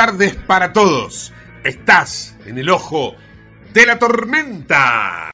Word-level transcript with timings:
Tardes 0.00 0.34
para 0.34 0.72
todos. 0.72 1.30
Estás 1.62 2.34
en 2.46 2.56
el 2.56 2.70
ojo 2.70 3.14
de 3.74 3.84
la 3.84 3.98
tormenta. 3.98 5.30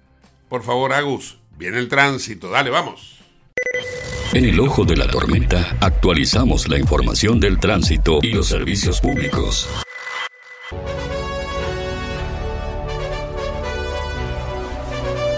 por 0.49 0.63
favor, 0.63 0.93
Agus, 0.93 1.39
viene 1.57 1.79
el 1.79 1.87
tránsito. 1.87 2.49
Dale, 2.49 2.69
vamos. 2.69 3.19
En 4.33 4.45
el 4.45 4.59
ojo 4.59 4.85
de 4.85 4.95
la 4.95 5.07
tormenta 5.07 5.75
actualizamos 5.81 6.67
la 6.67 6.77
información 6.77 7.39
del 7.39 7.59
tránsito 7.59 8.19
y 8.21 8.31
los 8.31 8.47
servicios 8.47 9.01
públicos. 9.01 9.67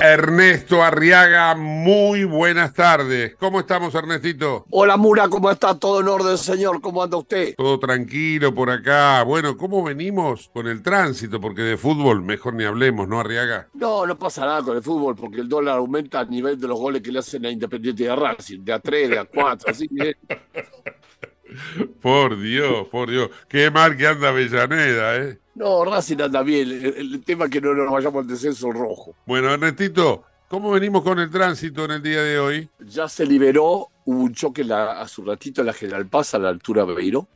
Ernesto 0.03 0.81
Arriaga, 0.81 1.53
muy 1.53 2.23
buenas 2.23 2.73
tardes. 2.73 3.35
¿Cómo 3.37 3.59
estamos, 3.59 3.93
Ernestito? 3.93 4.65
Hola 4.71 4.97
Mura, 4.97 5.29
¿cómo 5.29 5.51
está? 5.51 5.77
Todo 5.77 6.01
en 6.01 6.07
orden, 6.07 6.39
señor. 6.39 6.81
¿Cómo 6.81 7.03
anda 7.03 7.17
usted? 7.17 7.53
Todo 7.55 7.79
tranquilo 7.79 8.51
por 8.51 8.71
acá. 8.71 9.21
Bueno, 9.21 9.55
¿cómo 9.55 9.83
venimos 9.83 10.49
con 10.53 10.65
el 10.65 10.81
tránsito? 10.81 11.39
Porque 11.39 11.61
de 11.61 11.77
fútbol 11.77 12.23
mejor 12.23 12.55
ni 12.55 12.63
hablemos, 12.63 13.07
¿no, 13.07 13.19
Arriaga? 13.19 13.67
No, 13.75 14.07
no 14.07 14.17
pasa 14.17 14.43
nada 14.43 14.63
con 14.63 14.75
el 14.75 14.81
fútbol 14.81 15.15
porque 15.15 15.39
el 15.41 15.47
dólar 15.47 15.77
aumenta 15.77 16.21
a 16.21 16.25
nivel 16.25 16.59
de 16.59 16.67
los 16.67 16.79
goles 16.79 17.03
que 17.03 17.11
le 17.11 17.19
hacen 17.19 17.45
a 17.45 17.51
Independiente 17.51 18.03
de 18.05 18.15
Racing, 18.15 18.63
de 18.63 18.73
a 18.73 18.79
3, 18.79 19.07
de 19.07 19.19
a 19.19 19.25
4, 19.25 19.69
así 19.69 19.87
que... 19.87 20.15
Por 22.01 22.39
Dios, 22.39 22.87
por 22.87 23.09
Dios. 23.09 23.29
Qué 23.49 23.69
mal 23.69 23.97
que 23.97 24.07
anda 24.07 24.29
Avellaneda, 24.29 25.17
¿eh? 25.17 25.40
No, 25.55 25.83
Racing 25.83 26.21
anda 26.21 26.43
bien. 26.43 26.71
El, 26.71 27.13
el 27.13 27.23
tema 27.23 27.45
es 27.45 27.51
que 27.51 27.61
no 27.61 27.73
nos 27.73 27.91
vayamos 27.91 28.21
al 28.21 28.27
descenso 28.27 28.71
rojo. 28.71 29.15
Bueno, 29.25 29.53
Ernestito, 29.53 30.23
¿cómo 30.47 30.71
venimos 30.71 31.03
con 31.03 31.19
el 31.19 31.29
tránsito 31.29 31.85
en 31.85 31.91
el 31.91 32.01
día 32.01 32.21
de 32.21 32.39
hoy? 32.39 32.69
Ya 32.79 33.09
se 33.09 33.25
liberó, 33.25 33.89
hubo 34.05 34.21
un 34.23 34.33
choque 34.33 34.63
la, 34.63 35.01
hace 35.01 35.21
un 35.21 35.27
ratito 35.27 35.61
en 35.61 35.67
la 35.67 35.73
General 35.73 36.07
Paz 36.07 36.33
a 36.33 36.39
la 36.39 36.49
altura 36.49 36.85
de 36.85 36.93
Beiro. 36.93 37.27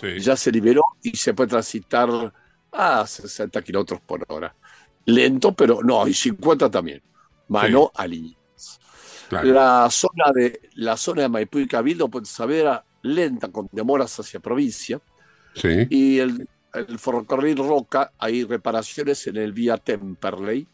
Sí. 0.00 0.20
Ya 0.20 0.36
se 0.36 0.50
liberó 0.50 0.82
y 1.02 1.14
se 1.16 1.34
puede 1.34 1.50
transitar 1.50 2.32
a 2.72 3.06
60 3.06 3.60
kilómetros 3.62 4.00
por 4.00 4.24
hora. 4.28 4.54
Lento, 5.04 5.52
pero 5.52 5.82
no, 5.82 6.06
y 6.06 6.14
50 6.14 6.70
también. 6.70 7.02
Mano 7.48 7.90
a 7.94 8.06
líneas. 8.06 8.36
Claro. 9.28 9.52
La 9.52 9.88
zona 9.90 10.32
de 10.34 10.60
la 10.74 10.96
zona 10.96 11.22
de 11.22 11.28
Maipú 11.28 11.58
y 11.58 11.66
Cabildo, 11.66 12.08
pues 12.08 12.28
Saavedra, 12.28 12.84
lenta 13.02 13.48
con 13.48 13.68
demoras 13.72 14.18
hacia 14.18 14.40
provincia. 14.40 15.00
Sí. 15.54 15.86
Y 15.90 16.18
el, 16.18 16.48
el 16.74 16.98
ferrocarril 16.98 17.56
Roca, 17.56 18.12
hay 18.18 18.44
reparaciones 18.44 19.26
en 19.26 19.36
el 19.36 19.52
vía 19.52 19.76
Temperley. 19.76 20.66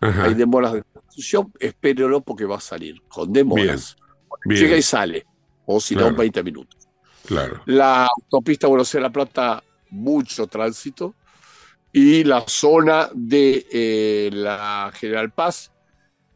Ajá. 0.00 0.24
Hay 0.24 0.34
demoras 0.34 0.72
de 0.72 0.82
construcción, 0.82 1.52
espérelo 1.60 2.20
porque 2.20 2.44
va 2.44 2.56
a 2.56 2.60
salir 2.60 3.00
con 3.08 3.32
demoras. 3.32 3.96
Bien. 4.44 4.60
Llega 4.60 4.76
y 4.76 4.82
sale, 4.82 5.26
o 5.66 5.80
si 5.80 5.94
no, 5.94 6.02
Claro. 6.02 6.16
20 6.16 6.42
minutos. 6.42 6.88
Claro. 7.24 7.62
La 7.66 8.06
autopista 8.06 8.66
Buenos 8.66 8.92
Aires-La 8.94 9.12
Plata, 9.12 9.62
mucho 9.90 10.46
tránsito. 10.46 11.14
Y 11.92 12.24
la 12.24 12.42
zona 12.46 13.10
de 13.12 13.66
eh, 13.70 14.30
la 14.32 14.90
General 14.94 15.30
Paz, 15.30 15.70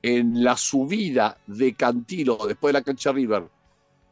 en 0.03 0.45
la 0.45 0.57
subida 0.57 1.39
de 1.47 1.75
Cantilo, 1.75 2.39
después 2.47 2.73
de 2.73 2.79
la 2.79 2.85
cancha 2.85 3.11
River, 3.11 3.49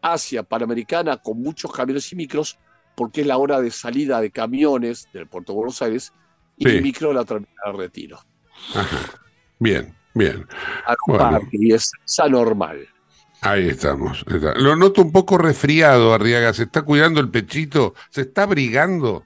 hacia 0.00 0.42
Panamericana, 0.42 1.18
con 1.18 1.40
muchos 1.40 1.70
camiones 1.70 2.10
y 2.12 2.16
micros, 2.16 2.58
porque 2.94 3.22
es 3.22 3.26
la 3.26 3.36
hora 3.38 3.60
de 3.60 3.70
salida 3.70 4.20
de 4.20 4.30
camiones 4.30 5.08
del 5.12 5.26
puerto 5.26 5.52
de 5.52 5.56
Buenos 5.56 5.82
Aires 5.82 6.12
y 6.56 6.68
Sí. 6.68 6.76
el 6.76 6.82
micro 6.82 7.08
de 7.08 7.14
la 7.14 7.24
terminal 7.24 7.54
de 7.66 7.72
retiro. 7.72 8.18
Ajá. 8.74 8.98
Bien, 9.58 9.94
bien. 10.14 10.46
A 10.86 10.94
Bueno. 11.06 11.22
parque, 11.30 11.48
y 11.52 11.72
es 11.72 11.90
anormal. 12.18 12.86
Ahí 13.40 13.68
estamos. 13.68 14.24
está. 14.26 14.54
Lo 14.54 14.74
noto 14.76 15.02
un 15.02 15.12
poco 15.12 15.36
resfriado, 15.36 16.14
Arriaga. 16.14 16.54
¿Se 16.54 16.62
está 16.64 16.82
cuidando 16.82 17.20
el 17.20 17.28
pechito? 17.30 17.94
¿Se 18.10 18.22
está 18.22 18.44
abrigando? 18.44 19.24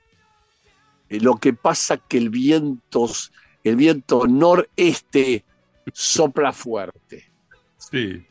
Eh, 1.08 1.20
Lo 1.20 1.36
que 1.36 1.52
pasa 1.52 1.98
que 1.98 2.18
el 2.18 2.28
viento, 2.30 3.08
el 3.64 3.76
viento 3.76 4.26
noreste 4.26 5.44
sopla 5.92 6.52
fuerte. 6.52 7.30
Sí. 7.76 8.26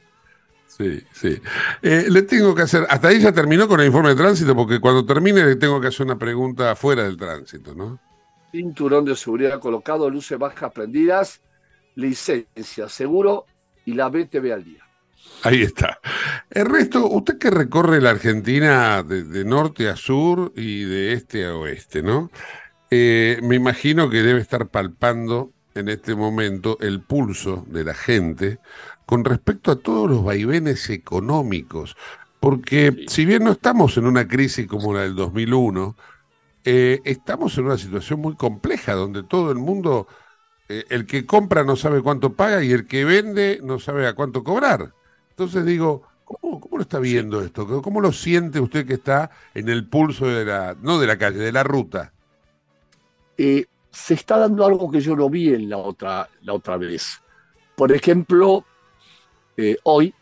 Sí, 0.77 1.01
sí. 1.11 1.41
Eh, 1.81 2.05
le 2.07 2.21
tengo 2.21 2.53
que 2.53 2.61
hacer, 2.61 2.85
hasta 2.87 3.07
ahí 3.07 3.19
ya 3.19 3.31
terminó 3.31 3.67
con 3.67 3.79
el 3.79 3.87
informe 3.87 4.09
de 4.09 4.15
tránsito, 4.15 4.55
porque 4.55 4.79
cuando 4.79 5.03
termine 5.05 5.43
le 5.43 5.55
tengo 5.55 5.81
que 5.81 5.87
hacer 5.87 6.05
una 6.05 6.19
pregunta 6.19 6.75
fuera 6.75 7.03
del 7.03 7.17
tránsito, 7.17 7.73
¿no? 7.73 7.99
Cinturón 8.51 9.03
de 9.05 9.15
seguridad 9.15 9.59
colocado, 9.59 10.07
luces 10.09 10.37
bajas 10.37 10.71
prendidas, 10.71 11.41
licencia, 11.95 12.89
seguro 12.89 13.45
y 13.85 13.93
la 13.93 14.09
BTV 14.09 14.53
al 14.53 14.63
día. 14.63 14.83
Ahí 15.43 15.63
está. 15.63 15.99
Ernesto, 16.49 17.07
usted 17.07 17.39
que 17.39 17.49
recorre 17.49 17.99
la 17.99 18.11
Argentina 18.11 19.01
de, 19.01 19.23
de 19.23 19.45
norte 19.45 19.89
a 19.89 19.95
sur 19.95 20.53
y 20.55 20.83
de 20.83 21.13
este 21.13 21.45
a 21.45 21.55
oeste, 21.55 22.03
¿no? 22.03 22.29
Eh, 22.91 23.39
me 23.41 23.55
imagino 23.55 24.09
que 24.09 24.21
debe 24.21 24.41
estar 24.41 24.67
palpando 24.67 25.51
en 25.73 25.89
este 25.89 26.15
momento 26.15 26.77
el 26.81 27.01
pulso 27.01 27.65
de 27.67 27.83
la 27.83 27.93
gente 27.93 28.59
con 29.07 29.25
respecto 29.25 29.71
a 29.71 29.77
todos 29.77 30.09
los 30.11 30.23
vaivenes 30.25 30.89
económicos, 30.91 31.97
porque 32.41 32.95
Sí. 32.95 33.05
si 33.07 33.25
bien 33.25 33.45
no 33.45 33.53
estamos 33.53 33.97
en 33.97 34.07
una 34.07 34.27
crisis 34.29 34.67
como 34.67 34.93
la 34.95 35.01
del 35.03 35.15
2001, 35.15 35.97
eh, 36.65 37.01
estamos 37.05 37.57
en 37.57 37.65
una 37.67 37.77
situación 37.79 38.21
muy 38.21 38.35
compleja 38.37 38.93
donde 38.95 39.23
todo 39.23 39.51
el 39.51 39.59
mundo, 39.59 40.07
eh, 40.69 40.85
el 40.89 41.05
que 41.07 41.25
compra 41.25 41.63
no 41.65 41.75
sabe 41.77 42.01
cuánto 42.03 42.35
paga 42.35 42.63
y 42.63 42.71
el 42.73 42.87
que 42.87 43.05
vende 43.05 43.61
no 43.63 43.79
sabe 43.79 44.07
a 44.07 44.15
cuánto 44.15 44.43
cobrar. 44.43 44.95
Entonces 45.31 45.65
digo, 45.65 46.03
¿cómo, 46.25 46.59
cómo 46.61 46.77
lo 46.77 46.83
está 46.83 46.99
viendo 46.99 47.41
esto? 47.43 47.81
¿Cómo 47.83 48.01
lo 48.01 48.13
siente 48.13 48.59
usted 48.61 48.87
que 48.87 48.95
está 48.95 49.31
en 49.55 49.69
el 49.69 49.87
pulso 49.89 50.27
de 50.27 50.45
la, 50.45 50.75
no 50.81 50.99
de 50.99 51.07
la 51.07 51.17
calle, 51.19 51.39
de 51.39 51.53
la 51.53 51.63
ruta? 51.63 52.13
Eh, 53.37 53.65
se 53.91 54.13
está 54.13 54.37
dando 54.37 54.65
algo 54.65 54.91
que 54.91 54.99
yo 55.01 55.15
no 55.15 55.29
vi 55.29 55.53
en 55.53 55.69
la 55.69 55.77
otra, 55.77 56.29
la 56.41 56.53
otra 56.53 56.77
vez. 56.77 57.21
Por 57.75 57.91
ejemplo, 57.91 58.65
eh, 59.57 59.77
hoy 59.83 60.13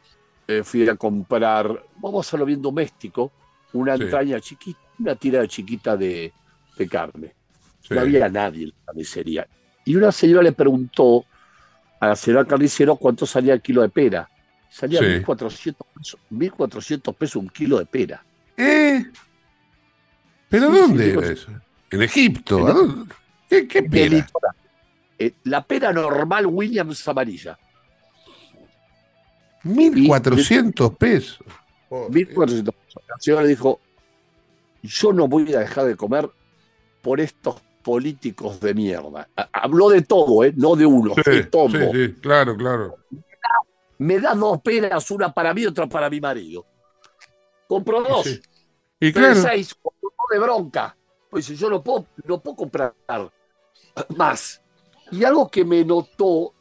eh, 0.48 0.64
fui 0.64 0.88
a 0.88 0.96
comprar, 0.96 1.84
vamos 1.98 2.26
a 2.26 2.28
hacerlo 2.28 2.46
bien 2.46 2.62
doméstico, 2.62 3.32
una 3.74 3.98
Sí. 3.98 4.04
entraña 4.04 4.40
chiquita, 4.40 4.80
una 5.00 5.16
tira 5.16 5.48
chiquita 5.48 5.98
de, 5.98 6.32
de 6.78 6.88
carne. 6.88 7.34
Sí. 7.82 7.94
No 7.94 8.02
había 8.02 8.30
nadie 8.30 8.64
en 8.64 8.70
la 8.70 8.86
carnicería. 8.86 9.48
Y 9.84 9.96
una 9.96 10.12
señora 10.12 10.42
le 10.44 10.52
preguntó 10.54 11.26
a 12.00 12.08
la 12.08 12.16
señora 12.16 12.46
carnicero 12.46 12.96
cuánto 12.96 13.26
salía 13.26 13.54
el 13.54 13.62
kilo 13.62 13.82
de 13.82 13.90
pera. 13.90 14.30
Salía 14.70 15.00
Sí. 15.00 15.06
1.400 15.06 15.76
pesos, 15.98 16.20
1.400 16.32 17.14
pesos 17.16 17.36
un 17.38 17.50
kilo 17.50 17.78
de 17.80 17.86
pera. 17.86 18.24
¿Eh? 18.58 19.06
¿Pero 20.50 20.70
dónde 20.72 21.12
era 21.14 21.28
eso? 21.32 21.52
¿En 21.92 22.02
Egipto? 22.02 22.60
En- 22.60 22.68
¿A 22.68 22.74
dónde? 22.74 23.16
¿Qué, 23.68 23.84
pera? 23.84 24.28
la 25.44 25.64
pera 25.64 25.94
normal 25.94 26.46
Williams 26.48 27.08
amarilla. 27.08 27.58
1.400 29.66 30.96
pesos. 30.98 31.40
1.400 31.90 32.64
pesos. 32.74 33.04
La 33.08 33.16
señora 33.20 33.44
dijo, 33.46 33.80
yo 34.84 35.14
no 35.14 35.28
voy 35.28 35.54
a 35.54 35.60
dejar 35.60 35.86
de 35.86 35.96
comer 35.96 36.30
por 37.02 37.20
estos 37.20 37.62
políticos 37.84 38.60
de 38.60 38.74
mierda. 38.74 39.28
Ha- 39.36 39.50
Habló 39.54 39.90
de 39.90 40.02
todo, 40.02 40.44
¿eh? 40.44 40.54
no 40.56 40.76
de 40.76 40.86
uno, 40.86 41.14
Sí, 41.24 41.30
de 41.32 41.44
todo. 41.44 41.70
sí, 41.70 41.78
sí, 41.94 42.14
claro, 42.22 42.56
claro. 42.56 42.96
Me 43.98 44.20
da 44.20 44.34
dos 44.34 44.60
peras, 44.62 45.10
una 45.12 45.32
para 45.34 45.54
mí 45.54 45.62
y 45.62 45.66
otra 45.68 45.88
para 45.88 46.10
mi 46.10 46.20
marido. 46.20 46.66
Compró 47.68 48.02
dos. 48.04 48.24
Sí. 48.26 48.42
Y 49.00 49.12
Tres, 49.12 49.40
claro, 49.40 49.50
seis, 49.50 49.76
de 50.32 50.40
bronca. 50.40 50.98
Pues 51.30 51.48
yo 51.48 51.70
no 51.70 51.84
puedo, 51.84 52.06
no 52.26 52.40
puedo 52.42 52.56
comprar 52.58 52.94
más. 54.18 54.62
Y 55.12 55.24
algo 55.24 55.50
que 55.50 55.64
me 55.64 55.86
notó, 55.86 56.54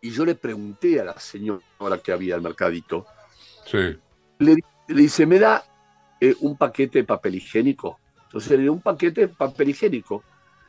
y 0.00 0.10
yo 0.10 0.24
le 0.24 0.34
pregunté 0.34 1.00
a 1.00 1.04
la 1.04 1.18
señora 1.18 1.98
que 2.02 2.12
había 2.12 2.34
al 2.34 2.42
mercadito, 2.42 3.06
sí. 3.64 3.96
le, 4.38 4.56
le 4.88 5.02
dice, 5.02 5.26
¿me 5.26 5.38
da 5.38 5.64
eh, 6.20 6.34
un 6.40 6.56
paquete 6.56 7.00
de 7.00 7.04
papel 7.04 7.36
higiénico? 7.36 7.98
Entonces 8.24 8.52
le 8.52 8.58
dio 8.58 8.72
un 8.72 8.82
paquete 8.82 9.22
de 9.22 9.28
papel 9.28 9.70
higiénico 9.70 10.22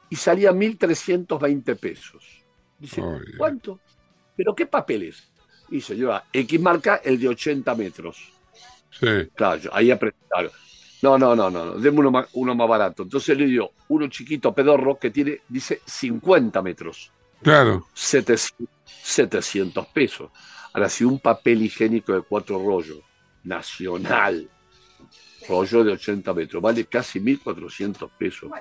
y 0.09 0.15
salía 0.15 0.51
1.320 0.51 1.77
pesos. 1.77 2.43
Dice. 2.77 3.01
¿cuánto? 3.37 3.79
¿Pero 4.35 4.55
qué 4.55 4.65
papel 4.65 5.03
es? 5.03 5.29
Y 5.69 5.81
señora, 5.81 6.23
X 6.31 6.59
marca 6.59 7.01
el 7.03 7.19
de 7.19 7.27
80 7.27 7.75
metros. 7.75 8.31
Sí. 8.91 9.29
Claro, 9.35 9.57
yo 9.57 9.69
ahí 9.73 9.91
aprendí. 9.91 10.17
No, 11.01 11.17
no, 11.17 11.35
no, 11.35 11.49
no, 11.49 11.65
no, 11.65 11.73
deme 11.73 11.99
uno 11.99 12.11
más, 12.11 12.27
uno 12.33 12.55
más 12.55 12.67
barato. 12.67 13.03
Entonces 13.03 13.37
le 13.37 13.45
dio 13.45 13.71
uno 13.89 14.07
chiquito 14.07 14.53
pedorro 14.53 14.97
que 14.97 15.11
tiene, 15.11 15.41
dice 15.47 15.81
50 15.85 16.61
metros, 16.61 17.11
Claro. 17.41 17.87
700, 17.93 18.67
700 18.85 19.87
pesos. 19.87 20.29
Ahora, 20.73 20.89
si 20.89 21.03
un 21.03 21.19
papel 21.19 21.61
higiénico 21.63 22.13
de 22.13 22.21
cuatro 22.21 22.57
rollos, 22.63 22.99
nacional, 23.43 24.49
rollo 25.47 25.83
de 25.83 25.93
80 25.93 26.33
metros, 26.33 26.61
vale 26.61 26.85
casi 26.85 27.19
1.400 27.19 28.09
pesos. 28.17 28.51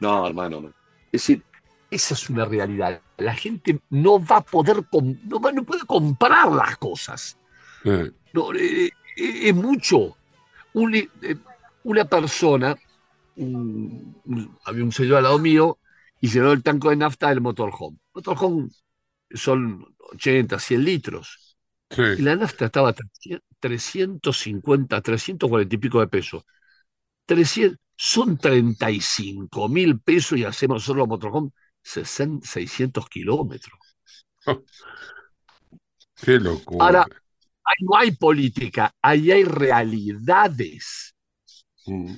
No, 0.00 0.26
hermano, 0.26 0.60
no. 0.60 0.68
Es 1.12 1.22
decir, 1.22 1.42
esa 1.90 2.14
es 2.14 2.28
una 2.28 2.44
realidad. 2.44 3.00
La 3.18 3.34
gente 3.34 3.78
no 3.90 4.18
va 4.24 4.38
a 4.38 4.40
poder, 4.40 4.82
no, 5.24 5.40
va- 5.40 5.52
no 5.52 5.62
puede 5.64 5.86
comprar 5.86 6.50
las 6.50 6.76
cosas. 6.76 7.38
Eh, 7.84 8.10
No, 8.32 8.52
eh, 8.52 8.86
eh, 8.86 8.92
es 9.48 9.54
mucho. 9.54 10.16
Un- 10.72 10.94
eh, 10.96 11.08
una 11.84 12.04
persona, 12.04 12.74
un- 13.36 14.20
un- 14.24 14.58
había 14.64 14.82
un 14.82 14.90
señor 14.92 15.18
al 15.18 15.22
lado 15.24 15.38
mío 15.38 15.78
y 16.24 16.28
llenó 16.28 16.52
el 16.52 16.62
tanque 16.62 16.88
de 16.88 16.96
nafta 16.96 17.28
del 17.28 17.42
motorhome. 17.42 17.98
Motorhome 18.14 18.70
son 19.30 19.84
80, 19.98 20.58
100 20.58 20.82
litros. 20.82 21.58
Y 21.90 22.16
sí. 22.16 22.22
la 22.22 22.34
nafta 22.36 22.64
estaba 22.64 22.88
a 22.90 22.94
350, 23.60 25.02
340 25.02 25.74
y 25.74 25.78
pico 25.78 26.00
de 26.00 26.08
pesos. 26.08 26.44
300, 27.26 27.78
son 27.94 28.38
35 28.38 29.68
mil 29.68 30.00
pesos 30.00 30.38
y 30.38 30.44
hacemos 30.44 30.82
solo 30.82 31.06
motorhome 31.06 31.50
60, 31.82 32.46
600 32.48 33.06
kilómetros. 33.10 33.78
Qué 36.22 36.40
locura. 36.40 36.86
Ahora- 36.86 37.06
Ahí 37.66 37.86
no 37.86 37.96
hay 37.98 38.10
política, 38.12 38.90
ahí 39.02 39.30
hay 39.30 39.44
realidades. 39.44 41.14
Mm. 41.86 42.14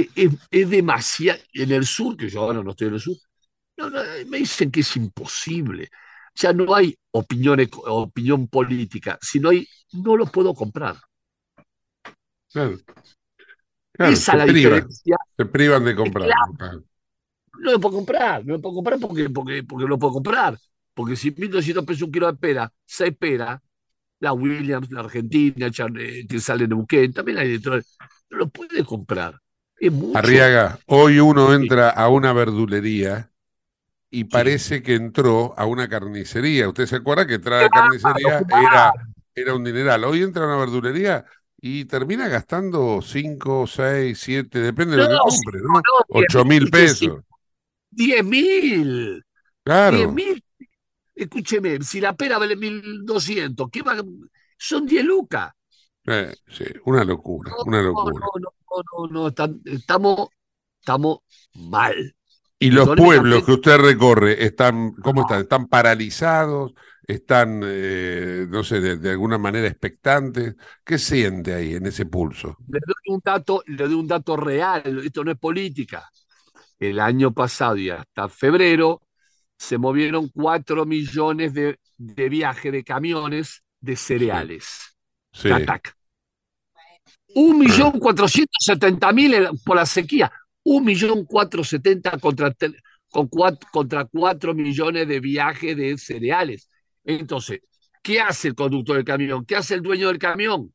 Es, 0.00 0.08
es- 0.16 0.34
es 0.50 0.70
demasiado. 0.70 1.40
En 1.52 1.72
el 1.72 1.86
sur, 1.86 2.16
que 2.16 2.28
yo 2.28 2.42
ahora 2.42 2.62
no 2.62 2.70
estoy 2.70 2.88
en 2.88 2.94
el 2.94 3.00
sur, 3.00 3.16
no, 3.78 3.90
no, 3.90 4.00
me 4.28 4.38
dicen 4.38 4.70
que 4.70 4.80
es 4.80 4.96
imposible. 4.96 5.90
Ya 6.36 6.52
no 6.52 6.74
hay 6.74 6.96
opinión, 7.12 7.60
opinión 7.86 8.48
política, 8.48 9.18
sino 9.22 9.50
hay, 9.50 9.66
no 9.92 10.16
lo 10.16 10.26
puedo 10.26 10.54
comprar. 10.54 10.96
Claro. 12.52 12.78
Claro, 13.92 14.20
Esa 14.20 14.36
se 14.36 14.36
la 14.36 14.44
privan, 14.44 14.84
diferencia. 14.84 15.16
se 15.36 15.46
privan 15.46 15.84
de 15.84 15.96
comprar. 15.96 16.38
claro. 16.56 16.84
No 17.58 17.72
lo 17.72 17.80
puedo 17.80 17.96
comprar, 17.96 18.44
no 18.44 18.54
lo 18.54 18.60
puedo 18.60 18.74
comprar 18.76 19.00
porque, 19.00 19.30
porque, 19.30 19.62
porque 19.64 19.84
no 19.84 19.88
lo 19.90 19.98
puedo 19.98 20.14
comprar. 20.14 20.58
Porque 20.94 21.16
si 21.16 21.30
1.200 21.30 21.84
pesos 21.84 22.02
un 22.02 22.12
kilo 22.12 22.26
de 22.26 22.38
pera, 22.38 22.72
seis 22.84 23.16
pera, 23.18 23.62
la 24.20 24.32
Williams, 24.34 24.90
la 24.92 25.00
Argentina, 25.00 25.68
eh, 26.00 26.26
que 26.28 26.40
sale 26.40 26.64
en 26.64 26.70
Neuquén, 26.70 27.12
también 27.12 27.38
hay 27.38 27.52
de 27.52 27.60
todo. 27.60 27.76
No 28.30 28.38
lo 28.38 28.48
puede 28.50 28.84
comprar. 28.84 29.40
Es 29.78 29.92
mucho. 29.92 30.18
Arriaga, 30.18 30.80
hoy 30.86 31.18
uno 31.20 31.52
entra 31.54 31.90
a 31.90 32.08
una 32.08 32.32
verdulería 32.32 33.30
y 34.10 34.24
parece 34.24 34.82
que 34.82 34.94
entró 34.96 35.54
a 35.58 35.66
una 35.66 35.88
carnicería. 35.88 36.68
¿Usted 36.68 36.86
se 36.86 36.96
acuerda 36.96 37.26
que 37.26 37.34
entrar 37.34 37.60
a 37.60 37.62
la 37.64 37.70
carnicería 37.70 38.44
era, 38.48 38.92
era 39.34 39.54
un 39.54 39.64
dineral? 39.64 40.04
Hoy 40.04 40.22
entra 40.22 40.44
a 40.44 40.48
una 40.48 40.56
verdulería 40.58 41.26
y 41.60 41.86
termina 41.86 42.28
gastando 42.28 43.02
5, 43.02 43.66
6, 43.66 44.18
7, 44.20 44.60
depende 44.60 44.94
de 44.94 44.98
lo 45.00 45.08
que 45.10 45.20
compre, 45.20 45.60
¿no? 45.62 45.86
no, 45.86 46.04
8 46.08 46.44
mil 46.44 46.68
pesos. 46.70 47.24
10 47.90 48.22
mil. 48.24 49.22
10 49.86 50.08
Claro. 50.08 50.12
mil. 50.12 50.42
Escúcheme, 51.14 51.82
si 51.82 52.00
la 52.00 52.14
pera 52.16 52.38
vale 52.38 52.56
1.200, 52.56 53.68
¿qué 53.72 53.82
va? 53.82 53.96
Son 54.58 54.86
10 54.86 55.04
lucas. 55.04 55.52
Eh, 56.06 56.34
sí, 56.48 56.64
una 56.86 57.04
locura, 57.04 57.58
una 57.62 57.80
No, 57.82 57.82
locura. 57.82 58.28
no, 58.40 58.50
no, 59.10 59.28
no, 59.28 59.28
estamos, 59.28 60.28
estamos 60.80 61.18
mal. 61.54 62.16
Y 62.58 62.70
los 62.70 62.90
pueblos 62.90 63.44
que 63.44 63.52
usted 63.52 63.76
recorre 63.78 64.44
están, 64.44 64.92
¿cómo 64.94 65.22
están? 65.22 65.42
¿Están 65.42 65.66
paralizados? 65.68 66.72
¿Están, 67.06 67.60
eh, 67.64 68.46
no 68.48 68.64
sé, 68.64 68.80
de, 68.80 68.96
de 68.96 69.10
alguna 69.10 69.38
manera 69.38 69.68
expectantes? 69.68 70.56
¿Qué 70.84 70.98
siente 70.98 71.54
ahí 71.54 71.74
en 71.74 71.86
ese 71.86 72.06
pulso? 72.06 72.62
Le 72.66 72.80
doy 72.86 73.14
un 73.14 73.20
dato, 73.24 73.62
le 73.66 73.84
doy 73.84 73.94
un 73.94 74.08
dato 74.08 74.36
real, 74.36 75.02
esto 75.04 75.24
no 75.24 75.30
es 75.32 75.38
política. 75.38 76.10
El 76.78 77.00
año 77.00 77.32
pasado 77.34 77.76
y 77.76 77.90
hasta 77.90 78.28
febrero 78.28 79.02
se 79.58 79.78
movieron 79.78 80.28
4 80.30 80.86
millones 80.86 81.54
de, 81.54 81.78
de 81.98 82.28
viajes 82.28 82.72
de 82.72 82.84
camiones 82.84 83.64
de 83.80 83.96
cereales. 83.96 84.96
Sí. 85.32 85.48
Un 87.36 87.58
millón 87.58 87.98
cuatrocientos 87.98 88.56
setenta 88.60 89.12
mil 89.12 89.34
por 89.62 89.76
la 89.76 89.84
sequía. 89.84 90.32
Un 90.64 90.86
millón 90.86 91.26
cuatrocientos 91.26 92.18
contra, 92.18 92.50
con 93.10 93.28
cuatro, 93.28 93.68
contra 93.70 94.06
cuatro 94.06 94.54
millones 94.54 95.06
de 95.06 95.20
viajes 95.20 95.76
de 95.76 95.98
cereales. 95.98 96.70
Entonces, 97.04 97.60
¿qué 98.02 98.22
hace 98.22 98.48
el 98.48 98.54
conductor 98.54 98.96
del 98.96 99.04
camión? 99.04 99.44
¿Qué 99.44 99.54
hace 99.54 99.74
el 99.74 99.82
dueño 99.82 100.08
del 100.08 100.18
camión? 100.18 100.72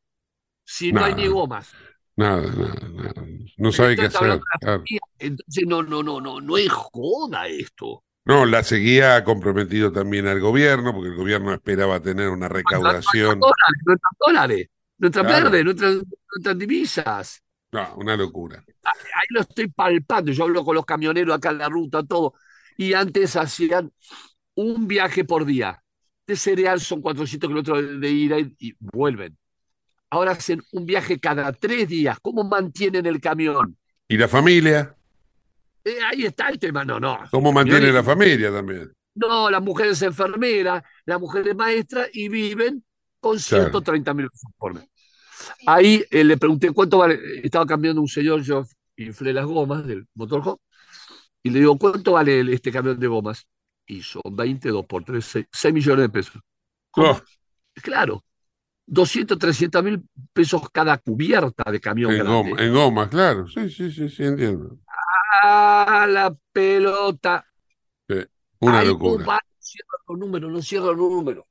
Si 0.64 0.92
no 0.92 1.04
hay 1.04 1.16
ni 1.16 1.26
gomas. 1.26 1.72
nada, 2.14 2.42
nada, 2.52 2.88
nada. 2.90 3.26
No 3.56 3.72
sabe 3.72 3.96
qué 3.96 4.02
hacer. 4.02 4.40
claro. 4.60 4.84
Entonces, 5.18 5.64
no, 5.66 5.82
no, 5.82 6.04
no, 6.04 6.20
no, 6.20 6.40
no 6.40 6.56
es 6.58 6.70
joda 6.70 7.48
esto. 7.48 8.04
No, 8.24 8.46
la 8.46 8.62
sequía 8.62 9.16
ha 9.16 9.24
comprometido 9.24 9.90
también 9.90 10.28
al 10.28 10.38
gobierno, 10.38 10.94
porque 10.94 11.08
el 11.08 11.16
gobierno 11.16 11.52
esperaba 11.52 11.98
tener 12.00 12.28
una 12.28 12.48
recaudación. 12.48 13.40
Dólares, 13.40 14.00
dólares, 14.24 14.68
nuestras 15.02 15.26
Claro. 15.26 15.44
verdes, 15.50 15.64
nuestras, 15.64 15.94
nuestras 16.34 16.58
divisas. 16.58 17.42
No, 17.72 17.94
una 17.96 18.16
locura. 18.16 18.64
ahí 18.84 19.26
lo 19.30 19.40
estoy 19.40 19.68
palpando. 19.68 20.32
Yo 20.32 20.44
hablo 20.44 20.64
con 20.64 20.74
los 20.74 20.84
camioneros 20.86 21.34
acá 21.36 21.50
en 21.50 21.58
la 21.58 21.68
ruta, 21.68 22.02
todo. 22.02 22.34
Y 22.76 22.94
antes 22.94 23.36
hacían 23.36 23.92
un 24.54 24.86
viaje 24.86 25.24
por 25.24 25.44
día. 25.44 25.82
De 26.26 26.36
cereal 26.36 26.80
son 26.80 27.02
400 27.02 27.48
kilómetros 27.48 28.00
de 28.00 28.10
ida 28.10 28.38
y, 28.38 28.54
y 28.58 28.74
vuelven. 28.78 29.36
Ahora 30.10 30.32
hacen 30.32 30.62
un 30.72 30.84
viaje 30.86 31.18
cada 31.18 31.52
tres 31.52 31.88
días. 31.88 32.18
¿Cómo 32.20 32.44
mantienen 32.44 33.06
el 33.06 33.20
camión? 33.20 33.76
¿Y 34.08 34.16
la 34.18 34.28
familia? 34.28 34.94
Eh, 35.84 35.96
ahí 36.10 36.24
está 36.26 36.48
el 36.50 36.58
tema. 36.58 36.84
No, 36.84 37.00
no. 37.00 37.18
¿Cómo 37.30 37.52
mantiene 37.52 37.90
la 37.92 38.02
familia 38.04 38.52
también? 38.52 38.92
No, 39.14 39.50
la 39.50 39.60
mujer 39.60 39.88
es 39.88 40.02
enfermera, 40.02 40.82
la 41.06 41.18
mujer 41.18 41.48
es 41.48 41.54
maestra 41.56 42.06
y 42.12 42.28
viven 42.28 42.84
con 43.20 43.38
Claro. 43.38 43.64
130 43.64 44.14
mil 44.14 44.28
pesos 44.30 44.50
por 44.56 44.74
mes. 44.74 44.88
Ahí 45.66 46.04
eh, 46.10 46.24
le 46.24 46.36
pregunté 46.38 46.70
cuánto 46.72 46.98
vale. 46.98 47.18
Estaba 47.44 47.66
cambiando 47.66 48.00
un 48.00 48.08
señor, 48.08 48.42
yo 48.42 48.64
inflé 48.96 49.32
las 49.32 49.46
gomas 49.46 49.86
del 49.86 50.06
motorhome 50.14 50.58
Y 51.42 51.50
le 51.50 51.60
digo, 51.60 51.78
¿cuánto 51.78 52.12
vale 52.12 52.40
este 52.52 52.72
camión 52.72 52.98
de 52.98 53.06
gomas? 53.08 53.46
Y 53.86 54.02
son 54.02 54.22
22 54.32 54.86
por 54.86 55.04
3, 55.04 55.46
6, 55.52 55.74
millones 55.74 56.04
de 56.04 56.08
pesos. 56.10 56.42
¿Cómo? 56.90 57.20
Claro, 57.74 58.24
200, 58.86 59.38
300 59.38 59.82
mil 59.84 60.02
pesos 60.32 60.62
cada 60.72 60.98
cubierta 60.98 61.70
de 61.70 61.80
camión 61.80 62.12
en 62.12 62.18
grande. 62.18 62.32
Goma, 62.32 62.62
en 62.62 62.72
goma, 62.74 63.10
claro. 63.10 63.46
Sí, 63.48 63.68
sí, 63.70 63.90
sí, 63.90 64.08
sí, 64.08 64.24
entiendo. 64.24 64.78
Ah, 65.42 66.06
la 66.08 66.34
pelota. 66.52 67.44
Sí, 68.08 68.14
una 68.60 68.80
Ahí 68.80 68.86
locura. 68.86 69.26
no 69.26 69.38
cierra 69.58 69.88
los 70.08 70.18
números, 70.18 70.50
no 70.52 70.62
cierra 70.62 70.86
los 70.88 70.96
números. 71.10 71.44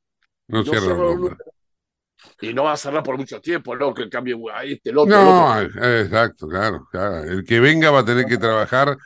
No 0.48 0.64
No 0.64 0.76
cierra 0.76 0.82
cierra 0.82 1.04
el 1.06 1.08
los 1.08 1.16
número. 1.16 1.38
números. 1.38 1.54
Y 2.42 2.54
no 2.54 2.64
va 2.64 2.74
a 2.74 2.78
cerrar 2.78 3.04
por 3.04 3.18
mucho 3.18 3.42
tiempo, 3.42 3.76
¿no? 3.76 3.94
Que 3.94 4.10
cambie 4.10 4.36
a 4.54 4.64
este, 4.64 4.90
el 4.90 4.98
otro, 4.98 5.22
el 5.22 5.28
otro. 5.28 5.80
No, 5.80 6.00
exacto, 6.00 6.48
claro, 6.48 6.88
claro. 6.92 7.24
El 7.24 7.44
que 7.44 7.60
venga 7.60 7.92
va 7.92 8.00
a 8.00 8.06
tener 8.06 8.26
que 8.26 8.38
trabajar 8.38 8.98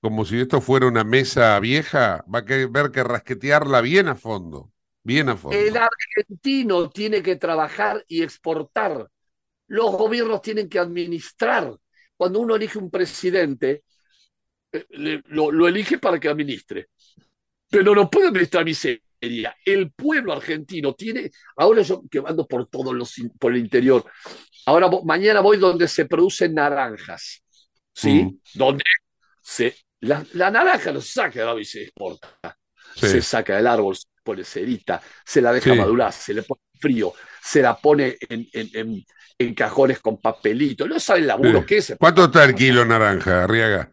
como 0.00 0.24
si 0.24 0.40
esto 0.40 0.60
fuera 0.60 0.86
una 0.86 1.04
mesa 1.04 1.58
vieja, 1.58 2.24
va 2.32 2.40
a 2.40 2.42
ver 2.42 2.90
que 2.90 3.02
rasquetearla 3.02 3.80
bien 3.80 4.08
a 4.08 4.14
fondo, 4.14 4.70
bien 5.02 5.28
a 5.28 5.36
fondo. 5.36 5.56
El 5.56 5.76
argentino 5.76 6.88
tiene 6.90 7.22
que 7.22 7.36
trabajar 7.36 8.04
y 8.06 8.22
exportar. 8.22 9.08
Los 9.66 9.92
gobiernos 9.92 10.40
tienen 10.40 10.68
que 10.68 10.78
administrar. 10.78 11.74
Cuando 12.16 12.40
uno 12.40 12.54
elige 12.56 12.78
un 12.78 12.90
presidente, 12.90 13.82
eh, 14.72 15.22
lo 15.26 15.66
elige 15.66 15.98
para 15.98 16.20
que 16.20 16.28
administre. 16.28 16.88
Pero 17.68 17.94
no 17.94 18.08
puede 18.08 18.28
administrar 18.28 18.64
miseria. 18.64 19.02
El 19.20 19.90
pueblo 19.92 20.32
argentino 20.32 20.94
tiene, 20.94 21.30
ahora 21.56 21.82
yo 21.82 22.02
que 22.10 22.22
ando 22.24 22.46
por 22.46 22.66
todos 22.66 22.94
los 22.94 23.14
por 23.38 23.52
el 23.52 23.58
interior, 23.58 24.04
ahora 24.66 24.88
mañana 25.04 25.40
voy 25.40 25.56
donde 25.56 25.88
se 25.88 26.04
producen 26.06 26.54
naranjas, 26.54 27.42
¿sí? 27.94 28.24
Mm. 28.24 28.38
Donde 28.54 28.84
se, 29.42 29.74
la, 30.00 30.24
la 30.34 30.50
naranja 30.50 30.92
no 30.92 31.00
se 31.00 31.12
saca 31.12 31.40
del 31.40 31.48
árbol 31.48 31.62
y 31.62 31.64
se 31.64 31.82
exporta 31.82 32.38
Sí. 32.94 33.06
se 33.06 33.22
saca 33.22 33.56
del 33.56 33.66
árbol, 33.66 33.94
se 33.96 34.06
pone 34.24 34.42
cerita, 34.44 35.00
se 35.24 35.40
la 35.40 35.52
deja 35.52 35.72
Sí. 35.72 35.78
madurar, 35.78 36.12
se 36.12 36.34
le 36.34 36.42
pone 36.42 36.62
frío, 36.80 37.12
se 37.42 37.62
la 37.62 37.76
pone 37.76 38.16
en, 38.28 38.48
en- 38.52 38.70
en- 38.72 39.06
en 39.38 39.54
cajones 39.54 40.00
con 40.00 40.20
papelito. 40.20 40.88
No 40.88 40.98
sabe 40.98 41.20
el 41.20 41.26
laburo 41.28 41.60
Sí. 41.60 41.66
que 41.66 41.76
es. 41.76 41.94
¿Cuánto 41.98 42.24
está 42.24 42.44
el 42.44 42.54
kilo 42.56 42.84
naranja, 42.84 43.44
Arriaga? 43.44 43.92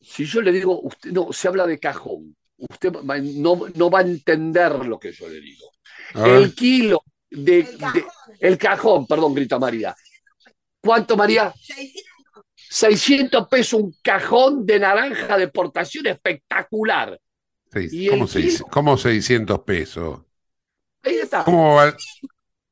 Si 0.00 0.24
yo 0.24 0.40
le 0.42 0.50
digo, 0.50 0.80
usted 0.82 1.12
no, 1.12 1.32
se 1.32 1.46
habla 1.48 1.66
de 1.66 1.78
cajón. 1.78 2.36
Usted 2.56 2.92
va- 2.92 3.18
no, 3.18 3.66
no 3.74 3.90
va 3.90 3.98
a 4.00 4.02
entender 4.02 4.72
lo 4.86 4.98
que 4.98 5.12
yo 5.12 5.28
le 5.28 5.40
digo. 5.40 5.70
El 6.14 6.54
kilo 6.54 7.02
de, 7.30 7.62
de- 7.64 8.06
el 8.40 8.56
cajón, 8.58 9.06
perdón, 9.06 9.34
grita 9.34 9.58
María. 9.58 9.94
¿Cuánto, 10.80 11.16
María? 11.16 11.52
600 12.56 13.48
pesos 13.48 13.80
un 13.80 13.94
cajón 14.02 14.64
de 14.66 14.78
naranja 14.80 15.36
de 15.36 15.48
portación 15.48 16.06
espectacular. 16.06 17.18
El 17.72 18.10
¿Cómo, 18.10 18.26
seis- 18.28 18.58
kilo- 18.58 18.68
cómo 18.70 18.96
600 18.96 19.60
pesos? 19.60 20.20
Ahí 21.02 21.16
está. 21.16 21.44
¿Cómo 21.44 21.74
va? 21.74 21.94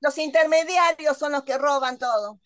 Los 0.01 0.19
intermediarios 0.19 1.17
son 1.19 1.33
los 1.33 1.43
que 1.43 1.59
roban 1.59 1.99
todo. 1.99 2.41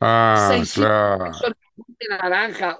Ah, 0.00 0.48
600 0.50 0.72
claro. 0.74 1.24
pesos 1.26 1.54
de 1.98 2.08
naranja. 2.08 2.78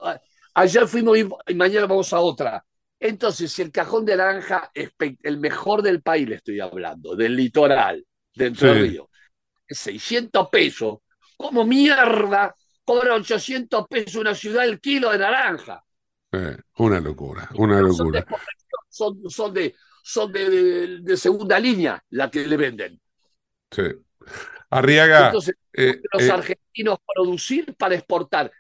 Ayer 0.55 0.87
fuimos 0.89 1.19
y 1.19 1.55
mañana 1.55 1.87
vamos 1.87 2.13
a 2.13 2.21
otra. 2.21 2.65
Entonces, 3.05 3.51
si 3.53 3.63
el 3.63 3.73
cajón 3.73 4.05
de 4.05 4.17
naranja 4.17 4.71
es 4.73 4.91
el 5.25 5.39
mejor 5.39 5.83
del 5.83 6.03
país, 6.03 6.29
le 6.29 6.37
estoy 6.37 6.61
hablando, 6.61 7.17
del 7.17 7.35
litoral, 7.35 8.07
de 8.35 8.47
Entre 8.47 8.73
Sí. 8.75 8.81
Ríos, 8.81 9.07
es 9.67 9.79
600 9.79 10.49
pesos. 10.51 10.99
¿Cómo 11.37 11.65
mierda 11.65 12.55
cobra 12.85 13.15
800 13.15 13.87
pesos 13.89 14.17
una 14.17 14.35
ciudad 14.37 14.65
el 14.65 14.81
kilo 14.81 15.11
de 15.11 15.19
naranja? 15.19 15.83
Eh, 16.33 16.57
una 16.79 17.01
locura, 17.01 17.49
una 17.57 17.81
Son 17.93 18.13
de, 18.13 18.21
locura. 18.21 18.27
son, 18.89 19.31
son 19.31 19.53
de, 19.55 19.75
son 20.05 20.33
de, 20.33 20.51
de- 20.51 20.99
de 21.03 21.17
segunda 21.17 21.59
línea 21.59 22.03
la 22.11 22.31
que 22.31 22.47
le 22.47 22.57
venden. 22.57 23.01
Sí. 23.71 23.83
Arriaga, 24.71 25.27
Entonces, 25.27 25.57
eh, 25.73 26.01
los 26.13 26.23
eh, 26.23 26.31
argentinos 26.31 26.99
producir 27.15 27.75
para 27.77 27.97
exportar. 27.97 28.51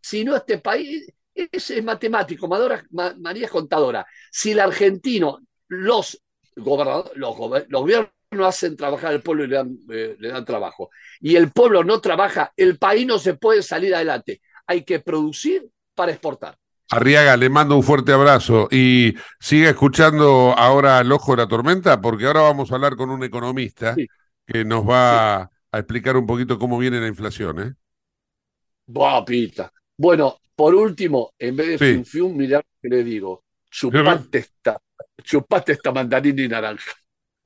Si 0.00 0.24
no, 0.24 0.34
este 0.36 0.58
país 0.58 1.06
es, 1.50 1.70
es 1.70 1.84
matemático, 1.84 2.48
Madora- 2.48 2.84
Ma- 2.90 3.14
María 3.18 3.46
es 3.46 3.50
contadora. 3.50 4.06
Si 4.30 4.52
el 4.52 4.60
argentino, 4.60 5.40
los, 5.68 6.20
gobernadores, 6.56 7.12
los, 7.16 7.36
gobiernos 7.36 8.10
hacen 8.42 8.76
trabajar 8.76 9.10
al 9.12 9.22
pueblo 9.22 9.44
y 9.44 9.48
le 9.48 9.56
dan, 9.56 9.76
eh, 9.90 10.16
le 10.18 10.28
dan 10.28 10.44
trabajo, 10.44 10.90
y 11.20 11.36
el 11.36 11.50
pueblo 11.50 11.82
no 11.84 12.00
trabaja, 12.00 12.52
el 12.56 12.78
país 12.78 13.06
no 13.06 13.18
se 13.18 13.34
puede 13.34 13.62
salir 13.62 13.94
adelante. 13.94 14.40
Hay 14.66 14.84
que 14.84 15.00
producir 15.00 15.68
para 15.94 16.12
exportar. 16.12 16.56
Arriaga, 16.92 17.36
le 17.36 17.48
mando 17.48 17.76
un 17.76 17.82
fuerte 17.84 18.12
abrazo 18.12 18.66
y 18.70 19.14
sigue 19.38 19.68
escuchando 19.68 20.54
ahora 20.56 21.00
el 21.00 21.12
ojo 21.12 21.32
de 21.32 21.42
la 21.42 21.48
tormenta, 21.48 22.00
porque 22.00 22.26
ahora 22.26 22.40
vamos 22.40 22.70
a 22.70 22.74
hablar 22.74 22.96
con 22.96 23.10
un 23.10 23.22
economista 23.22 23.94
Sí. 23.94 24.06
que 24.46 24.64
nos 24.64 24.88
va 24.88 25.42
a 25.42 25.50
explicar 25.78 26.16
un 26.16 26.26
poquito 26.26 26.58
cómo 26.58 26.78
viene 26.78 27.00
la 27.00 27.06
inflación, 27.06 27.60
¿eh? 27.60 27.72
Pita. 29.24 29.72
Bueno, 29.96 30.38
por 30.60 30.74
último, 30.74 31.32
en 31.38 31.56
vez 31.56 31.68
de 31.68 31.78
Sí. 31.78 31.84
fium 31.94 32.04
fium, 32.04 32.36
mirá 32.36 32.58
lo 32.58 32.64
que 32.82 32.88
le 32.94 33.02
digo. 33.02 33.44
Chupate 33.70 34.38
esta, 34.40 34.78
chupate 35.22 35.72
esta 35.72 35.90
mandarina 35.90 36.42
y 36.42 36.48
naranja. 36.48 36.92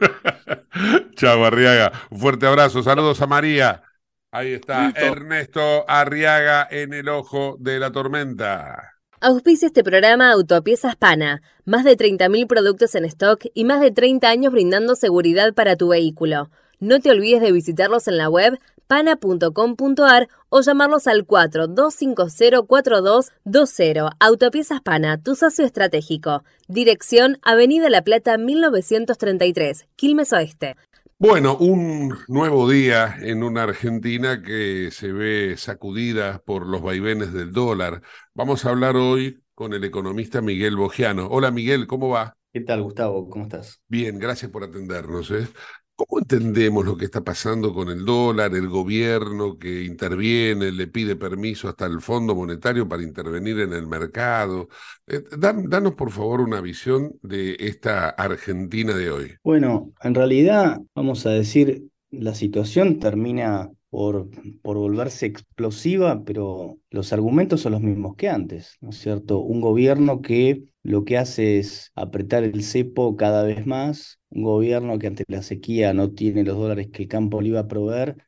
Chao, 1.14 1.44
Arriaga. 1.44 1.92
Un 2.10 2.18
fuerte 2.18 2.44
abrazo. 2.44 2.82
Saludos 2.82 3.20
a 3.22 3.28
María. 3.28 3.84
Ahí 4.32 4.54
está 4.54 4.86
Listo. 4.86 5.00
Ernesto 5.00 5.88
Arriaga 5.88 6.66
en 6.68 6.92
el 6.92 7.08
ojo 7.08 7.56
de 7.60 7.78
la 7.78 7.92
tormenta. 7.92 8.94
Auspicia 9.20 9.66
este 9.66 9.84
programa 9.84 10.32
Autopiezas 10.32 10.96
Pana. 10.96 11.40
Más 11.64 11.84
de 11.84 11.96
30.000 11.96 12.48
productos 12.48 12.96
en 12.96 13.04
stock 13.04 13.44
y 13.54 13.62
más 13.64 13.80
de 13.80 13.92
30 13.92 14.28
años 14.28 14.52
brindando 14.52 14.96
seguridad 14.96 15.54
para 15.54 15.76
tu 15.76 15.86
vehículo. 15.86 16.50
No 16.80 16.98
te 16.98 17.10
olvides 17.12 17.40
de 17.40 17.52
visitarlos 17.52 18.08
en 18.08 18.18
la 18.18 18.28
web 18.28 18.58
pana.com.ar 18.86 20.28
o 20.48 20.60
llamarlos 20.60 21.06
al 21.06 21.26
42504220. 21.26 24.10
Autopiezas 24.20 24.80
Pana, 24.80 25.22
tu 25.22 25.34
socio 25.34 25.64
estratégico. 25.64 26.44
Dirección 26.68 27.38
Avenida 27.42 27.90
La 27.90 28.02
Plata 28.02 28.38
1933, 28.38 29.86
Quilmes 29.96 30.32
Oeste. 30.32 30.76
Bueno, 31.18 31.56
un 31.56 32.18
nuevo 32.28 32.68
día 32.68 33.16
en 33.20 33.44
una 33.44 33.62
Argentina 33.62 34.42
que 34.42 34.90
se 34.90 35.12
ve 35.12 35.56
sacudida 35.56 36.42
por 36.44 36.66
los 36.66 36.82
vaivenes 36.82 37.32
del 37.32 37.52
dólar. 37.52 38.02
Vamos 38.34 38.64
a 38.64 38.70
hablar 38.70 38.96
hoy 38.96 39.42
con 39.54 39.72
el 39.72 39.84
economista 39.84 40.42
Miguel 40.42 40.76
Bogiano. 40.76 41.28
Hola 41.28 41.50
Miguel, 41.50 41.86
¿cómo 41.86 42.08
va? 42.08 42.36
¿Qué 42.52 42.60
tal, 42.60 42.82
Gustavo? 42.82 43.30
¿Cómo 43.30 43.44
estás? 43.44 43.80
Bien, 43.88 44.18
gracias 44.18 44.50
por 44.50 44.64
atendernos. 44.64 45.30
¿eh? 45.30 45.48
¿Cómo 45.96 46.18
entendemos 46.18 46.84
lo 46.84 46.96
que 46.96 47.04
está 47.04 47.22
pasando 47.22 47.72
con 47.72 47.88
el 47.88 48.04
dólar, 48.04 48.52
el 48.56 48.68
gobierno 48.68 49.56
que 49.58 49.84
interviene, 49.84 50.72
le 50.72 50.88
pide 50.88 51.14
permiso 51.14 51.68
hasta 51.68 51.86
el 51.86 52.00
Fondo 52.00 52.34
Monetario 52.34 52.88
para 52.88 53.02
intervenir 53.04 53.60
en 53.60 53.72
el 53.74 53.86
mercado? 53.86 54.68
Eh, 55.06 55.22
dan- 55.38 55.68
danos, 55.70 55.94
por 55.94 56.10
favor, 56.10 56.40
una 56.40 56.60
visión 56.60 57.12
de 57.22 57.56
esta 57.60 58.08
Argentina 58.10 58.92
de 58.94 59.10
hoy. 59.10 59.38
Bueno, 59.42 59.92
en 60.02 60.14
realidad, 60.14 60.80
vamos 60.94 61.26
a 61.26 61.30
decir, 61.30 61.88
la 62.10 62.34
situación 62.34 62.98
termina 62.98 63.70
por, 63.90 64.28
por 64.62 64.76
volverse 64.78 65.26
explosiva, 65.26 66.24
pero 66.24 66.78
los 66.90 67.12
argumentos 67.12 67.60
son 67.60 67.72
los 67.72 67.82
mismos 67.82 68.16
que 68.16 68.28
antes, 68.30 68.76
¿no 68.80 68.90
es 68.90 68.98
cierto? 68.98 69.40
Un 69.40 69.60
gobierno 69.60 70.22
que 70.22 70.64
lo 70.84 71.04
que 71.06 71.18
hace 71.18 71.60
es 71.60 71.92
apretar 71.96 72.44
el 72.44 72.64
cepo 72.64 73.16
cada 73.16 73.44
vez 73.44 73.66
más, 73.66 74.20
un 74.30 74.44
gobierno 74.44 74.98
que 75.00 75.08
ante 75.08 75.24
la 75.28 75.42
sequía 75.42 75.94
no 75.94 76.12
tiene 76.14 76.44
los 76.44 76.58
dólares 76.58 76.90
que 76.92 77.04
el 77.04 77.08
campo 77.10 77.42
le 77.42 77.50
iba 77.50 77.60
a 77.62 77.68
proveer 77.68 78.18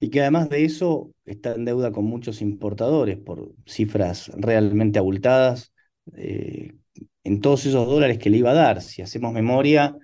y 0.00 0.10
que 0.10 0.20
además 0.20 0.48
de 0.50 0.64
eso 0.64 1.12
está 1.24 1.54
en 1.54 1.64
deuda 1.64 1.92
con 1.92 2.04
muchos 2.04 2.42
importadores 2.42 3.18
por 3.18 3.54
cifras 3.66 4.28
realmente 4.36 4.98
abultadas. 4.98 5.72
eh, 6.16 6.72
en 7.24 7.40
todos 7.40 7.66
esos 7.66 7.86
dólares 7.88 8.18
que 8.18 8.30
le 8.30 8.38
iba 8.38 8.50
a 8.52 8.54
dar. 8.54 8.82
Si 8.82 9.02
hacemos 9.02 9.32
memoria, 9.32 9.96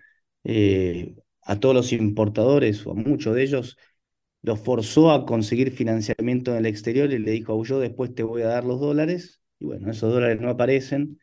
eh, 0.45 1.15
a 1.43 1.59
todos 1.61 1.75
los 1.75 1.93
importadores 1.93 2.87
o 2.87 2.93
a 2.93 2.95
muchos 2.95 3.35
de 3.35 3.43
ellos 3.45 3.77
los 4.43 4.61
forzó 4.61 5.11
a 5.13 5.25
conseguir 5.27 5.71
financiamiento 5.73 6.53
en 6.53 6.59
el 6.59 6.67
exterior 6.67 7.13
y 7.13 7.19
le 7.19 7.31
dijo, 7.33 7.63
yo 7.65 7.79
después 7.81 8.15
te 8.15 8.23
voy 8.25 8.43
a 8.43 8.49
dar 8.49 8.65
los 8.65 8.81
dólares. 8.81 9.41
Y 9.59 9.67
bueno, 9.67 9.91
esos 9.91 10.13
dólares 10.13 10.41
no 10.41 10.51
aparecen 10.51 11.19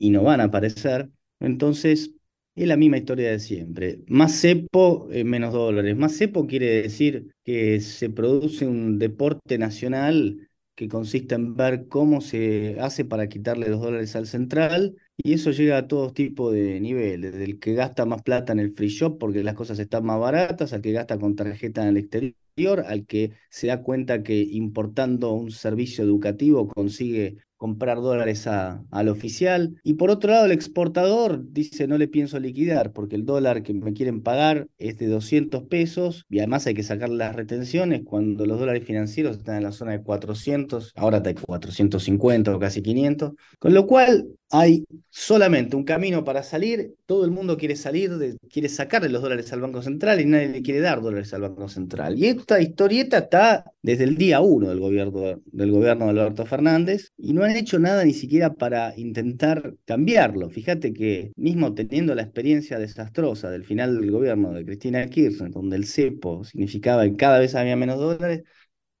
y 0.00 0.10
no 0.10 0.24
van 0.24 0.40
a 0.40 0.44
aparecer. 0.44 1.10
Entonces, 1.38 2.12
es 2.56 2.66
la 2.68 2.76
misma 2.76 2.98
historia 2.98 3.30
de 3.30 3.38
siempre. 3.38 4.00
Más 4.08 4.40
cepo, 4.40 5.08
eh, 5.12 5.24
menos 5.24 5.52
dólares. 5.52 5.96
Más 5.96 6.16
cepo 6.16 6.46
quiere 6.46 6.82
decir 6.82 7.32
que 7.44 7.80
se 7.80 8.10
produce 8.10 8.66
un 8.66 8.98
deporte 8.98 9.58
nacional 9.58 10.48
que 10.74 10.88
consiste 10.88 11.34
en 11.34 11.56
ver 11.56 11.88
cómo 11.88 12.20
se 12.22 12.78
hace 12.80 13.04
para 13.04 13.28
quitarle 13.28 13.68
los 13.68 13.80
dólares 13.80 14.16
al 14.16 14.26
central, 14.26 14.96
y 15.18 15.34
eso 15.34 15.50
llega 15.50 15.76
a 15.76 15.86
todo 15.88 16.12
tipo 16.12 16.50
de 16.50 16.80
niveles, 16.80 17.32
desde 17.32 17.44
el 17.44 17.58
que 17.58 17.74
gasta 17.74 18.06
más 18.06 18.22
plata 18.22 18.52
en 18.54 18.60
el 18.60 18.72
free 18.72 18.88
shop 18.88 19.18
porque 19.18 19.44
las 19.44 19.54
cosas 19.54 19.78
están 19.78 20.06
más 20.06 20.18
baratas, 20.18 20.72
al 20.72 20.80
que 20.80 20.92
gasta 20.92 21.18
con 21.18 21.36
tarjeta 21.36 21.82
en 21.82 21.88
el 21.88 21.96
exterior, 21.98 22.80
al 22.86 23.04
que 23.04 23.32
se 23.50 23.66
da 23.66 23.82
cuenta 23.82 24.22
que 24.22 24.40
importando 24.40 25.32
un 25.32 25.50
servicio 25.50 26.02
educativo 26.02 26.66
consigue 26.68 27.36
comprar 27.60 27.98
dólares 27.98 28.46
al 28.46 29.08
oficial. 29.10 29.76
Y 29.84 29.94
por 29.94 30.08
otro 30.10 30.30
lado, 30.30 30.46
el 30.46 30.52
exportador 30.52 31.44
dice 31.52 31.86
no 31.86 31.98
le 31.98 32.08
pienso 32.08 32.40
liquidar 32.40 32.92
porque 32.94 33.16
el 33.16 33.26
dólar 33.26 33.62
que 33.62 33.74
me 33.74 33.92
quieren 33.92 34.22
pagar 34.22 34.68
es 34.78 34.96
de 34.96 35.08
200 35.08 35.64
pesos 35.64 36.24
y 36.30 36.38
además 36.38 36.66
hay 36.66 36.72
que 36.72 36.82
sacar 36.82 37.10
las 37.10 37.36
retenciones 37.36 38.00
cuando 38.02 38.46
los 38.46 38.58
dólares 38.58 38.84
financieros 38.84 39.36
están 39.36 39.56
en 39.56 39.64
la 39.64 39.72
zona 39.72 39.92
de 39.92 40.02
400, 40.02 40.94
ahora 40.96 41.18
está 41.18 41.34
450 41.34 42.56
o 42.56 42.58
casi 42.58 42.80
500. 42.80 43.32
Con 43.58 43.74
lo 43.74 43.86
cual 43.86 44.26
hay 44.50 44.84
solamente 45.10 45.76
un 45.76 45.84
camino 45.84 46.24
para 46.24 46.42
salir, 46.42 46.94
todo 47.06 47.24
el 47.24 47.30
mundo 47.30 47.56
quiere 47.56 47.76
salir, 47.76 48.16
de, 48.18 48.36
quiere 48.50 48.68
sacarle 48.68 49.08
los 49.08 49.22
dólares 49.22 49.52
al 49.52 49.60
Banco 49.60 49.80
Central 49.80 50.20
y 50.20 50.24
nadie 50.24 50.48
le 50.48 50.62
quiere 50.62 50.80
dar 50.80 51.00
dólares 51.00 51.32
al 51.32 51.42
Banco 51.42 51.68
Central. 51.68 52.18
Y 52.18 52.26
esta 52.26 52.60
historieta 52.60 53.18
está 53.18 53.64
desde 53.80 54.04
el 54.04 54.16
día 54.16 54.40
uno 54.40 54.68
del 54.68 54.80
gobierno, 54.80 55.40
del 55.46 55.70
gobierno 55.70 56.06
de 56.06 56.10
Alberto 56.10 56.46
Fernández 56.46 57.12
y 57.16 57.32
no 57.32 57.44
han 57.44 57.56
hecho 57.56 57.78
nada 57.78 58.04
ni 58.04 58.12
siquiera 58.12 58.52
para 58.52 58.92
intentar 58.98 59.74
cambiarlo. 59.84 60.50
Fíjate 60.50 60.92
que 60.92 61.32
mismo 61.36 61.72
teniendo 61.74 62.14
la 62.16 62.22
experiencia 62.22 62.78
desastrosa 62.78 63.50
del 63.50 63.64
final 63.64 64.00
del 64.00 64.10
gobierno 64.10 64.52
de 64.52 64.64
Cristina 64.64 65.06
Kirchner, 65.08 65.50
donde 65.52 65.76
el 65.76 65.86
cepo 65.86 66.42
significaba 66.44 67.04
que 67.04 67.16
cada 67.16 67.38
vez 67.38 67.54
había 67.54 67.76
menos 67.76 67.98
dólares, 67.98 68.42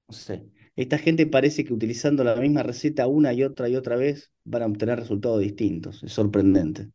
no 0.08 0.14
sé, 0.14 0.44
esta 0.76 0.98
gente 0.98 1.26
parece 1.26 1.64
que 1.64 1.74
utilizando 1.74 2.24
la 2.24 2.36
misma 2.36 2.62
receta 2.62 3.06
una 3.06 3.32
y 3.32 3.42
otra 3.42 3.68
y 3.68 3.76
otra 3.76 3.96
vez 3.96 4.32
van 4.44 4.62
a 4.62 4.66
obtener 4.66 4.98
resultados 4.98 5.40
distintos. 5.40 6.02
Es 6.02 6.12
sorprendente. 6.12 6.90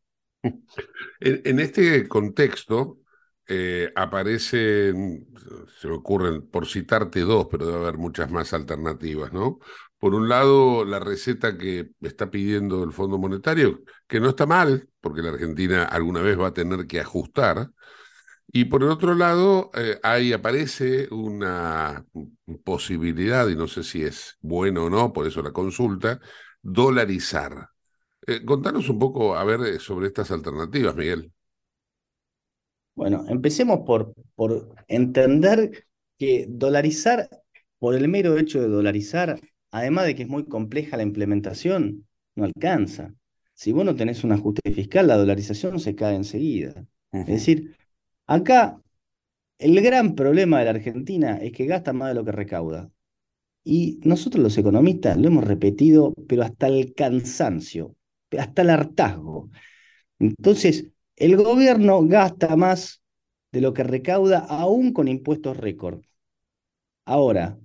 En, 1.20 1.60
este 1.60 2.08
contexto 2.08 3.00
eh, 3.48 3.91
aparecen, 3.96 5.27
se 5.79 5.88
me 5.88 5.96
ocurren, 5.96 6.48
por 6.48 6.67
citarte 6.67 7.22
dos, 7.22 7.48
pero 7.50 7.65
debe 7.65 7.79
haber 7.79 7.98
muchas 7.98 8.29
más 8.29 8.53
alternativas, 8.53 9.34
¿no? 9.34 9.60
Por 9.98 10.13
un 10.13 10.29
lado, 10.29 10.86
la 10.86 11.00
receta 11.00 11.58
que 11.58 11.91
está 12.01 12.29
pidiendo 12.29 12.84
el 12.84 12.91
Fondo 12.91 13.17
Monetario, 13.17 13.84
que 14.08 14.20
no 14.20 14.29
está 14.29 14.46
mal, 14.46 14.88
porque 15.01 15.22
la 15.22 15.29
Argentina 15.29 15.84
alguna 15.84 16.22
vez 16.22 16.39
va 16.39 16.48
a 16.48 16.53
tener 16.53 16.86
que 16.86 17.00
ajustar, 17.00 17.72
y 18.47 18.65
por 18.65 18.83
el 18.83 18.89
otro 18.89 19.15
lado, 19.15 19.71
eh, 19.75 19.99
ahí 20.03 20.31
aparece 20.31 21.07
una 21.11 22.05
posibilidad, 22.63 23.47
y 23.49 23.55
no 23.55 23.67
sé 23.67 23.83
si 23.83 24.03
es 24.03 24.37
bueno 24.41 24.85
o 24.85 24.89
no, 24.89 25.11
por 25.11 25.27
eso 25.27 25.41
la 25.41 25.51
consulta, 25.51 26.19
dolarizar. 26.61 27.69
Eh, 28.27 28.43
contanos 28.45 28.89
un 28.89 28.99
poco, 28.99 29.35
a 29.35 29.43
ver, 29.43 29.61
eh, 29.61 29.79
sobre 29.79 30.07
estas 30.07 30.31
alternativas, 30.31 30.95
Miguel. 30.95 31.31
Bueno, 32.95 33.25
empecemos 33.27 33.81
por, 33.85 34.13
por 34.35 34.73
entender 34.87 35.85
que 36.17 36.45
dolarizar, 36.47 37.29
por 37.77 37.93
el 37.95 38.07
mero 38.07 38.37
hecho 38.37 38.61
de 38.61 38.69
dolarizar, 38.69 39.39
además 39.71 40.05
de 40.05 40.15
que 40.15 40.23
es 40.23 40.29
muy 40.29 40.45
compleja 40.45 40.95
la 40.97 41.03
implementación, 41.03 42.07
no 42.35 42.45
alcanza. 42.45 43.13
Si 43.53 43.71
vos 43.71 43.85
no 43.85 43.95
tenés 43.95 44.23
un 44.23 44.31
ajuste 44.31 44.71
fiscal, 44.71 45.07
la 45.07 45.17
dolarización 45.17 45.79
se 45.79 45.95
cae 45.95 46.15
enseguida. 46.15 46.85
Es 47.11 47.27
decir, 47.27 47.75
Acá 48.27 48.82
el 49.60 49.82
gran 49.82 50.15
problema 50.15 50.60
de 50.60 50.65
la 50.65 50.72
Argentina 50.72 51.38
es 51.38 51.51
que 51.53 51.65
gasta 51.65 51.94
más 51.94 52.10
de 52.10 52.15
lo 52.15 52.25
que 52.25 52.32
recauda. 52.32 52.91
Y 53.63 54.00
nosotros 54.03 54.44
los 54.44 54.58
economistas 54.58 55.17
lo 55.17 55.27
hemos 55.27 55.44
repetido, 55.46 56.13
pero 56.27 56.44
hasta 56.44 56.67
el 56.67 56.94
cansancio, 56.94 57.96
hasta 58.38 58.63
el 58.63 58.70
hartazgo. 58.72 59.50
Entonces, 60.20 60.88
el 61.17 61.38
gobierno 61.38 62.03
gasta 62.08 62.55
más 62.55 63.03
de 63.51 63.62
lo 63.62 63.74
que 63.74 63.84
recauda 63.84 64.39
aún 64.39 64.94
con 64.94 65.08
impuestos 65.08 65.58
récord. 65.58 66.01
Ahora, 67.05 67.58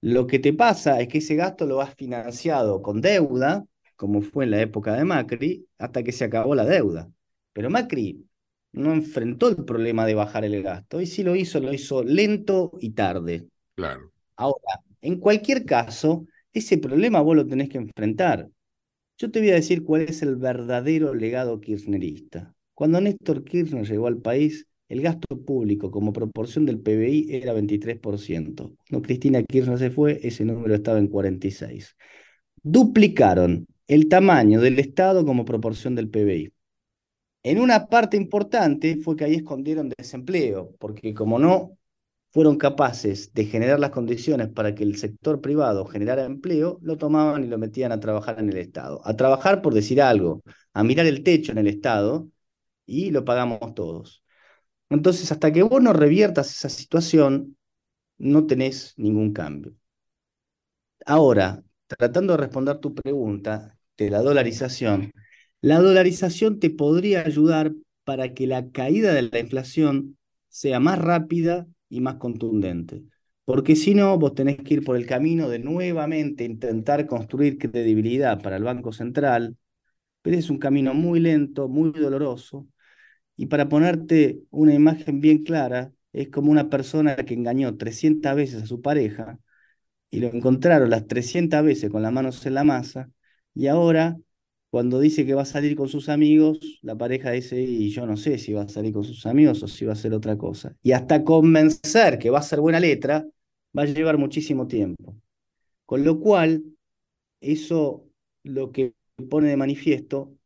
lo 0.00 0.26
que 0.26 0.38
te 0.38 0.52
pasa 0.52 1.00
es 1.00 1.08
que 1.08 1.18
ese 1.18 1.36
gasto 1.36 1.66
lo 1.66 1.80
has 1.80 1.94
financiado 1.94 2.82
con 2.82 3.00
deuda, 3.00 3.64
como 3.96 4.20
fue 4.22 4.44
en 4.44 4.50
la 4.52 4.60
época 4.60 4.94
de 4.94 5.04
Macri, 5.04 5.66
hasta 5.78 6.02
que 6.02 6.12
se 6.12 6.24
acabó 6.24 6.54
la 6.54 6.64
deuda. 6.64 7.10
Pero 7.52 7.70
Macri 7.70 8.24
no 8.72 8.92
enfrentó 8.92 9.48
el 9.48 9.64
problema 9.64 10.06
de 10.06 10.14
bajar 10.14 10.44
el 10.44 10.62
gasto. 10.62 11.00
Y 11.00 11.06
si 11.06 11.22
lo 11.22 11.36
hizo, 11.36 11.60
lo 11.60 11.72
hizo 11.72 12.02
lento 12.02 12.72
y 12.80 12.90
tarde. 12.90 13.46
Claro. 13.74 14.10
Ahora, 14.36 14.80
en 15.00 15.18
cualquier 15.18 15.64
caso, 15.64 16.26
ese 16.52 16.78
problema 16.78 17.20
vos 17.20 17.36
lo 17.36 17.46
tenés 17.46 17.68
que 17.68 17.78
enfrentar. 17.78 18.48
Yo 19.18 19.30
te 19.30 19.40
voy 19.40 19.50
a 19.50 19.54
decir 19.54 19.84
cuál 19.84 20.02
es 20.02 20.22
el 20.22 20.36
verdadero 20.36 21.14
legado 21.14 21.60
kirchnerista. 21.60 22.54
Cuando 22.74 23.00
Néstor 23.00 23.44
Kirchner 23.44 23.86
llegó 23.86 24.06
al 24.06 24.18
país, 24.18 24.66
el 24.88 25.00
gasto 25.00 25.40
público 25.44 25.90
como 25.90 26.12
proporción 26.12 26.66
del 26.66 26.80
PBI 26.80 27.28
era 27.30 27.54
23%. 27.54 28.74
Cuando 28.88 29.06
Cristina 29.06 29.42
Kirchner 29.42 29.78
se 29.78 29.90
fue, 29.90 30.20
ese 30.22 30.44
número 30.44 30.74
estaba 30.74 30.98
en 30.98 31.08
46%. 31.08 31.94
Duplicaron 32.64 33.66
el 33.88 34.08
tamaño 34.08 34.60
del 34.60 34.78
Estado 34.78 35.24
como 35.24 35.44
proporción 35.44 35.94
del 35.94 36.08
PBI. 36.08 36.52
En 37.42 37.58
una 37.58 37.86
parte 37.86 38.16
importante 38.16 38.96
fue 38.96 39.16
que 39.16 39.24
ahí 39.24 39.34
escondieron 39.34 39.90
desempleo, 39.96 40.74
porque 40.78 41.12
como 41.14 41.38
no 41.38 41.78
fueron 42.32 42.56
capaces 42.56 43.32
de 43.34 43.46
generar 43.46 43.80
las 43.80 43.90
condiciones 43.90 44.48
para 44.48 44.74
que 44.74 44.84
el 44.84 44.96
sector 44.96 45.40
privado 45.40 45.84
generara 45.86 46.24
empleo, 46.24 46.78
lo 46.82 46.96
tomaban 46.98 47.44
y 47.44 47.48
lo 47.48 47.58
metían 47.58 47.92
a 47.92 48.00
trabajar 48.00 48.38
en 48.40 48.48
el 48.50 48.58
Estado. 48.58 49.00
A 49.04 49.16
trabajar 49.16 49.62
por 49.62 49.74
decir 49.74 50.00
algo, 50.02 50.42
a 50.72 50.84
mirar 50.84 51.06
el 51.06 51.22
techo 51.22 51.52
en 51.52 51.58
el 51.58 51.66
Estado 51.68 52.28
y 52.86 53.10
lo 53.10 53.24
pagamos 53.24 53.74
todos. 53.74 54.24
Entonces, 54.90 55.32
hasta 55.32 55.52
que 55.52 55.62
vos 55.62 55.82
no 55.82 55.92
reviertas 55.92 56.50
esa 56.52 56.68
situación, 56.68 57.56
no 58.18 58.46
tenés 58.46 58.94
ningún 58.98 59.32
cambio. 59.32 59.74
Ahora, 61.06 61.62
tratando 61.86 62.32
de 62.34 62.38
responder 62.38 62.78
tu 62.78 62.94
pregunta 62.94 63.78
de 63.96 64.10
la 64.10 64.20
dolarización, 64.22 65.12
la 65.62 65.80
dolarización 65.80 66.60
te 66.60 66.70
podría 66.70 67.22
ayudar 67.22 67.72
para 68.04 68.34
que 68.34 68.46
la 68.46 68.70
caída 68.70 69.14
de 69.14 69.22
la 69.22 69.38
inflación 69.40 70.18
sea 70.48 70.80
más 70.80 70.98
rápida 70.98 71.66
y 71.88 72.00
más 72.00 72.16
contundente. 72.16 73.04
Porque 73.44 73.76
si 73.76 73.94
no, 73.94 74.18
vos 74.18 74.34
tenés 74.34 74.58
que 74.58 74.74
ir 74.74 74.84
por 74.84 74.96
el 74.96 75.06
camino 75.06 75.48
de 75.48 75.58
nuevamente 75.60 76.44
intentar 76.44 77.06
construir 77.06 77.58
credibilidad 77.58 78.42
para 78.42 78.56
el 78.56 78.64
Banco 78.64 78.92
Central, 78.92 79.56
pero 80.22 80.36
es 80.36 80.50
un 80.50 80.58
camino 80.58 80.94
muy 80.94 81.20
lento, 81.20 81.68
muy 81.68 81.92
doloroso. 81.92 82.68
Y 83.36 83.46
para 83.46 83.68
ponerte 83.68 84.42
una 84.50 84.74
imagen 84.74 85.20
bien 85.20 85.44
clara, 85.44 85.92
es 86.12 86.28
como 86.30 86.50
una 86.52 86.70
persona 86.70 87.16
que 87.16 87.34
engañó 87.34 87.76
300 87.76 88.34
veces 88.36 88.62
a 88.64 88.66
su 88.66 88.82
pareja 88.82 89.38
y 90.10 90.20
lo 90.20 90.28
encontraron 90.28 90.90
las 90.90 91.06
300 91.06 91.64
veces 91.64 91.90
con 91.90 92.02
las 92.02 92.12
manos 92.12 92.44
en 92.46 92.54
la 92.54 92.64
masa 92.64 93.10
y 93.54 93.66
ahora 93.68 94.18
cuando 94.72 95.00
dice 95.00 95.26
que 95.26 95.34
va 95.34 95.42
a 95.42 95.44
salir 95.44 95.76
con 95.76 95.90
sus 95.90 96.08
amigos, 96.08 96.58
la 96.80 96.96
pareja 96.96 97.30
dice, 97.30 97.60
y 97.60 97.90
yo 97.90 98.06
no 98.06 98.16
sé 98.16 98.38
si 98.38 98.54
va 98.54 98.62
a 98.62 98.68
salir 98.68 98.94
con 98.94 99.04
sus 99.04 99.26
amigos 99.26 99.62
o 99.62 99.68
si 99.68 99.84
va 99.84 99.90
a 99.90 99.92
hacer 99.92 100.14
otra 100.14 100.38
cosa. 100.38 100.74
Y 100.82 100.92
hasta 100.92 101.24
convencer 101.24 102.18
que 102.18 102.30
va 102.30 102.38
a 102.38 102.42
ser 102.42 102.58
buena 102.58 102.80
letra, 102.80 103.28
va 103.76 103.82
a 103.82 103.84
llevar 103.84 104.16
muchísimo 104.16 104.66
tiempo. 104.66 105.14
Con 105.84 106.04
lo 106.04 106.18
cual, 106.20 106.64
eso 107.42 108.08
lo 108.44 108.72
que 108.72 108.94
pone 109.28 109.48
de 109.48 109.58
manifiesto 109.58 110.38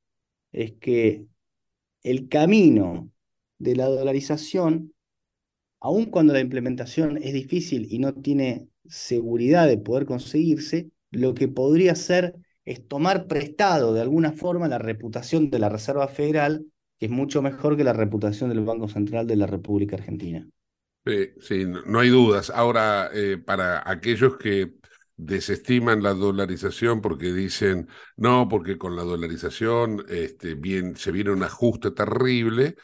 es 0.51 0.73
que 0.73 1.25
el 2.03 2.29
camino 2.29 3.13
de 3.61 3.77
la 3.77 3.87
dolarización, 3.87 4.93
aun 5.79 6.07
cuando 6.07 6.33
la 6.33 6.41
implementación 6.41 7.17
es 7.23 7.33
difícil 7.33 7.87
y 7.93 8.01
no 8.01 8.13
tiene 8.13 8.67
seguridad 8.89 9.69
de 9.69 9.79
poder 9.79 10.05
conseguirse, 10.05 10.91
lo 11.13 11.33
que 11.35 11.47
podría 11.47 11.95
ser 11.95 12.35
es 12.67 12.87
tomar 12.87 13.27
prestado 13.27 13.95
de 13.95 14.03
alguna 14.03 14.33
forma 14.33 14.69
la 14.69 14.79
reputación 14.79 15.49
de 15.49 15.59
la 15.61 15.71
Reserva 15.71 16.09
Federal, 16.09 16.67
que 16.99 17.07
es 17.07 17.13
mucho 17.13 17.41
mejor 17.41 17.77
que 17.77 17.85
la 17.85 17.93
reputación 17.93 18.51
del 18.51 18.61
Banco 18.61 18.89
Central 18.89 19.27
de 19.27 19.37
la 19.37 19.47
República 19.47 19.97
Argentina. 19.97 20.47
Sí, 21.41 21.65
no 21.87 22.01
hay 22.01 22.09
dudas. 22.09 22.51
Ahora, 22.51 23.11
eh, 23.15 23.39
para 23.39 23.89
aquellos 23.89 24.37
que 24.37 24.73
desestiman 25.17 26.03
la 26.03 26.13
dolarización 26.13 27.01
porque 27.01 27.33
dicen, 27.33 27.89
no, 28.17 28.49
porque 28.49 28.77
con 28.77 28.97
la 28.97 29.03
dolarización 29.03 30.05
este, 30.09 30.55
bien, 30.55 30.97
se 30.97 31.13
viene 31.13 31.31
un 31.31 31.45
ajuste 31.45 31.93
terrible, 31.93 32.75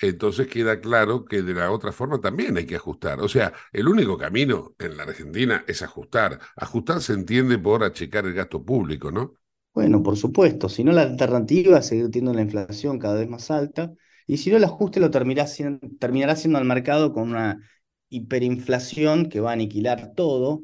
entonces 0.00 0.48
queda 0.48 0.80
claro 0.80 1.24
que 1.24 1.42
de 1.42 1.54
la 1.54 1.70
otra 1.70 1.92
forma 1.92 2.20
también 2.20 2.56
hay 2.56 2.66
que 2.66 2.76
ajustar. 2.76 3.20
O 3.20 3.28
sea, 3.28 3.52
el 3.72 3.88
único 3.88 4.18
camino 4.18 4.74
en 4.78 4.96
la 4.96 5.04
Argentina 5.04 5.64
es 5.66 5.82
ajustar. 5.82 6.38
Ajustar 6.56 7.00
se 7.02 7.14
entiende 7.14 7.58
por 7.58 7.84
achicar 7.84 8.26
el 8.26 8.34
gasto 8.34 8.64
público, 8.64 9.10
¿no? 9.10 9.34
Bueno, 9.74 10.02
por 10.02 10.16
supuesto. 10.16 10.68
Si 10.68 10.84
no, 10.84 10.92
la 10.92 11.02
alternativa 11.02 11.78
es 11.78 11.86
seguir 11.86 12.10
teniendo 12.10 12.32
la 12.34 12.42
inflación 12.42 12.98
cada 12.98 13.14
vez 13.16 13.28
más 13.28 13.50
alta. 13.50 13.92
Y 14.26 14.38
si 14.38 14.50
no, 14.50 14.56
el 14.56 14.64
ajuste 14.64 15.00
lo 15.00 15.10
terminará 15.10 15.46
siendo, 15.46 15.86
terminará 16.00 16.34
siendo 16.34 16.58
al 16.58 16.64
mercado 16.64 17.12
con 17.12 17.30
una 17.30 17.60
hiperinflación 18.08 19.28
que 19.28 19.40
va 19.40 19.50
a 19.50 19.52
aniquilar 19.52 20.14
todo 20.14 20.62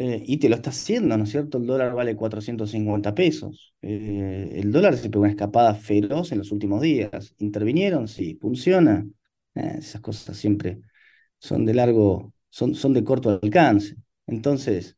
eh, 0.00 0.22
y 0.24 0.36
te 0.36 0.48
lo 0.48 0.54
está 0.54 0.70
haciendo, 0.70 1.18
¿no 1.18 1.24
es 1.24 1.30
cierto? 1.30 1.58
El 1.58 1.66
dólar 1.66 1.92
vale 1.92 2.14
450 2.14 3.16
pesos. 3.16 3.74
Eh, 3.82 4.50
el 4.62 4.70
dólar 4.70 4.96
se 4.96 5.10
pegó 5.10 5.22
una 5.22 5.32
escapada 5.32 5.74
feroz 5.74 6.30
en 6.30 6.38
los 6.38 6.52
últimos 6.52 6.82
días. 6.82 7.34
¿Intervinieron? 7.38 8.06
Sí. 8.06 8.38
¿Funciona? 8.40 9.04
Eh, 9.56 9.74
esas 9.78 10.00
cosas 10.00 10.36
siempre 10.36 10.80
son 11.40 11.64
de 11.66 11.74
largo, 11.74 12.32
son, 12.48 12.76
son 12.76 12.92
de 12.92 13.02
corto 13.02 13.40
alcance. 13.42 13.96
Entonces, 14.28 14.94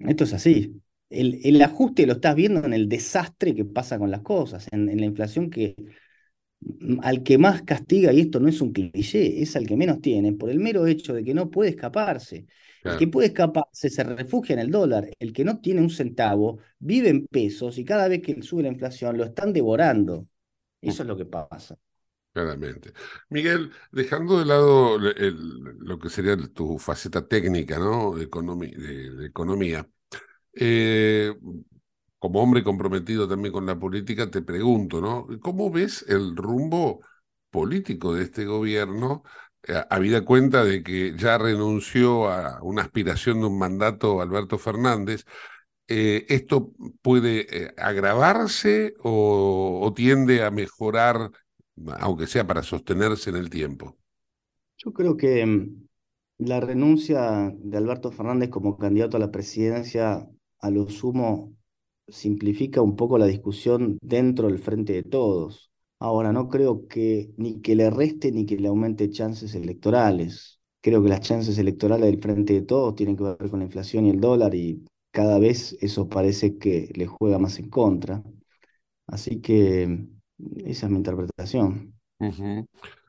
Esto 0.00 0.24
es 0.24 0.32
así. 0.32 0.82
El, 1.10 1.40
el 1.44 1.62
ajuste 1.62 2.06
lo 2.06 2.14
estás 2.14 2.34
viendo 2.34 2.64
en 2.64 2.72
el 2.72 2.88
desastre 2.88 3.54
que 3.54 3.64
pasa 3.64 3.98
con 3.98 4.10
las 4.10 4.22
cosas, 4.22 4.66
en, 4.72 4.86
la 4.98 5.06
inflación 5.06 5.50
que 5.50 5.76
mm, 6.60 7.00
al 7.02 7.22
que 7.22 7.38
más 7.38 7.62
castiga, 7.62 8.12
y 8.12 8.20
esto 8.20 8.40
no 8.40 8.48
es 8.48 8.60
un 8.60 8.72
cliché, 8.72 9.42
es 9.42 9.56
al 9.56 9.66
que 9.66 9.76
menos 9.76 10.00
tiene, 10.00 10.32
por 10.32 10.50
el 10.50 10.60
mero 10.60 10.86
hecho 10.86 11.14
de 11.14 11.24
que 11.24 11.34
no 11.34 11.50
puede 11.50 11.70
escaparse. 11.70 12.46
El 12.86 12.96
que 12.96 13.08
puede 13.08 13.28
escaparse 13.28 13.90
se 13.90 14.02
refugia 14.04 14.54
en 14.54 14.60
el 14.60 14.70
dólar. 14.70 15.08
El 15.18 15.32
que 15.32 15.44
no 15.44 15.60
tiene 15.60 15.80
un 15.80 15.90
centavo 15.90 16.58
vive 16.78 17.08
en 17.10 17.26
pesos 17.26 17.78
y 17.78 17.84
cada 17.84 18.08
vez 18.08 18.22
que 18.22 18.42
sube 18.42 18.62
la 18.62 18.68
inflación 18.68 19.16
lo 19.18 19.24
están 19.24 19.52
devorando. 19.52 20.26
Eso 20.80 21.02
es 21.02 21.08
lo 21.08 21.16
que 21.16 21.26
pasa. 21.26 21.76
Claramente. 22.32 22.92
Miguel, 23.28 23.72
dejando 23.90 24.38
de 24.38 24.44
lado 24.44 24.96
el- 24.96 25.34
lo 25.80 25.98
que 25.98 26.08
sería 26.08 26.36
tu 26.54 26.78
faceta 26.78 27.26
técnica, 27.26 27.78
¿no? 27.78 28.14
De, 28.14 28.28
economi- 28.30 28.72
de- 28.76 29.10
de 29.16 29.26
economía, 29.26 29.88
eh, 30.54 31.34
como 32.18 32.42
hombre 32.42 32.64
comprometido 32.64 33.28
también 33.28 33.52
con 33.52 33.66
la 33.66 33.78
política, 33.78 34.30
te 34.30 34.42
pregunto, 34.42 35.00
¿no? 35.00 35.26
¿Cómo 35.40 35.70
ves 35.70 36.04
el 36.08 36.36
rumbo 36.36 37.00
político 37.50 38.14
de 38.14 38.24
este 38.24 38.46
gobierno, 38.46 39.24
habida 39.90 40.24
cuenta 40.24 40.64
de 40.64 40.82
que 40.82 41.14
ya 41.16 41.38
renunció 41.38 42.28
a 42.30 42.60
una 42.62 42.82
aspiración 42.82 43.40
de 43.40 43.46
un 43.46 43.58
mandato 43.58 44.20
Alberto 44.20 44.58
Fernández? 44.58 45.24
Eh, 45.88 46.26
¿esto 46.28 46.72
puede 47.02 47.64
eh, 47.66 47.74
agravarse 47.76 48.94
o, 49.02 49.80
o 49.82 49.92
tiende 49.94 50.44
a 50.44 50.50
mejorar, 50.50 51.30
aunque 51.98 52.26
sea 52.28 52.46
para 52.46 52.62
sostenerse 52.62 53.30
en 53.30 53.36
el 53.36 53.50
tiempo? 53.50 53.98
Yo 54.76 54.92
creo 54.92 55.16
que 55.16 55.44
mm, 55.46 55.86
la 56.38 56.60
renuncia 56.60 57.52
de 57.56 57.76
Alberto 57.78 58.10
Fernández 58.12 58.50
como 58.50 58.78
candidato 58.78 59.16
a 59.16 59.20
la 59.20 59.30
presidencia, 59.30 60.26
a 60.58 60.70
lo 60.70 60.88
sumo, 60.88 61.54
simplifica 62.08 62.82
un 62.82 62.96
poco 62.96 63.18
la 63.18 63.26
discusión 63.26 63.98
dentro 64.02 64.48
del 64.48 64.58
frente 64.58 64.94
de 64.94 65.02
todos. 65.04 65.69
Ahora, 66.00 66.32
no 66.32 66.48
creo 66.48 66.88
que 66.88 67.32
ni 67.38 67.60
que 67.62 67.76
le 67.76 67.90
reste 67.90 68.32
ni 68.32 68.46
que 68.46 68.56
le 68.58 68.68
aumente 68.68 69.10
chances 69.10 69.54
electorales. 69.54 70.60
Creo 70.82 71.02
que 71.02 71.10
las 71.10 71.20
chances 71.20 71.58
electorales 71.58 72.06
del 72.10 72.20
frente 72.22 72.54
de 72.54 72.62
todos 72.62 72.94
tienen 72.96 73.16
que 73.16 73.24
ver 73.24 73.50
con 73.50 73.60
la 73.60 73.66
inflación 73.66 74.06
y 74.06 74.10
el 74.10 74.20
dólar 74.20 74.54
y 74.54 74.84
cada 75.12 75.38
vez 75.38 75.76
eso 75.80 76.08
parece 76.08 76.58
que 76.58 76.90
le 76.94 77.06
juega 77.06 77.38
más 77.38 77.58
en 77.58 77.70
contra. 77.70 78.22
Así 79.06 79.40
que 79.42 80.06
esa 80.66 80.86
es 80.86 80.92
mi 80.92 80.98
interpretación. 80.98 81.94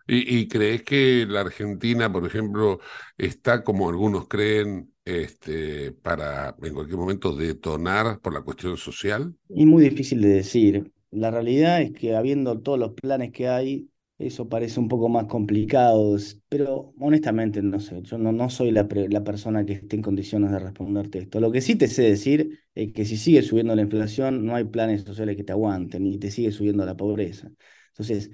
¿Y, 0.08 0.40
y 0.42 0.48
crees 0.48 0.84
que 0.84 1.26
la 1.28 1.42
Argentina, 1.42 2.12
por 2.12 2.26
ejemplo, 2.26 2.80
está, 3.18 3.64
como 3.64 3.90
algunos 3.90 4.28
creen, 4.28 4.94
este, 5.06 5.92
para 5.94 6.56
en 6.62 6.74
cualquier 6.74 6.98
momento 6.98 7.36
detonar 7.36 8.20
por 8.22 8.34
la 8.34 8.42
cuestión 8.42 8.78
social? 8.78 9.36
Y 9.50 9.66
muy 9.68 9.84
difícil 9.84 10.22
de 10.22 10.30
decir. 10.30 10.92
La 11.12 11.30
realidad 11.32 11.82
es 11.82 11.92
que 11.94 12.16
habiendo 12.16 12.62
todos 12.62 12.80
los 12.80 12.94
planes 12.94 13.32
que 13.32 13.48
hay, 13.50 13.90
eso 14.18 14.48
parece 14.48 14.80
un 14.80 14.88
poco 14.88 15.10
más 15.10 15.26
complicado, 15.26 16.16
pero 16.48 16.94
honestamente 17.00 17.62
no 17.62 17.80
sé, 17.80 18.02
yo 18.04 18.18
no, 18.18 18.32
no 18.32 18.50
soy 18.50 18.72
la, 18.72 18.88
la 19.10 19.24
persona 19.24 19.66
que 19.66 19.74
esté 19.74 19.96
en 19.98 20.02
condiciones 20.04 20.52
de 20.52 20.60
responderte 20.60 21.20
esto. 21.20 21.40
Lo 21.42 21.52
que 21.52 21.60
sí 21.62 21.76
te 21.76 21.88
sé 21.88 22.04
decir 22.04 22.60
es 22.76 22.94
que 22.94 23.04
si 23.06 23.18
sigue 23.18 23.42
subiendo 23.42 23.76
la 23.76 23.82
inflación, 23.82 24.46
no 24.46 24.56
hay 24.56 24.64
planes 24.66 25.02
sociales 25.04 25.36
que 25.36 25.44
te 25.44 25.52
aguanten 25.52 26.06
y 26.06 26.18
te 26.18 26.32
sigue 26.32 26.52
subiendo 26.52 26.86
la 26.86 26.96
pobreza. 26.96 27.52
Entonces, 27.90 28.32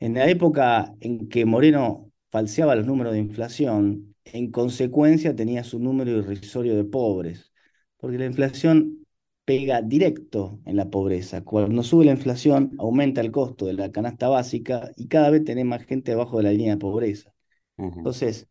en 0.00 0.14
la 0.14 0.28
época 0.28 0.94
en 1.00 1.28
que 1.28 1.44
Moreno 1.44 2.12
falseaba 2.30 2.74
los 2.74 2.86
números 2.86 3.12
de 3.12 3.18
inflación, 3.20 4.14
en 4.24 4.50
consecuencia 4.50 5.34
tenía 5.34 5.64
su 5.64 5.78
número 5.78 6.10
irrisorio 6.12 6.76
de 6.76 6.84
pobres, 6.84 7.52
porque 7.96 8.18
la 8.18 8.26
inflación 8.26 8.99
pega 9.50 9.82
directo 9.82 10.60
en 10.64 10.76
la 10.76 10.90
pobreza. 10.90 11.42
Cuando 11.44 11.82
sube 11.82 12.04
la 12.04 12.12
inflación, 12.12 12.72
aumenta 12.78 13.20
el 13.20 13.32
costo 13.32 13.66
de 13.66 13.72
la 13.74 13.90
canasta 13.92 14.28
básica 14.28 14.90
y 14.96 15.08
cada 15.08 15.30
vez 15.30 15.44
tenés 15.44 15.64
más 15.64 15.84
gente 15.84 16.12
abajo 16.12 16.36
de 16.38 16.44
la 16.44 16.52
línea 16.52 16.74
de 16.74 16.78
pobreza. 16.80 17.32
Entonces, 17.98 18.48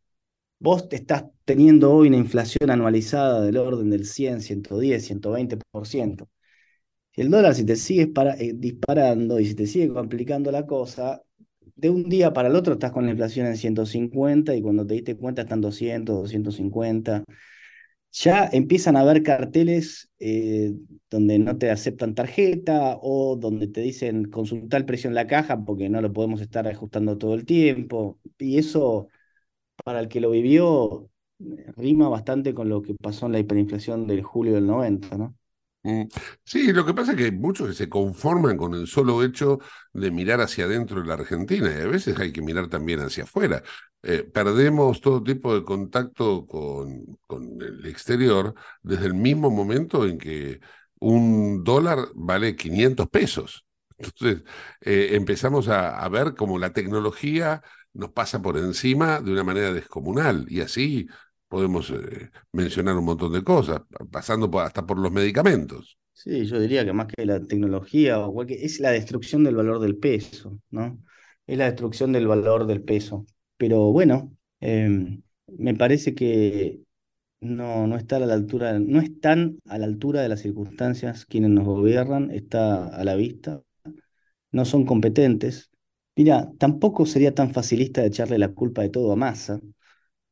vos 0.60 0.90
te 0.90 0.98
estás 0.98 1.26
teniendo 1.46 1.94
hoy 1.94 2.10
una 2.10 2.18
inflación 2.18 2.72
anualizada 2.72 3.42
del 3.42 3.58
orden 3.58 3.90
del 3.92 4.06
100, 4.06 4.42
110, 4.42 5.06
120%. 5.06 6.30
Si 7.12 7.22
el 7.22 7.30
dólar 7.32 7.56
si 7.56 7.66
te 7.66 7.76
sigue 7.76 8.08
para- 8.08 8.36
eh, 8.36 8.54
disparando 8.56 9.40
y 9.40 9.46
si 9.48 9.56
te 9.56 9.68
sigue 9.68 9.90
complicando 9.94 10.52
la 10.52 10.66
cosa, 10.68 11.22
de 11.76 11.90
un 11.90 12.10
día 12.10 12.34
para 12.34 12.50
el 12.50 12.56
otro 12.56 12.74
estás 12.74 12.92
con 12.92 13.06
la 13.06 13.12
inflación 13.12 13.48
en 13.48 13.58
150 13.58 14.56
y 14.56 14.62
cuando 14.62 14.86
te 14.88 14.96
diste 14.96 15.18
cuenta 15.18 15.44
están 15.44 15.62
200, 15.62 16.18
250. 16.18 17.24
Ya 18.12 18.50
empiezan 18.52 18.96
a 18.98 19.02
haber 19.02 19.22
carteles 19.24 20.10
eh, 20.20 20.74
donde 21.10 21.38
no 21.40 21.58
te 21.58 21.70
aceptan 21.70 22.16
tarjeta 22.16 22.98
o 23.02 23.36
donde 23.38 23.68
te 23.68 23.82
dicen 23.82 24.26
consultar 24.32 24.82
el 24.82 24.86
precio 24.86 25.10
en 25.10 25.16
la 25.16 25.28
caja 25.28 25.64
porque 25.64 25.90
no 25.90 26.02
lo 26.02 26.12
podemos 26.12 26.42
estar 26.42 26.68
ajustando 26.68 27.18
todo 27.18 27.36
el 27.36 27.46
tiempo. 27.46 28.20
Y 28.40 28.58
eso, 28.58 29.08
para 29.86 30.02
el 30.02 30.10
que 30.10 30.22
lo 30.22 30.32
vivió, 30.32 31.10
rima 31.78 32.10
bastante 32.10 32.54
con 32.56 32.70
lo 32.70 32.84
que 32.84 32.96
pasó 32.96 33.28
en 33.28 33.34
la 33.34 33.40
hiperinflación 33.40 34.08
del 34.08 34.24
julio 34.24 34.56
del 34.56 34.68
90, 34.68 35.18
¿no? 35.18 35.36
Mm. 35.84 36.04
Sí, 36.44 36.74
lo 36.74 36.86
que 36.86 36.94
pasa 36.94 37.12
es 37.14 37.18
que 37.18 37.32
muchos 37.32 37.68
que 37.70 37.74
se 37.74 37.90
conforman 37.90 38.58
con 38.58 38.74
el 38.74 38.86
solo 38.88 39.24
hecho 39.24 39.60
de 39.94 40.12
mirar 40.12 40.42
hacia 40.42 40.66
adentro 40.66 41.02
de 41.02 41.08
la 41.08 41.14
Argentina 41.14 41.70
y 41.72 41.82
a 41.82 41.88
veces 41.88 42.20
hay 42.20 42.32
que 42.34 42.42
mirar 42.42 42.68
también 42.68 43.00
hacia 43.00 43.24
afuera. 43.24 43.64
Eh, 44.04 44.24
perdemos 44.24 45.00
todo 45.02 45.24
tipo 45.24 45.54
de 45.56 45.64
contacto 45.64 46.46
con, 46.46 47.18
con 47.28 47.62
el 47.62 47.86
exterior 47.86 48.54
desde 48.82 49.06
el 49.08 49.14
mismo 49.14 49.50
momento 49.50 50.06
en 50.06 50.18
que 50.18 50.60
un 51.00 51.64
dólar 51.64 52.10
vale 52.14 52.56
500 52.58 53.08
pesos. 53.10 53.66
Entonces, 53.98 54.44
eh, 54.82 55.10
empezamos 55.14 55.68
a, 55.70 55.98
a 56.00 56.10
ver 56.10 56.36
cómo 56.36 56.58
la 56.60 56.74
tecnología 56.74 57.62
nos 57.94 58.12
pasa 58.12 58.42
por 58.42 58.58
encima 58.58 59.20
de 59.22 59.32
una 59.32 59.44
manera 59.44 59.72
descomunal 59.74 60.46
y 60.50 60.62
así 60.62 61.08
podemos 61.50 61.90
eh, 61.90 62.32
mencionar 62.54 62.96
un 62.96 63.06
montón 63.06 63.34
de 63.34 63.44
cosas, 63.44 63.82
pasando 64.12 64.58
hasta 64.60 64.86
por 64.86 65.00
los 65.00 65.12
medicamentos. 65.12 65.98
Sí, 66.14 66.46
yo 66.46 66.60
diría 66.60 66.86
que 66.86 66.94
más 66.94 67.08
que 67.08 67.26
la 67.26 67.40
tecnología 67.42 68.20
o 68.20 68.44
es 68.44 68.80
la 68.80 68.92
destrucción 68.92 69.44
del 69.44 69.56
valor 69.56 69.80
del 69.80 69.98
peso, 69.98 70.60
¿no? 70.70 71.00
Es 71.48 71.58
la 71.58 71.66
destrucción 71.66 72.12
del 72.12 72.28
valor 72.28 72.68
del 72.68 72.84
peso. 72.84 73.26
Pero 73.58 73.92
bueno, 73.92 74.36
em, 74.60 75.22
me 75.48 75.74
parece 75.76 76.14
que 76.14 76.82
no, 77.42 77.88
no 77.88 77.98
está 77.98 78.18
a 78.18 78.20
la 78.20 78.34
altura, 78.34 78.80
no 78.80 79.00
están 79.00 79.60
a 79.66 79.78
la 79.78 79.86
altura 79.86 80.22
de 80.22 80.30
las 80.30 80.42
circunstancias 80.42 81.26
quienes 81.26 81.52
nos 81.52 81.66
gobiernan, 81.66 82.32
está 82.32 82.88
a 82.88 83.04
la 83.04 83.16
vista, 83.16 83.62
no 84.52 84.66
son 84.66 84.86
competentes. 84.86 85.72
Mira, 86.16 86.52
tampoco 86.60 87.06
sería 87.06 87.34
tan 87.34 87.52
facilista 87.54 88.02
de 88.02 88.08
echarle 88.08 88.38
la 88.38 88.50
culpa 88.54 88.82
de 88.82 88.90
todo 88.90 89.12
a 89.12 89.16
Massa, 89.16 89.60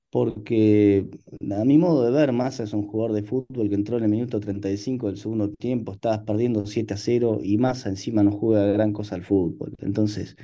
porque 0.10 1.08
a 1.52 1.66
mi 1.66 1.78
modo 1.78 2.06
de 2.06 2.12
ver, 2.12 2.32
Massa 2.32 2.64
es 2.64 2.74
un 2.74 2.88
jugador 2.88 3.14
de 3.16 3.24
fútbol 3.24 3.70
que 3.70 3.76
entró 3.76 3.98
en 3.98 4.04
el 4.06 4.10
minuto 4.10 4.40
35 4.40 5.08
del 5.08 5.18
segundo 5.18 5.50
tiempo, 5.54 5.94
estabas 5.94 6.20
perdiendo 6.22 6.66
7 6.66 6.94
a 6.94 6.98
0 6.98 7.40
y 7.44 7.58
Massa 7.58 7.90
encima 7.90 8.24
no 8.24 8.32
juega 8.32 8.66
gran 8.74 8.94
cosa 8.94 9.16
al 9.16 9.24
fútbol. 9.26 9.74
Entonces, 9.80 10.36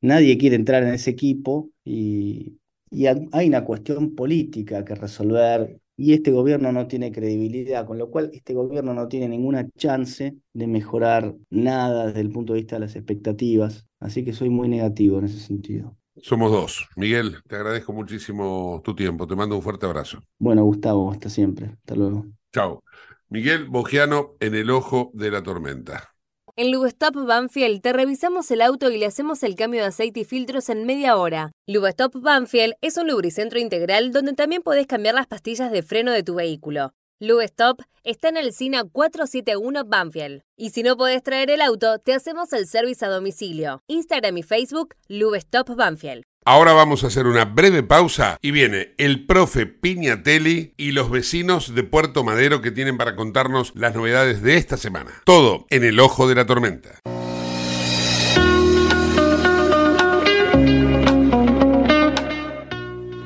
nadie 0.00 0.38
quiere 0.38 0.56
entrar 0.56 0.82
en 0.82 0.94
ese 0.94 1.10
equipo 1.10 1.70
y, 1.84 2.58
y 2.90 3.06
ha- 3.06 3.16
hay 3.32 3.48
una 3.48 3.64
cuestión 3.64 4.14
política 4.14 4.84
que 4.84 4.94
resolver 4.94 5.80
y 5.96 6.14
este 6.14 6.30
gobierno 6.32 6.72
no 6.72 6.86
tiene 6.88 7.12
credibilidad, 7.12 7.86
con 7.86 7.98
lo 7.98 8.10
cual 8.10 8.30
este 8.32 8.54
gobierno 8.54 8.94
no 8.94 9.08
tiene 9.08 9.28
ninguna 9.28 9.68
chance 9.76 10.36
de 10.54 10.66
mejorar 10.66 11.34
nada 11.50 12.06
desde 12.08 12.20
el 12.20 12.30
punto 12.30 12.54
de 12.54 12.60
vista 12.60 12.76
de 12.76 12.80
las 12.80 12.96
expectativas. 12.96 13.86
Así 14.00 14.24
que 14.24 14.32
soy 14.32 14.48
muy 14.50 14.68
negativo 14.68 15.18
en 15.18 15.26
ese 15.26 15.40
sentido. 15.40 15.96
Somos 16.22 16.52
dos. 16.52 16.88
Miguel, 16.96 17.38
te 17.48 17.56
agradezco 17.56 17.92
muchísimo 17.92 18.80
tu 18.84 18.94
tiempo. 18.94 19.26
Te 19.26 19.36
mando 19.36 19.56
un 19.56 19.62
fuerte 19.62 19.86
abrazo. 19.86 20.22
Bueno, 20.38 20.64
Gustavo, 20.64 21.10
hasta 21.10 21.28
siempre. 21.28 21.66
Hasta 21.66 21.94
luego. 21.94 22.26
Chao. 22.52 22.82
Miguel 23.28 23.66
Bogiano 23.66 24.34
en 24.40 24.54
el 24.54 24.70
ojo 24.70 25.10
de 25.14 25.30
la 25.30 25.42
tormenta. 25.42 26.10
En 26.56 26.72
Lubestop 26.72 27.14
Banfield 27.14 27.80
te 27.80 27.92
revisamos 27.92 28.50
el 28.50 28.60
auto 28.60 28.90
y 28.90 28.98
le 28.98 29.06
hacemos 29.06 29.42
el 29.44 29.54
cambio 29.54 29.80
de 29.80 29.86
aceite 29.86 30.20
y 30.20 30.24
filtros 30.24 30.68
en 30.68 30.84
media 30.84 31.16
hora. 31.16 31.52
Lubestop 31.66 32.20
Banfield 32.20 32.74
es 32.80 32.96
un 32.96 33.08
lubricentro 33.08 33.58
integral 33.58 34.12
donde 34.12 34.34
también 34.34 34.62
podés 34.62 34.86
cambiar 34.86 35.14
las 35.14 35.26
pastillas 35.26 35.70
de 35.70 35.82
freno 35.82 36.10
de 36.10 36.22
tu 36.22 36.34
vehículo. 36.34 36.92
Lubestop 37.22 37.82
está 38.02 38.30
en 38.30 38.38
el 38.38 38.54
SINA 38.54 38.84
471 38.84 39.84
Banfield. 39.84 40.40
Y 40.56 40.70
si 40.70 40.82
no 40.82 40.96
podés 40.96 41.22
traer 41.22 41.50
el 41.50 41.60
auto, 41.60 41.98
te 41.98 42.14
hacemos 42.14 42.50
el 42.54 42.66
servicio 42.66 43.08
a 43.08 43.10
domicilio. 43.10 43.82
Instagram 43.88 44.38
y 44.38 44.42
Facebook 44.42 44.94
Lubestop 45.06 45.76
Banfield. 45.76 46.22
Ahora 46.46 46.72
vamos 46.72 47.04
a 47.04 47.08
hacer 47.08 47.26
una 47.26 47.44
breve 47.44 47.82
pausa 47.82 48.38
y 48.40 48.52
viene 48.52 48.94
el 48.96 49.26
profe 49.26 49.66
Piñatelli 49.66 50.72
y 50.78 50.92
los 50.92 51.10
vecinos 51.10 51.74
de 51.74 51.82
Puerto 51.82 52.24
Madero 52.24 52.62
que 52.62 52.70
tienen 52.70 52.96
para 52.96 53.14
contarnos 53.14 53.72
las 53.74 53.94
novedades 53.94 54.40
de 54.40 54.56
esta 54.56 54.78
semana. 54.78 55.10
Todo 55.26 55.66
en 55.68 55.84
el 55.84 56.00
ojo 56.00 56.26
de 56.26 56.36
la 56.36 56.46
tormenta. 56.46 57.00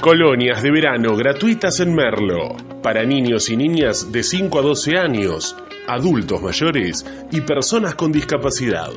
Colonias 0.04 0.62
de 0.62 0.70
verano 0.70 1.16
gratuitas 1.16 1.80
en 1.80 1.94
Merlo. 1.94 2.54
Para 2.82 3.04
niños 3.04 3.48
y 3.48 3.56
niñas 3.56 4.12
de 4.12 4.22
5 4.22 4.58
a 4.58 4.60
12 4.60 4.98
años, 4.98 5.56
adultos 5.86 6.42
mayores 6.42 7.06
y 7.32 7.40
personas 7.40 7.94
con 7.94 8.12
discapacidad. 8.12 8.90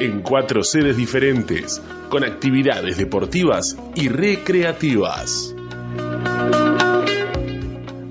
En 0.00 0.22
cuatro 0.22 0.64
sedes 0.64 0.96
diferentes, 0.96 1.80
con 2.08 2.24
actividades 2.24 2.96
deportivas 2.96 3.78
y 3.94 4.08
recreativas. 4.08 5.54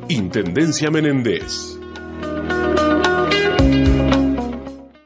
Intendencia 0.07 0.89
Menéndez. 0.89 1.77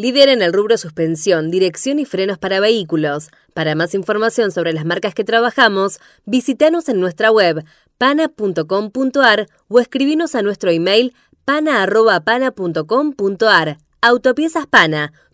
líder 0.00 0.28
en 0.28 0.42
el 0.42 0.52
rubro 0.52 0.76
suspensión, 0.78 1.50
dirección 1.50 1.98
y 1.98 2.04
frenos 2.04 2.38
para 2.38 2.60
vehículos. 2.60 3.30
Para 3.54 3.74
más 3.74 3.94
información 3.94 4.52
sobre 4.52 4.72
las 4.72 4.84
marcas 4.84 5.14
que 5.14 5.24
trabajamos, 5.24 5.98
visítanos 6.24 6.88
en 6.88 7.00
nuestra 7.00 7.30
web 7.30 7.64
pana.com.ar 7.98 9.46
o 9.68 9.78
escribinos 9.78 10.34
a 10.34 10.42
nuestro 10.42 10.70
email 10.70 11.14
pana.pana.com.ar. 11.44 13.78
Autopiezas 14.02 14.66
Pana, 14.66 15.12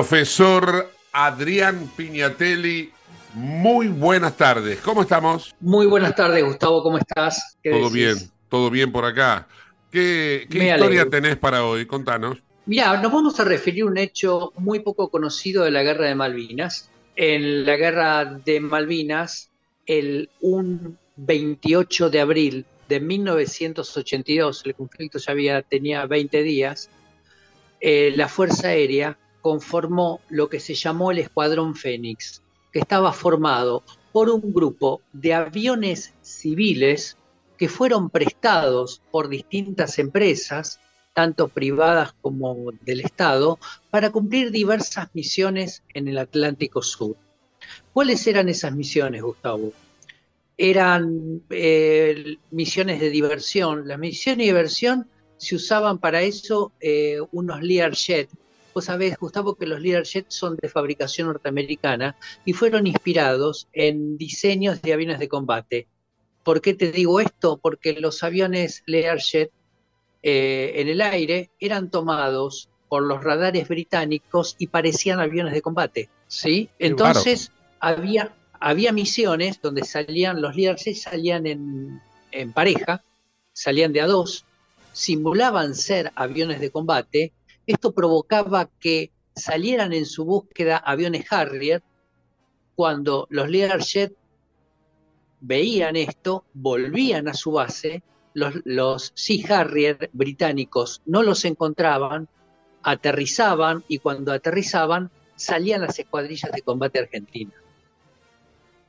Profesor 0.00 0.90
Adrián 1.12 1.90
Piñatelli, 1.94 2.90
muy 3.34 3.88
buenas 3.88 4.34
tardes. 4.34 4.80
¿Cómo 4.80 5.02
estamos? 5.02 5.54
Muy 5.60 5.84
buenas 5.84 6.16
tardes, 6.16 6.42
Gustavo. 6.42 6.82
¿Cómo 6.82 6.96
estás? 6.96 7.58
Todo 7.62 7.90
bien, 7.90 8.16
todo 8.48 8.70
bien 8.70 8.92
por 8.92 9.04
acá. 9.04 9.46
¿Qué, 9.92 10.46
qué 10.48 10.70
historia 10.70 11.02
alegro. 11.02 11.10
tenés 11.10 11.36
para 11.36 11.66
hoy? 11.66 11.84
Contanos. 11.84 12.38
Mira, 12.64 12.98
nos 13.02 13.12
vamos 13.12 13.38
a 13.40 13.44
referir 13.44 13.82
a 13.82 13.88
un 13.88 13.98
hecho 13.98 14.54
muy 14.56 14.78
poco 14.78 15.10
conocido 15.10 15.64
de 15.64 15.70
la 15.70 15.82
Guerra 15.82 16.06
de 16.06 16.14
Malvinas. 16.14 16.88
En 17.14 17.66
la 17.66 17.76
Guerra 17.76 18.24
de 18.24 18.58
Malvinas, 18.58 19.50
el 19.84 20.30
un 20.40 20.96
28 21.16 22.08
de 22.08 22.20
abril 22.22 22.64
de 22.88 23.00
1982, 23.00 24.62
el 24.64 24.74
conflicto 24.74 25.18
ya 25.18 25.32
había, 25.32 25.60
tenía 25.60 26.06
20 26.06 26.42
días, 26.42 26.88
eh, 27.82 28.14
la 28.16 28.28
Fuerza 28.28 28.68
Aérea 28.68 29.18
conformó 29.40 30.20
lo 30.28 30.48
que 30.48 30.60
se 30.60 30.74
llamó 30.74 31.10
el 31.10 31.18
Escuadrón 31.18 31.74
Fénix, 31.74 32.42
que 32.72 32.80
estaba 32.80 33.12
formado 33.12 33.82
por 34.12 34.28
un 34.30 34.52
grupo 34.52 35.00
de 35.12 35.34
aviones 35.34 36.14
civiles 36.22 37.16
que 37.56 37.68
fueron 37.68 38.10
prestados 38.10 39.02
por 39.10 39.28
distintas 39.28 39.98
empresas, 39.98 40.80
tanto 41.12 41.48
privadas 41.48 42.14
como 42.20 42.72
del 42.80 43.00
Estado, 43.00 43.58
para 43.90 44.10
cumplir 44.10 44.50
diversas 44.50 45.08
misiones 45.12 45.82
en 45.92 46.08
el 46.08 46.18
Atlántico 46.18 46.82
Sur. 46.82 47.16
¿Cuáles 47.92 48.26
eran 48.26 48.48
esas 48.48 48.74
misiones, 48.74 49.22
Gustavo? 49.22 49.72
Eran 50.56 51.42
eh, 51.50 52.36
misiones 52.50 53.00
de 53.00 53.10
diversión. 53.10 53.86
Las 53.86 53.98
misiones 53.98 54.38
de 54.38 54.52
diversión 54.52 55.08
se 55.36 55.56
usaban 55.56 55.98
para 55.98 56.22
eso 56.22 56.72
eh, 56.80 57.18
unos 57.32 57.62
Learjet, 57.62 58.28
Vos 58.74 58.84
sabés, 58.84 59.16
Gustavo, 59.18 59.56
que 59.56 59.66
los 59.66 59.80
Learjet 59.80 60.26
son 60.28 60.56
de 60.56 60.68
fabricación 60.68 61.28
norteamericana 61.28 62.16
y 62.44 62.52
fueron 62.52 62.86
inspirados 62.86 63.68
en 63.72 64.16
diseños 64.16 64.80
de 64.82 64.92
aviones 64.92 65.18
de 65.18 65.28
combate. 65.28 65.88
¿Por 66.44 66.60
qué 66.60 66.74
te 66.74 66.92
digo 66.92 67.20
esto? 67.20 67.58
Porque 67.58 67.94
los 67.94 68.22
aviones 68.22 68.82
Learjet 68.86 69.50
eh, 70.22 70.72
en 70.76 70.88
el 70.88 71.00
aire 71.00 71.50
eran 71.58 71.90
tomados 71.90 72.68
por 72.88 73.02
los 73.02 73.22
radares 73.22 73.68
británicos 73.68 74.56
y 74.58 74.68
parecían 74.68 75.20
aviones 75.20 75.52
de 75.52 75.62
combate. 75.62 76.08
¿sí? 76.28 76.68
Entonces 76.78 77.52
había, 77.80 78.34
había 78.58 78.92
misiones 78.92 79.60
donde 79.60 79.84
salían, 79.84 80.40
los 80.40 80.56
Learjet 80.56 80.96
salían 80.96 81.46
en, 81.46 82.00
en 82.30 82.52
pareja, 82.52 83.02
salían 83.52 83.92
de 83.92 84.00
a 84.00 84.06
dos, 84.06 84.44
simulaban 84.92 85.74
ser 85.74 86.12
aviones 86.14 86.60
de 86.60 86.70
combate 86.70 87.32
esto 87.70 87.92
provocaba 87.92 88.68
que 88.80 89.10
salieran 89.34 89.92
en 89.92 90.06
su 90.06 90.24
búsqueda 90.24 90.76
aviones 90.76 91.30
Harrier. 91.30 91.82
Cuando 92.74 93.26
los 93.30 93.48
Learjet 93.48 94.14
veían 95.40 95.96
esto, 95.96 96.44
volvían 96.54 97.28
a 97.28 97.34
su 97.34 97.52
base, 97.52 98.02
los, 98.34 98.54
los 98.64 99.12
Sea 99.14 99.60
Harrier 99.60 100.10
británicos 100.12 101.02
no 101.06 101.22
los 101.22 101.44
encontraban, 101.44 102.28
aterrizaban 102.82 103.84
y 103.88 103.98
cuando 103.98 104.32
aterrizaban 104.32 105.10
salían 105.36 105.82
las 105.82 105.98
escuadrillas 105.98 106.52
de 106.52 106.62
combate 106.62 106.98
argentinas. 106.98 107.54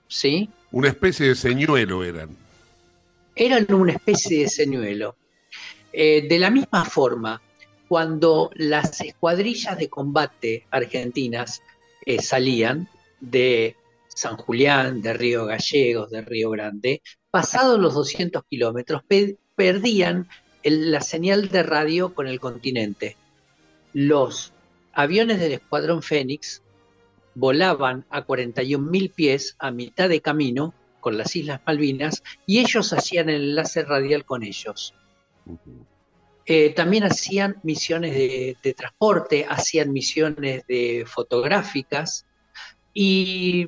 ¿Sí? 0.07 0.49
Una 0.71 0.89
especie 0.89 1.29
de 1.29 1.35
señuelo 1.35 2.03
eran. 2.03 2.29
Eran 3.35 3.73
una 3.73 3.93
especie 3.93 4.41
de 4.43 4.49
señuelo. 4.49 5.15
Eh, 5.93 6.25
de 6.27 6.39
la 6.39 6.49
misma 6.49 6.85
forma, 6.85 7.41
cuando 7.91 8.51
las 8.55 9.01
escuadrillas 9.01 9.77
de 9.77 9.89
combate 9.89 10.65
argentinas 10.71 11.61
eh, 12.05 12.21
salían 12.21 12.87
de 13.19 13.75
San 14.07 14.37
Julián, 14.37 15.01
de 15.01 15.11
Río 15.11 15.45
Gallegos, 15.45 16.09
de 16.09 16.21
Río 16.21 16.51
Grande, 16.51 17.01
pasados 17.31 17.77
los 17.81 17.93
200 17.93 18.45
kilómetros, 18.49 19.03
pe 19.03 19.35
perdían 19.57 20.29
la 20.63 21.01
señal 21.01 21.49
de 21.49 21.63
radio 21.63 22.13
con 22.13 22.27
el 22.27 22.39
continente. 22.39 23.17
Los 23.91 24.53
aviones 24.93 25.41
del 25.41 25.51
Escuadrón 25.51 26.01
Fénix 26.01 26.61
volaban 27.35 28.05
a 28.09 28.25
41.000 28.25 29.11
pies 29.13 29.57
a 29.59 29.69
mitad 29.69 30.07
de 30.07 30.21
camino 30.21 30.73
con 31.01 31.17
las 31.17 31.35
Islas 31.35 31.59
Malvinas 31.67 32.23
y 32.45 32.59
ellos 32.59 32.93
hacían 32.93 33.27
el 33.27 33.49
enlace 33.49 33.83
radial 33.83 34.23
con 34.23 34.43
ellos. 34.43 34.93
Eh, 36.45 36.73
también 36.73 37.03
hacían 37.03 37.57
misiones 37.63 38.13
de, 38.13 38.73
transporte, 38.75 39.45
hacían 39.47 39.91
misiones 39.91 40.65
de 40.67 41.05
fotográficas 41.07 42.25
y 42.93 43.67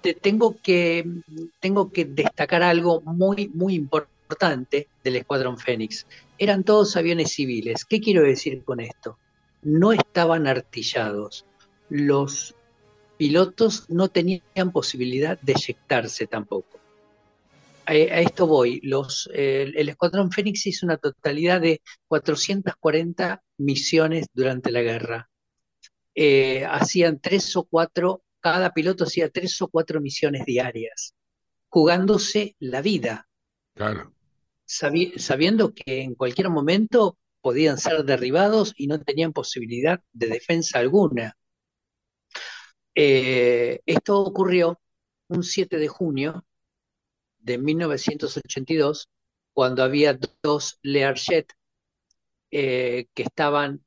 te 0.00 0.14
tengo, 0.14 0.56
que, 0.62 1.04
tengo 1.58 1.90
que 1.90 2.04
destacar 2.04 2.62
algo 2.62 3.00
muy, 3.00 3.48
muy 3.48 3.74
importante 3.74 4.88
del 5.02 5.16
Escuadrón 5.16 5.58
Fénix. 5.58 6.06
Eran 6.38 6.62
todos 6.62 6.96
aviones 6.96 7.32
civiles. 7.32 7.84
¿Qué 7.84 8.00
quiero 8.00 8.22
decir 8.22 8.62
con 8.64 8.80
esto? 8.80 9.18
No 9.62 9.92
estaban 9.92 10.46
artillados. 10.46 11.44
Los 11.88 12.54
pilotos 13.16 13.88
no 13.88 14.08
tenían 14.08 14.72
posibilidad 14.72 15.40
de 15.40 15.52
eyectarse 15.52 16.26
tampoco. 16.26 16.75
A, 17.86 17.94
esto 17.94 18.46
voy. 18.46 18.80
Los, 18.82 19.30
el 19.32 19.88
Escuadrón 19.88 20.30
Fénix 20.30 20.66
hizo 20.66 20.86
una 20.86 20.96
totalidad 20.96 21.60
de 21.60 21.80
440 22.08 23.42
misiones 23.58 24.26
durante 24.32 24.70
la 24.70 24.82
guerra. 24.82 25.30
Eh, 26.18 26.64
hacían 26.64 27.20
tres 27.20 27.54
o 27.56 27.64
cuatro, 27.64 28.24
cada 28.40 28.72
piloto 28.72 29.04
hacía 29.04 29.28
tres 29.28 29.60
o 29.60 29.68
cuatro 29.68 30.00
misiones 30.00 30.46
diarias, 30.46 31.14
jugándose 31.68 32.56
la 32.58 32.80
vida. 32.80 33.28
Claro. 33.74 34.14
sabiendo 34.64 35.74
que 35.74 36.00
en 36.00 36.14
cualquier 36.14 36.48
momento 36.48 37.18
podían 37.42 37.76
ser 37.76 38.04
derribados 38.04 38.72
y 38.74 38.86
no 38.86 38.98
tenían 38.98 39.34
posibilidad 39.34 40.00
de 40.14 40.28
defensa 40.28 40.78
alguna. 40.78 41.36
Eh, 42.94 43.82
esto 43.84 44.18
ocurrió 44.20 44.80
un 45.28 45.42
7 45.42 45.76
de 45.76 45.88
junio 45.88 46.45
de 47.46 47.58
1982, 47.58 49.08
cuando 49.54 49.84
había 49.84 50.18
dos 50.42 50.78
Learjet 50.82 51.52
eh, 52.50 53.06
que 53.14 53.22
estaban 53.22 53.82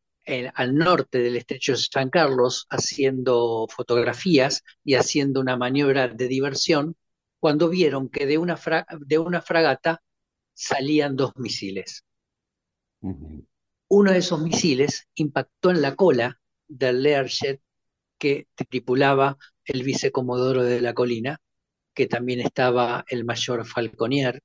al 0.54 0.76
norte 0.76 1.18
del 1.18 1.38
estrecho 1.38 1.72
de 1.72 1.80
San 1.80 2.10
Carlos 2.12 2.68
haciendo 2.70 3.68
fotografías 3.68 4.64
y 4.84 4.94
haciendo 4.94 5.42
una 5.42 5.58
maniobra 5.58 6.08
de 6.08 6.28
diversión, 6.28 6.96
cuando 7.40 7.68
vieron 7.68 8.10
que 8.10 8.28
de 8.28 8.38
una, 8.38 8.60
de 9.00 9.18
una 9.18 9.42
fragata 9.42 10.04
salían 10.54 11.16
dos 11.16 11.34
misiles. 11.36 12.06
Uno 13.02 14.12
de 14.12 14.18
esos 14.20 14.40
misiles 14.40 15.08
impactó 15.16 15.72
en 15.72 15.82
la 15.82 15.96
cola 15.96 16.40
del 16.68 17.02
Learjet 17.02 17.60
que 18.20 18.48
tripulaba 18.54 19.38
el 19.66 19.82
vicecomodoro 19.82 20.64
de 20.64 20.80
la 20.80 20.94
colina, 20.94 21.42
que 22.00 22.08
también 22.08 22.40
estaba 22.40 23.04
el 23.10 23.26
mayor 23.26 23.66
Falconier. 23.66 24.42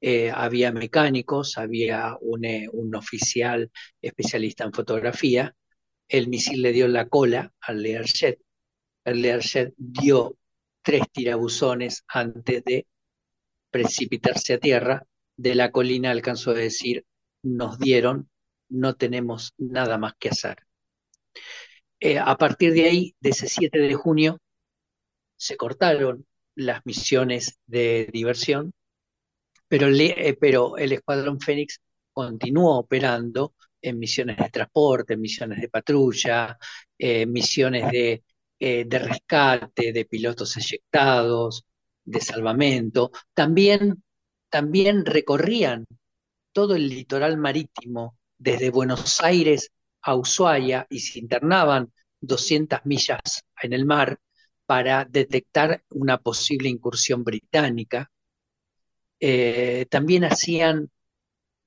Eh, 0.00 0.30
había 0.30 0.70
mecánicos, 0.70 1.58
había 1.58 2.16
un, 2.20 2.44
eh, 2.44 2.68
un, 2.72 2.94
oficial 2.94 3.72
especialista 4.00 4.62
en 4.62 4.72
fotografía. 4.72 5.56
El 6.06 6.28
misil 6.28 6.62
le 6.62 6.70
dio 6.70 6.86
la 6.86 7.08
cola 7.08 7.52
al 7.62 7.82
Learjet. 7.82 8.40
El 9.04 9.22
Learjet 9.22 9.74
dio 9.76 10.36
tres 10.80 11.02
tirabuzones 11.10 12.04
antes 12.06 12.62
de 12.62 12.86
precipitarse 13.72 14.54
a 14.54 14.60
tierra. 14.60 15.04
De 15.36 15.56
la 15.56 15.72
colina 15.72 16.12
alcanzó 16.12 16.52
a 16.52 16.54
decir, 16.54 17.04
nos 17.42 17.80
dieron, 17.80 18.30
no 18.68 18.94
tenemos 18.94 19.52
nada 19.58 19.98
más 19.98 20.12
que 20.16 20.28
hacer. 20.28 20.58
Eh, 21.98 22.20
a 22.20 22.36
partir 22.36 22.72
de 22.72 22.84
ahí, 22.84 23.16
de 23.18 23.30
ese 23.30 23.48
7 23.48 23.80
de 23.80 23.94
junio, 23.94 24.38
se 25.36 25.56
cortaron 25.56 26.24
las 26.58 26.84
misiones 26.86 27.58
de 27.66 28.08
diversión, 28.12 28.72
pero, 29.68 29.88
eh, 29.88 30.36
pero 30.40 30.76
el 30.78 30.92
Escuadrón 30.92 31.40
Fénix 31.40 31.80
continuó 32.12 32.78
operando 32.78 33.54
en 33.80 33.98
misiones 33.98 34.36
de 34.38 34.50
transporte, 34.50 35.14
en 35.14 35.20
misiones 35.20 35.60
de 35.60 35.68
patrulla, 35.68 36.58
eh, 36.98 37.26
misiones 37.26 37.90
de, 37.92 38.24
de 38.58 38.98
rescate, 38.98 39.92
de 39.92 40.04
pilotos 40.04 40.56
eyectados, 40.56 41.64
de 42.04 42.20
salvamento. 42.20 43.12
También, 43.34 44.02
también 44.50 45.06
recorrían 45.06 45.86
todo 46.52 46.74
el 46.74 46.88
litoral 46.88 47.36
marítimo, 47.38 48.16
desde 48.38 48.70
Buenos 48.70 49.20
Aires 49.20 49.70
a 50.02 50.14
Ushuaia 50.16 50.86
y 50.90 51.00
se 51.00 51.18
internaban 51.20 51.92
200 52.20 52.80
millas 52.84 53.44
en 53.62 53.72
el 53.72 53.84
mar 53.84 54.18
para 54.68 55.04
detectar 55.06 55.82
una 55.88 56.18
posible 56.18 56.68
incursión 56.68 57.24
británica. 57.24 58.10
Eh, 59.18 59.86
también 59.88 60.24
hacían, 60.24 60.90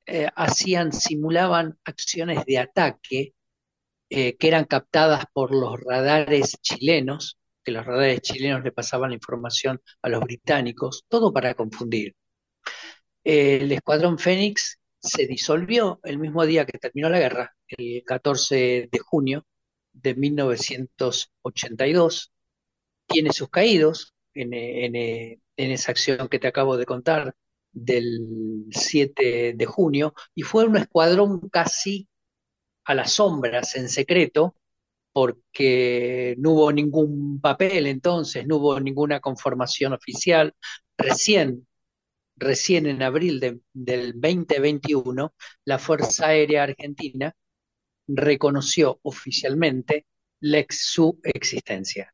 eh, 0.06 0.28
hacían, 0.36 0.94
simulaban 0.94 1.80
acciones 1.84 2.46
de 2.46 2.60
ataque 2.60 3.34
eh, 4.10 4.38
que 4.38 4.48
eran 4.48 4.66
captadas 4.66 5.26
por 5.34 5.56
los 5.56 5.80
radares 5.82 6.58
chilenos, 6.62 7.40
que 7.64 7.72
los 7.72 7.86
radares 7.88 8.22
chilenos 8.22 8.64
le 8.64 8.72
pasaban 8.72 9.10
la 9.10 9.16
información 9.16 9.82
a 10.04 10.10
los 10.10 10.22
británicos, 10.22 11.06
todo 11.10 11.34
para 11.34 11.56
confundir. 11.56 12.16
el 13.24 13.72
escuadrón 13.72 14.20
Fénix 14.20 14.80
se 15.00 15.26
disolvió 15.26 16.00
el 16.04 16.20
mismo 16.20 16.46
día 16.46 16.66
que 16.66 16.78
terminó 16.78 17.10
la 17.10 17.20
guerra, 17.20 17.56
el 17.68 18.04
14 18.06 18.90
de 18.92 19.00
junio 19.00 19.46
de 19.94 20.16
1982. 20.16 22.32
Tiene 23.12 23.34
sus 23.34 23.50
caídos 23.50 24.14
en, 24.34 24.54
esa 25.58 25.92
acción 25.92 26.28
que 26.30 26.40
te 26.40 26.48
acabo 26.48 26.78
de 26.78 26.86
contar 26.86 27.36
del 27.72 28.66
7 28.72 29.54
de 29.56 29.66
junio 29.66 30.14
y 30.36 30.44
fue 30.44 30.66
un 30.66 30.78
escuadrón 30.78 31.50
casi 31.50 32.08
a 32.86 32.96
las 32.96 33.14
sombras, 33.14 33.76
en 33.76 33.90
secreto, 33.90 34.56
porque 35.14 36.36
no 36.40 36.52
hubo 36.52 36.72
ningún 36.72 37.40
papel 37.42 37.88
entonces, 37.88 38.48
no 38.48 38.58
hubo 38.58 38.80
ninguna 38.80 39.20
conformación 39.20 39.94
oficial. 39.94 40.56
Recién 40.98 41.68
recién 42.42 42.88
en 42.88 43.04
abril 43.04 43.62
del 43.72 44.14
2021, 44.20 45.34
la 45.66 45.80
Fuerza 45.80 46.28
Aérea 46.28 46.64
Argentina 46.64 47.34
reconoció 48.08 49.00
oficialmente 49.04 50.08
su 50.70 51.20
existencia. 51.24 52.14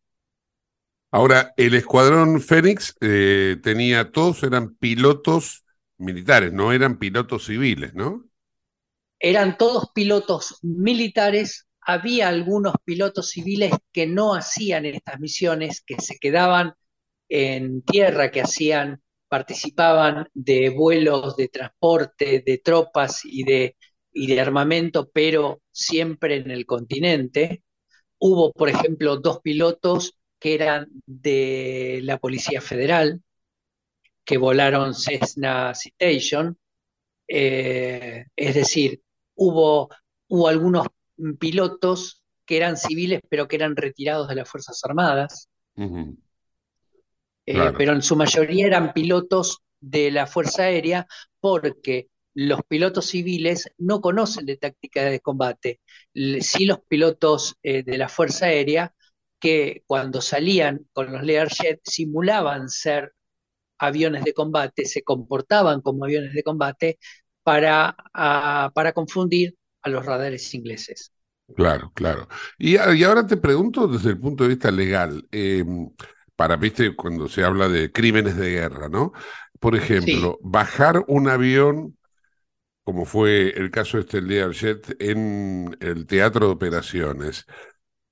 Ahora, 1.11 1.53
el 1.55 1.73
escuadrón 1.73 2.41
Fénix 2.41 2.95
eh, 3.01 3.57
tenía, 3.63 4.11
todos 4.11 4.43
eran 4.43 4.75
pilotos 4.75 5.63
militares, 5.97 6.51
no 6.53 6.73
eran 6.73 6.99
pilotos 6.99 7.45
civiles, 7.45 7.93
¿no? 7.93 8.25
Eran 9.19 9.57
todos 9.57 9.89
pilotos 9.95 10.59
militares, 10.61 11.67
había 11.81 12.27
algunos 12.27 12.75
pilotos 12.83 13.29
civiles 13.29 13.71
que 13.91 14.05
no 14.05 14.35
hacían 14.35 14.85
estas 14.85 15.19
misiones, 15.19 15.81
que 15.81 15.95
se 15.99 16.19
quedaban 16.19 16.73
en 17.29 17.81
tierra, 17.81 18.29
que 18.29 18.41
hacían 18.41 19.01
participaban 19.27 20.27
de 20.33 20.69
vuelos 20.69 21.35
de 21.35 21.49
transporte 21.49 22.43
de 22.45 22.57
tropas 22.59 23.21
y 23.25 23.43
de, 23.43 23.75
y 24.13 24.27
de 24.27 24.39
armamento, 24.39 25.09
pero 25.11 25.61
siempre 25.71 26.37
en 26.37 26.51
el 26.51 26.65
continente. 26.65 27.63
Hubo, 28.19 28.51
por 28.53 28.69
ejemplo, 28.69 29.17
dos 29.17 29.41
pilotos 29.41 30.17
que 30.47 30.53
eran 30.53 30.88
de 31.05 31.99
la 32.03 32.19
Policía 32.19 32.62
Federal, 32.62 33.21
que 34.23 34.38
volaron 34.38 34.93
Cessna 34.93 35.73
Citation. 35.75 36.57
Eh, 37.27 38.27
es 38.33 38.55
decir, 38.55 39.01
hubo, 39.36 39.89
hubo 40.29 40.47
algunos 40.47 40.88
pilotos 41.38 42.23
que 42.45 42.56
eran 42.56 42.77
civiles, 42.77 43.19
pero 43.29 43.50
que 43.50 43.58
eran 43.58 43.75
retirados 43.75 44.29
de 44.29 44.35
las 44.35 44.50
Fuerzas 44.50 44.79
Armadas. 44.85 45.50
Eh, 45.75 47.73
pero 47.77 47.91
en 47.91 48.02
su 48.02 48.15
mayoría 48.15 48.67
eran 48.67 48.93
pilotos 48.93 49.60
de 49.81 50.12
la 50.12 50.27
Fuerza 50.27 50.63
Aérea 50.63 51.08
porque 51.41 52.08
los 52.33 52.62
pilotos 52.63 53.08
civiles 53.08 53.69
no 53.77 54.00
conocen 54.00 54.45
de 54.45 54.56
táctica 54.56 55.04
de 55.04 55.19
combate. 55.19 55.81
Sí 56.13 56.65
los 56.65 56.79
pilotos 56.87 57.58
eh, 57.63 57.83
de 57.83 57.98
la 57.98 58.08
Fuerza 58.08 58.45
Aérea 58.45 58.93
que 59.40 59.83
cuando 59.85 60.21
salían 60.21 60.88
con 60.94 61.12
los 61.12 61.23
Learjet 61.23 61.79
simulaban 61.83 62.69
ser 62.69 63.13
aviones 63.77 64.23
de 64.23 64.33
combate, 64.33 64.85
se 64.85 65.04
comportaban 65.04 65.81
como 65.81 66.06
aviones 66.06 66.33
de 66.33 66.44
combate 66.44 67.00
para, 67.44 67.96
para 68.73 68.94
confundir 68.94 69.56
a 69.81 69.90
los 69.90 70.06
radares 70.06 70.54
ingleses. 70.54 71.12
Claro, 71.56 71.92
claro. 71.94 72.27
Y, 72.58 72.75
ahora 72.77 73.25
te 73.25 73.38
pregunto 73.38 73.88
desde 73.88 74.10
el 74.10 74.19
punto 74.19 74.44
de 74.44 74.50
vista 74.50 74.71
legal. 74.71 75.25
Em, 75.31 75.90
para, 76.35 76.58
viste, 76.58 76.96
cuando 76.96 77.29
se 77.29 77.44
habla 77.44 77.69
de 77.69 77.92
crímenes 77.92 78.35
de 78.35 78.52
guerra, 78.52 78.90
¿no? 78.90 79.13
Por 79.60 79.75
ejemplo, 79.75 80.38
bajar 80.42 81.04
un 81.08 81.29
avión 81.29 81.98
como 82.88 83.04
fue 83.04 83.50
el 83.50 83.69
caso 83.69 83.98
este 84.00 84.21
del 84.21 84.29
Learjet, 84.29 84.96
en 85.02 85.75
el 85.81 86.08
teatro 86.08 86.48
de 86.48 86.54
operaciones, 86.54 87.46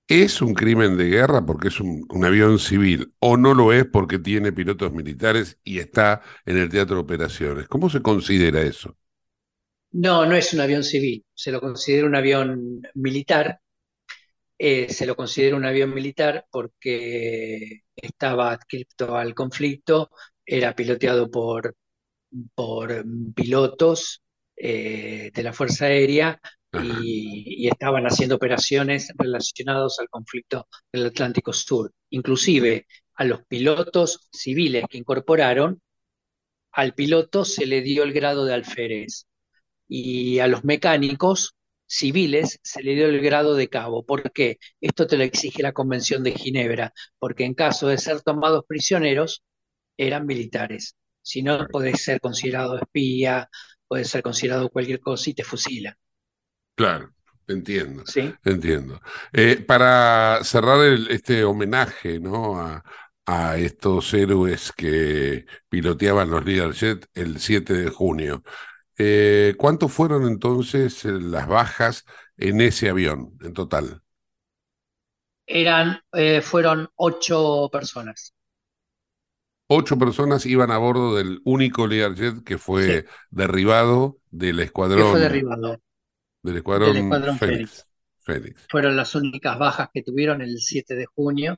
¿es 0.08 0.42
un 0.42 0.54
crimen 0.54 0.98
de 0.98 1.06
guerra 1.06 1.46
porque 1.46 1.70
es 1.70 1.80
un, 1.80 2.06
avión 2.24 2.60
civil 2.60 3.14
o 3.20 3.38
no 3.38 3.54
lo 3.54 3.74
es 3.74 3.86
porque 3.86 4.20
tiene 4.20 4.52
pilotos 4.52 4.94
militares 4.94 5.60
y 5.64 5.80
está 5.80 6.22
en 6.46 6.58
el 6.58 6.70
teatro 6.70 6.96
de 6.96 7.02
operaciones? 7.02 7.68
¿Cómo 7.68 7.90
se 7.90 8.02
considera 8.02 8.62
eso? 8.62 8.98
No, 9.92 10.26
no 10.26 10.36
es 10.36 10.54
un 10.54 10.60
avión 10.60 10.84
civil, 10.84 11.26
se 11.34 11.52
lo 11.52 11.62
considera 11.62 12.06
un 12.08 12.16
avión 12.16 12.82
militar. 12.94 13.60
Eh, 14.58 14.88
se 14.90 15.06
lo 15.06 15.18
considera 15.18 15.58
un 15.58 15.66
avión 15.66 15.94
militar 15.94 16.46
porque 16.50 17.84
estaba 17.94 18.52
adscrito 18.52 19.18
al 19.18 19.34
conflicto, 19.34 20.12
era 20.46 20.74
piloteado 20.74 21.30
por, 21.30 21.76
por 22.54 23.04
pilotos 23.36 24.22
eh, 24.56 25.32
de 25.34 25.44
la 25.44 25.52
Fuerza 25.52 25.86
Aérea 25.86 26.40
y, 26.84 27.66
y, 27.66 27.68
estaban 27.68 28.06
haciendo 28.06 28.36
operaciones 28.36 29.12
relacionadas 29.18 30.00
al 30.00 30.10
conflicto 30.10 30.68
del 30.92 31.08
Atlántico 31.08 31.54
Sur. 31.54 31.92
Inclusive 32.10 32.88
a 33.16 33.24
los 33.26 33.46
pilotos 33.46 34.28
civiles 34.32 34.86
que 34.90 34.98
incorporaron, 34.98 35.82
al 36.72 36.94
piloto 36.94 37.46
se 37.46 37.66
le 37.66 37.82
dio 37.82 38.04
el 38.04 38.14
grado 38.14 38.46
de 38.46 38.54
alférez 38.54 39.28
y 39.88 40.40
a 40.40 40.48
los 40.48 40.64
mecánicos 40.64 41.56
civiles 41.88 42.60
se 42.64 42.84
le 42.84 42.96
dio 42.96 43.08
el 43.08 43.22
grado 43.22 43.56
de 43.56 43.70
cabo. 43.70 44.06
¿Por 44.06 44.32
qué? 44.32 44.58
Esto 44.82 45.08
te 45.08 45.18
lo 45.18 45.24
exige 45.24 45.64
la 45.64 45.74
Convención 45.74 46.24
de 46.24 46.32
Ginebra, 46.34 46.94
porque 47.20 47.46
en 47.46 47.54
caso 47.54 47.88
de 47.88 47.98
ser 47.98 48.22
tomados 48.22 48.66
prisioneros, 48.68 49.44
eran 49.98 50.26
militares. 50.26 50.96
Si 51.22 51.42
no, 51.44 51.68
puede 51.68 51.96
ser 51.98 52.20
considerado 52.20 52.78
espía, 52.78 53.50
puede 53.88 54.06
ser 54.06 54.22
considerado 54.24 54.70
cualquier 54.70 55.00
cosa 55.00 55.30
y 55.30 55.34
te 55.34 55.44
fusila. 55.44 55.98
Claro. 56.76 57.12
Entiendo, 57.48 58.04
¿Sí? 58.04 58.34
entiendo. 58.44 59.00
Eh, 59.32 59.58
para 59.68 60.44
cerrar 60.44 60.82
el, 60.84 61.10
este 61.12 61.44
homenaje 61.44 62.20
¿no? 62.20 62.60
a, 62.60 62.84
a, 63.28 63.58
estos 63.58 64.12
héroes 64.16 64.72
que 64.72 65.46
piloteaban 65.70 66.32
los 66.32 66.44
Learjet 66.44 67.06
el 67.14 67.40
7 67.40 67.74
de 67.74 67.90
junio, 67.92 68.44
eh, 69.00 69.56
¿Cuántos 69.60 69.94
fueron 69.94 70.28
entonces 70.28 71.06
eh, 71.06 71.14
las 71.14 71.48
bajas 71.48 72.06
en 72.38 72.62
ese 72.62 72.90
avión 72.90 73.38
en 73.44 73.54
total? 73.54 74.04
Eran, 75.48 76.00
eh, 76.14 76.40
fueron 76.44 76.88
ocho 76.98 77.68
personas. 77.72 78.36
Ocho 79.68 79.98
personas 79.98 80.46
iban 80.46 80.72
a 80.72 80.78
bordo 80.78 81.16
del 81.16 81.42
único 81.44 81.88
Learjet 81.88 82.44
que 82.44 82.58
fue 82.58 83.04
Sí. 83.04 83.06
derribado 83.32 84.20
del 84.32 84.60
que 84.94 85.04
escuadrón, 85.04 85.06
fue 85.06 85.20
derribado 85.20 85.80
del 86.46 86.58
escuadrón, 86.58 86.94
del 86.94 87.04
escuadrón. 87.04 87.40
Fénix. 87.40 87.88
Fueron 88.70 88.96
las 88.96 89.16
únicas 89.16 89.58
bajas 89.58 89.90
que 89.94 90.04
tuvieron 90.04 90.42
el 90.42 90.60
7 90.60 90.96
de 90.96 91.06
junio. 91.06 91.58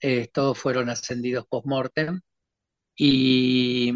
Eh, 0.00 0.28
todos 0.32 0.58
fueron 0.58 0.88
ascendidos 0.88 1.46
post-mortem. 1.48 2.20
Y, 2.98 3.92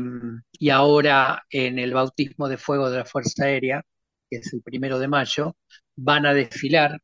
y 0.52 0.70
ahora 0.70 1.44
en 1.50 1.78
el 1.78 1.94
bautismo 1.94 2.48
de 2.48 2.58
fuego 2.58 2.90
de 2.90 2.98
la 2.98 3.04
Fuerza 3.06 3.44
Aérea, 3.44 3.82
que 4.28 4.36
es 4.38 4.52
el 4.52 4.62
primero 4.62 4.98
de 4.98 5.08
mayo, 5.08 5.56
van 5.96 6.26
a 6.26 6.34
desfilar, 6.34 7.00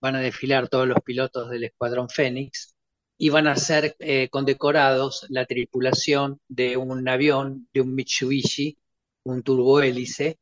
van 0.00 0.16
a 0.16 0.20
desfilar 0.20 0.68
todos 0.68 0.86
los 0.86 1.00
pilotos 1.04 1.50
del 1.50 1.64
Escuadrón 1.64 2.08
Fénix 2.08 2.76
y 3.16 3.30
van 3.30 3.48
a 3.48 3.56
ser 3.56 3.96
eh, 3.98 4.28
condecorados 4.30 5.26
la 5.30 5.46
tripulación 5.46 6.40
de 6.48 6.76
un 6.76 7.08
avión, 7.08 7.68
de 7.72 7.80
un 7.80 7.94
Mitsubishi, 7.94 8.78
un 9.24 9.42
turbohélice, 9.42 10.38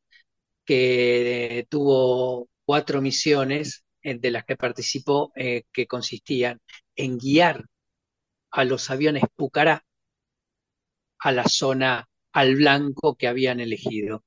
que 0.66 1.66
tuvo 1.70 2.48
cuatro 2.66 3.00
misiones 3.00 3.84
eh, 4.02 4.18
de 4.18 4.30
las 4.30 4.44
que 4.44 4.56
participó, 4.56 5.32
eh, 5.36 5.64
que 5.72 5.86
consistían 5.86 6.60
en 6.96 7.18
guiar 7.18 7.64
a 8.52 8.64
los 8.64 8.90
aviones 8.90 9.24
Pucará 9.36 9.84
a 11.18 11.32
la 11.32 11.44
zona 11.44 12.08
al 12.32 12.56
blanco 12.56 13.16
que 13.16 13.28
habían 13.28 13.60
elegido. 13.60 14.24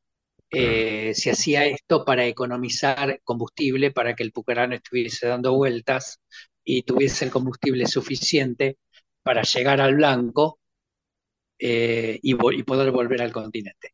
Eh, 0.52 1.14
se 1.16 1.32
hacía 1.32 1.66
esto 1.66 2.06
para 2.06 2.26
economizar 2.26 3.22
combustible, 3.24 3.92
para 3.92 4.16
que 4.16 4.24
el 4.24 4.32
Pucará 4.32 4.68
no 4.68 4.76
estuviese 4.76 5.28
dando 5.28 5.54
vueltas 5.54 6.20
y 6.64 6.84
tuviese 6.84 7.26
el 7.26 7.32
combustible 7.32 7.86
suficiente 7.88 8.78
para 9.24 9.44
llegar 9.44 9.82
al 9.82 9.96
blanco 9.96 10.60
y 11.60 12.34
poder 12.64 12.92
volver 12.92 13.22
al 13.22 13.32
continente. 13.34 13.94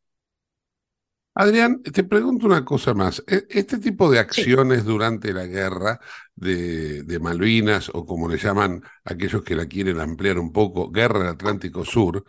Adrián, 1.37 1.83
te 1.83 2.03
pregunto 2.05 2.45
una 2.47 2.63
cosa 2.63 2.93
más. 2.93 3.21
E- 3.27 3.45
Este 3.49 3.77
tipo 3.79 4.09
de 4.09 4.19
acciones 4.19 4.85
durante 4.85 5.33
la 5.33 5.45
guerra 5.45 5.99
de, 6.35 7.03
de 7.03 7.19
Malvinas, 7.19 7.89
o 7.93 8.05
como 8.05 8.29
le 8.29 8.37
llaman 8.37 8.81
aquellos 9.03 9.43
que 9.43 9.55
la 9.55 9.65
quieren 9.67 9.99
ampliar 9.99 10.39
un 10.39 10.51
poco, 10.53 10.89
Guerra 10.91 11.19
del 11.19 11.27
Atlántico 11.29 11.83
Sur, 11.85 12.23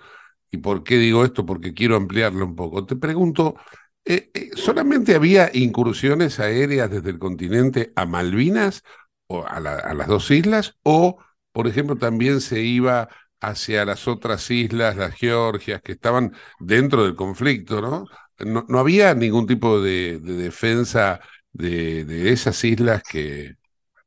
¿y 0.51 0.59
por 0.59 0.85
qué 0.85 0.99
digo 0.99 1.25
esto? 1.25 1.47
Porque 1.47 1.75
quiero 1.75 1.97
ampliarlo 1.97 2.47
un 2.47 2.57
poco. 2.57 2.87
Te 2.87 2.97
pregunto, 2.97 3.57
eh, 4.05 4.31
eh, 4.35 4.51
¿solamente 4.57 5.15
había 5.17 5.51
incursiones 5.53 6.41
aéreas 6.41 6.91
desde 6.91 7.11
el 7.11 7.19
continente 7.19 7.93
a 7.97 8.07
Malvinas 8.07 8.85
o 9.29 9.45
a, 9.47 9.61
la- 9.61 9.77
a 9.79 9.95
las 9.95 10.09
dos 10.09 10.31
islas? 10.31 10.77
¿O, 10.85 11.19
por 11.53 11.67
ejemplo, 11.69 11.97
también 11.97 12.41
se 12.41 12.61
iba 12.63 13.09
hacia 13.41 13.85
las 13.85 14.09
otras 14.09 14.51
islas, 14.51 14.97
las 14.97 15.15
Georgias, 15.17 15.83
que 15.83 15.93
estaban 15.93 16.33
dentro 16.61 17.05
del 17.05 17.17
conflicto, 17.17 17.81
¿no? 17.81 18.07
No, 18.41 18.65
no 18.69 18.79
había 18.79 19.15
ningún 19.15 19.47
tipo 19.47 19.81
de, 19.81 20.19
de 20.21 20.35
defensa 20.35 21.21
de, 21.53 22.05
de 22.05 22.33
esas 22.33 22.63
islas 22.65 23.03
que, 23.03 23.57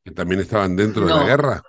que 0.03 0.11
también 0.11 0.41
estaban 0.41 0.75
dentro 0.75 1.07
de 1.07 1.13
la 1.15 1.23
guerra. 1.23 1.63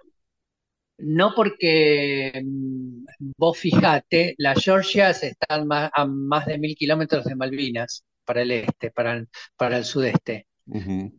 No 0.98 1.32
porque 1.34 2.32
mm, 2.44 3.04
vos 3.36 3.58
fijate, 3.58 4.34
las 4.38 4.62
Georgias 4.62 5.22
están 5.22 5.66
más, 5.66 5.90
a 5.94 6.04
más 6.06 6.46
de 6.46 6.58
mil 6.58 6.74
kilómetros 6.76 7.24
de 7.24 7.34
Malvinas 7.36 8.04
para 8.24 8.42
el 8.42 8.50
este, 8.52 8.90
para 8.90 9.14
el, 9.14 9.28
para 9.56 9.78
el 9.78 9.84
sudeste. 9.84 10.46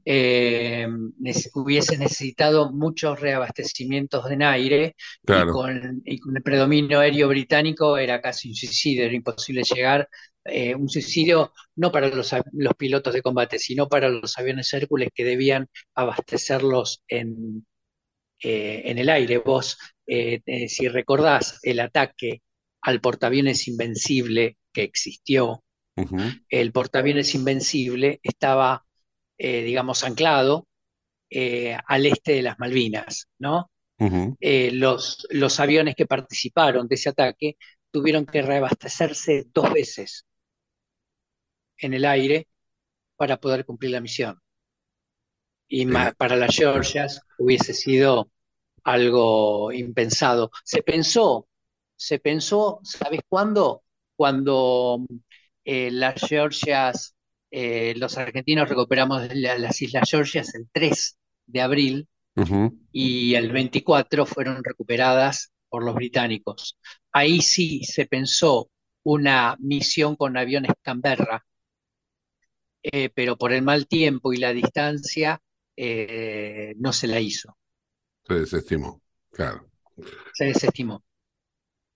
Eh, 0.05 0.87
hubiese 1.55 1.97
necesitado 1.97 2.71
muchos 2.73 3.19
reabastecimientos 3.19 4.29
en 4.31 4.43
aire 4.43 4.95
y 5.27 5.45
con, 5.45 6.01
y 6.05 6.19
con 6.19 6.37
el 6.37 6.43
predominio 6.43 6.99
aéreo 6.99 7.27
británico 7.29 7.97
era 7.97 8.21
casi 8.21 8.49
un 8.49 8.55
suicidio, 8.55 9.05
era 9.05 9.15
imposible 9.15 9.63
llegar. 9.63 10.09
Eh, 10.45 10.73
un 10.73 10.89
suicidio 10.89 11.53
no 11.75 11.91
para 11.91 12.07
los, 12.09 12.33
pilotos 12.77 13.13
de 13.13 13.21
combate, 13.21 13.59
sino 13.59 13.87
para 13.87 14.09
los 14.09 14.37
aviones 14.39 14.73
Hércules 14.73 15.09
que 15.13 15.23
debían 15.23 15.69
abastecerlos 15.93 17.03
en, 17.07 17.67
eh, 18.41 18.81
en 18.85 18.97
el 18.97 19.09
aire. 19.09 19.37
Vos, 19.37 19.77
eh, 20.07 20.41
si 20.67 20.87
recordás 20.87 21.59
el 21.61 21.79
ataque 21.79 22.41
al 22.81 23.01
portaaviones 23.01 23.67
Invencible 23.67 24.57
que 24.73 24.83
existió, 24.83 25.63
el 26.49 26.71
portaaviones 26.71 27.35
Invencible 27.35 28.19
estaba, 28.23 28.83
digamos, 29.37 30.03
anclado 30.03 30.65
al 31.29 32.05
este 32.07 32.33
de 32.33 32.41
las 32.41 32.57
Malvinas, 32.57 33.27
¿no? 33.37 33.69
los 34.39 35.59
aviones 35.59 35.95
que 35.95 36.07
participaron 36.07 36.87
de 36.87 36.95
ese 36.95 37.09
ataque 37.09 37.57
tuvieron 37.91 38.25
que 38.25 38.41
reabastecerse 38.41 39.45
dos 39.53 39.71
veces 39.71 40.25
en 41.81 41.93
el 41.95 42.05
aire 42.05 42.47
para 43.17 43.37
poder 43.39 43.65
cumplir 43.65 43.91
la 43.91 44.01
misión. 44.01 44.39
Y 45.67 45.85
para 46.17 46.35
las 46.35 46.55
Georgias 46.55 47.21
hubiese 47.37 47.73
sido 47.73 48.29
algo 48.83 49.71
impensado. 49.73 50.51
Se 50.65 50.83
pensó, 50.83 51.47
se 51.95 52.19
pensó, 52.19 52.79
¿sabes 52.83 53.21
cuándo? 53.29 53.83
Cuando 54.15 55.05
eh, 55.65 55.91
las 55.91 56.15
Georgias, 56.21 57.15
eh, 57.51 57.93
los 57.97 58.17
argentinos 58.17 58.69
recuperamos 58.69 59.33
la- 59.35 59.57
las 59.59 59.81
Islas 59.81 60.09
Georgias 60.09 60.55
el 60.55 60.69
3 60.73 61.17
de 61.47 61.61
abril 61.61 62.09
y 62.91 63.35
el 63.35 63.51
24 63.51 64.25
fueron 64.25 64.63
recuperadas 64.63 65.51
por 65.69 65.83
los 65.83 65.95
británicos. 65.95 66.77
Ahí 67.11 67.41
sí 67.41 67.83
se 67.83 68.05
pensó 68.05 68.69
una 69.03 69.55
misión 69.59 70.15
con 70.15 70.37
aviones 70.37 70.71
Canberra, 70.81 71.45
eh, 72.83 73.09
pero 73.13 73.37
por 73.37 73.53
el 73.53 73.61
mal 73.61 73.87
tiempo 73.87 74.33
y 74.33 74.37
la 74.37 74.53
distancia 74.53 75.41
eh, 75.75 76.73
no 76.77 76.93
se 76.93 77.07
la 77.07 77.19
hizo, 77.19 77.57
Se 78.27 78.33
desestimó, 78.33 79.01
claro. 79.31 79.69
se 80.33 80.45
desestimó. 80.45 81.03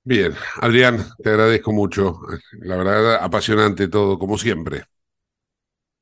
Bien, 0.03 0.33
Adrián, 0.61 1.03
te 1.23 1.29
agradezco 1.31 1.71
mucho. 1.71 2.19
La 2.59 2.77
verdad, 2.77 3.15
apasionante 3.15 3.88
todo, 3.88 4.19
como 4.19 4.38
siempre. 4.38 4.83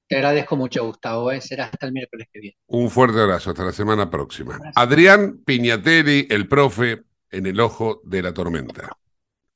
Te 0.08 0.18
agradezco 0.18 0.56
mucho, 0.56 0.86
Gustavo. 0.86 1.32
¿eh? 1.32 1.42
Será 1.42 1.66
hasta 1.66 1.86
el 1.86 1.94
miércoles 1.94 2.28
que 2.32 2.40
viene. 2.40 2.58
Un 2.68 2.90
fuerte 2.90 3.20
abrazo, 3.20 3.52
hasta 3.52 3.64
la 3.64 3.72
semana 3.72 4.10
próxima. 4.10 4.60
Adrián 4.76 5.42
Piñatelli, 5.46 6.28
el 6.30 6.48
profe, 6.48 7.04
en 7.32 7.46
el 7.46 7.60
ojo 7.60 8.02
de 8.04 8.22
la 8.22 8.34
tormenta. 8.34 8.98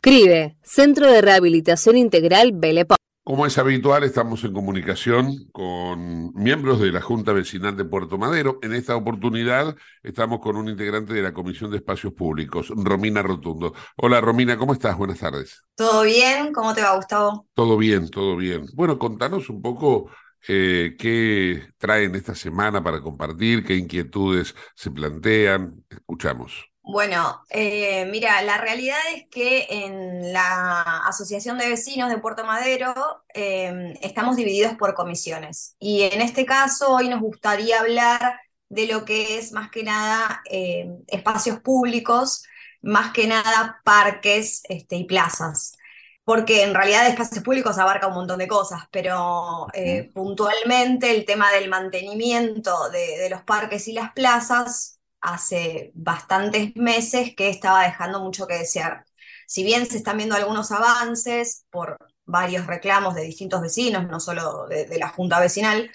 CRIBE, 0.00 0.56
Centro 0.62 1.10
de 1.10 1.20
Rehabilitación 1.20 1.96
Integral 1.96 2.52
Belepo. 2.54 2.96
Como 3.24 3.46
es 3.46 3.56
habitual, 3.56 4.02
estamos 4.02 4.42
en 4.42 4.52
comunicación 4.52 5.48
con 5.52 6.34
miembros 6.34 6.80
de 6.80 6.90
la 6.90 7.00
Junta 7.00 7.32
Vecinal 7.32 7.76
de 7.76 7.84
Puerto 7.84 8.18
Madero. 8.18 8.58
En 8.62 8.74
esta 8.74 8.96
oportunidad 8.96 9.76
estamos 10.02 10.40
con 10.40 10.56
un 10.56 10.68
integrante 10.68 11.14
de 11.14 11.22
la 11.22 11.32
Comisión 11.32 11.70
de 11.70 11.76
Espacios 11.76 12.14
Públicos, 12.14 12.72
Romina 12.74 13.22
Rotundo. 13.22 13.74
Hola 13.96 14.20
Romina, 14.20 14.56
¿cómo 14.56 14.72
estás? 14.72 14.98
Buenas 14.98 15.20
tardes. 15.20 15.62
¿Todo 15.76 16.02
bien? 16.02 16.52
¿Cómo 16.52 16.74
te 16.74 16.82
va, 16.82 16.96
Gustavo? 16.96 17.46
Todo 17.54 17.76
bien, 17.76 18.10
todo 18.10 18.36
bien. 18.36 18.66
Bueno, 18.74 18.98
contanos 18.98 19.48
un 19.50 19.62
poco 19.62 20.10
eh, 20.48 20.96
qué 20.98 21.68
traen 21.78 22.16
esta 22.16 22.34
semana 22.34 22.82
para 22.82 23.00
compartir, 23.00 23.64
qué 23.64 23.76
inquietudes 23.76 24.56
se 24.74 24.90
plantean. 24.90 25.84
Escuchamos. 25.88 26.71
Bueno, 26.84 27.44
eh, 27.50 28.06
mira, 28.06 28.42
la 28.42 28.58
realidad 28.58 28.98
es 29.14 29.26
que 29.30 29.66
en 29.70 30.32
la 30.32 30.82
Asociación 31.06 31.56
de 31.56 31.68
Vecinos 31.68 32.10
de 32.10 32.18
Puerto 32.18 32.44
Madero 32.44 32.92
em, 33.34 33.94
estamos 34.02 34.34
divididos 34.36 34.74
por 34.74 34.94
comisiones. 34.94 35.76
Y 35.78 36.02
en 36.02 36.20
este 36.20 36.44
caso, 36.44 36.92
hoy 36.92 37.08
nos 37.08 37.20
gustaría 37.20 37.78
hablar 37.80 38.40
de 38.68 38.86
lo 38.88 39.04
que 39.04 39.38
es 39.38 39.52
más 39.52 39.70
que 39.70 39.84
nada 39.84 40.42
em, 40.50 41.04
espacios 41.06 41.60
públicos, 41.60 42.42
más 42.82 43.12
que 43.12 43.28
nada 43.28 43.80
parques 43.84 44.62
este, 44.68 44.96
y 44.96 45.04
plazas. 45.04 45.76
Porque 46.24 46.62
en 46.64 46.74
realidad 46.74 47.06
espacios 47.06 47.44
públicos 47.44 47.78
abarca 47.78 48.08
un 48.08 48.14
montón 48.14 48.38
de 48.38 48.48
cosas, 48.48 48.84
pero 48.90 49.68
eh, 49.72 50.10
puntualmente 50.14 51.10
el 51.12 51.24
tema 51.24 51.50
del 51.52 51.68
mantenimiento 51.68 52.90
de 52.90 53.28
los 53.30 53.42
parques 53.42 53.88
y 53.88 53.92
las 53.92 54.12
plazas 54.12 55.00
hace 55.22 55.92
bastantes 55.94 56.76
meses 56.76 57.34
que 57.34 57.48
estaba 57.48 57.84
dejando 57.84 58.20
mucho 58.20 58.46
que 58.46 58.58
desear. 58.58 59.04
Si 59.46 59.64
bien 59.64 59.86
se 59.86 59.98
están 59.98 60.16
viendo 60.18 60.34
algunos 60.34 60.70
avances 60.72 61.64
por 61.70 61.98
varios 62.24 62.66
reclamos 62.66 63.14
de 63.14 63.22
distintos 63.22 63.62
vecinos, 63.62 64.06
no 64.08 64.20
solo 64.20 64.66
de, 64.68 64.98
la 64.98 65.08
Junta 65.08 65.40
Vecinal, 65.40 65.90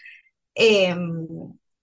em, 0.56 1.28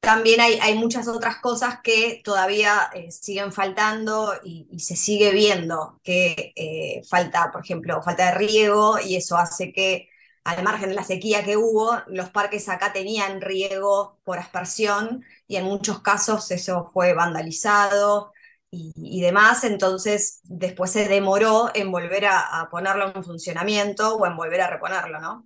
también 0.00 0.40
hay, 0.40 0.74
muchas 0.76 1.08
otras 1.08 1.38
cosas 1.38 1.80
que 1.82 2.20
todavía 2.24 2.90
eh, 2.94 3.10
siguen 3.10 3.52
faltando 3.52 4.34
y, 4.44 4.66
se 4.78 4.96
sigue 4.96 5.32
viendo 5.32 6.00
que 6.02 6.52
eh, 6.56 7.02
falta, 7.08 7.50
por 7.50 7.62
ejemplo, 7.64 8.02
falta 8.02 8.26
de 8.26 8.34
riego 8.38 8.98
y 9.00 9.16
eso 9.16 9.36
hace 9.38 9.72
que 9.72 10.08
al 10.44 10.62
margen 10.62 10.90
de 10.90 10.94
la 10.94 11.04
sequía 11.04 11.42
que 11.42 11.56
hubo, 11.56 11.96
los 12.06 12.30
parques 12.30 12.68
acá 12.68 12.92
tenían 12.92 13.40
riego 13.40 14.18
por 14.24 14.38
aspersión 14.38 15.24
y 15.48 15.56
en 15.56 15.64
muchos 15.64 16.00
casos 16.00 16.50
eso 16.50 16.90
fue 16.92 17.14
vandalizado 17.14 18.32
y, 18.96 19.20
demás, 19.20 19.62
entonces 19.62 20.40
después 20.42 20.90
se 20.90 21.08
demoró 21.08 21.70
en 21.74 21.92
volver 21.92 22.26
a, 22.26 22.68
ponerlo 22.72 23.12
en 23.14 23.22
funcionamiento 23.22 24.16
o 24.16 24.26
en 24.26 24.36
volver 24.36 24.62
a 24.62 24.68
reponerlo, 24.68 25.20
¿no? 25.20 25.44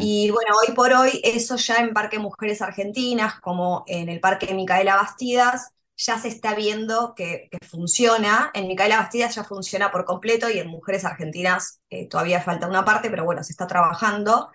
Y 0.00 0.30
bueno, 0.30 0.56
hoy 0.60 0.74
por 0.74 0.92
hoy 0.92 1.20
eso 1.22 1.54
ya 1.54 1.76
en 1.76 1.92
Parque 1.92 2.18
Mujeres 2.18 2.62
Argentinas, 2.62 3.40
como 3.40 3.84
en 3.86 4.08
el 4.08 4.18
Parque 4.18 4.52
Micaela 4.54 4.96
Bastidas, 4.96 5.72
ya 5.96 6.18
se 6.18 6.28
está 6.28 6.54
viendo 6.54 7.14
que, 7.14 7.48
funciona. 7.70 8.50
En 8.54 8.68
Micaela 8.68 8.98
Bastidas 8.98 9.34
ya 9.34 9.44
funciona 9.44 9.90
por 9.90 10.04
completo 10.04 10.50
y 10.50 10.58
en 10.58 10.68
Mujeres 10.68 11.04
Argentinas 11.04 11.80
eh, 11.90 12.08
todavía 12.08 12.40
falta 12.40 12.68
una 12.68 12.84
parte, 12.84 13.10
pero 13.10 13.24
bueno, 13.24 13.42
se 13.42 13.52
está 13.52 13.66
trabajando. 13.66 14.50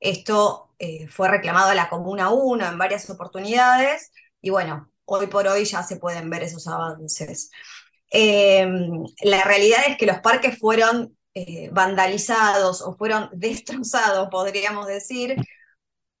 Esto 0.00 0.74
eh, 0.78 1.06
fue 1.08 1.28
reclamado 1.28 1.70
a 1.70 1.74
la 1.74 1.88
Comuna 1.88 2.30
1 2.30 2.66
en 2.66 2.78
varias 2.78 3.08
oportunidades 3.10 4.12
y 4.40 4.50
bueno, 4.50 4.90
hoy 5.04 5.26
por 5.28 5.46
hoy 5.46 5.64
ya 5.64 5.82
se 5.82 5.96
pueden 5.96 6.28
ver 6.30 6.42
esos 6.42 6.66
avances. 6.66 7.50
Em, 8.10 9.04
la 9.22 9.42
realidad 9.44 9.80
es 9.88 9.96
que 9.96 10.06
los 10.06 10.20
parques 10.20 10.58
fueron 10.58 11.16
eh, 11.34 11.70
vandalizados 11.72 12.82
o 12.82 12.96
fueron 12.96 13.30
destrozados, 13.32 14.28
podríamos 14.30 14.86
decir, 14.86 15.36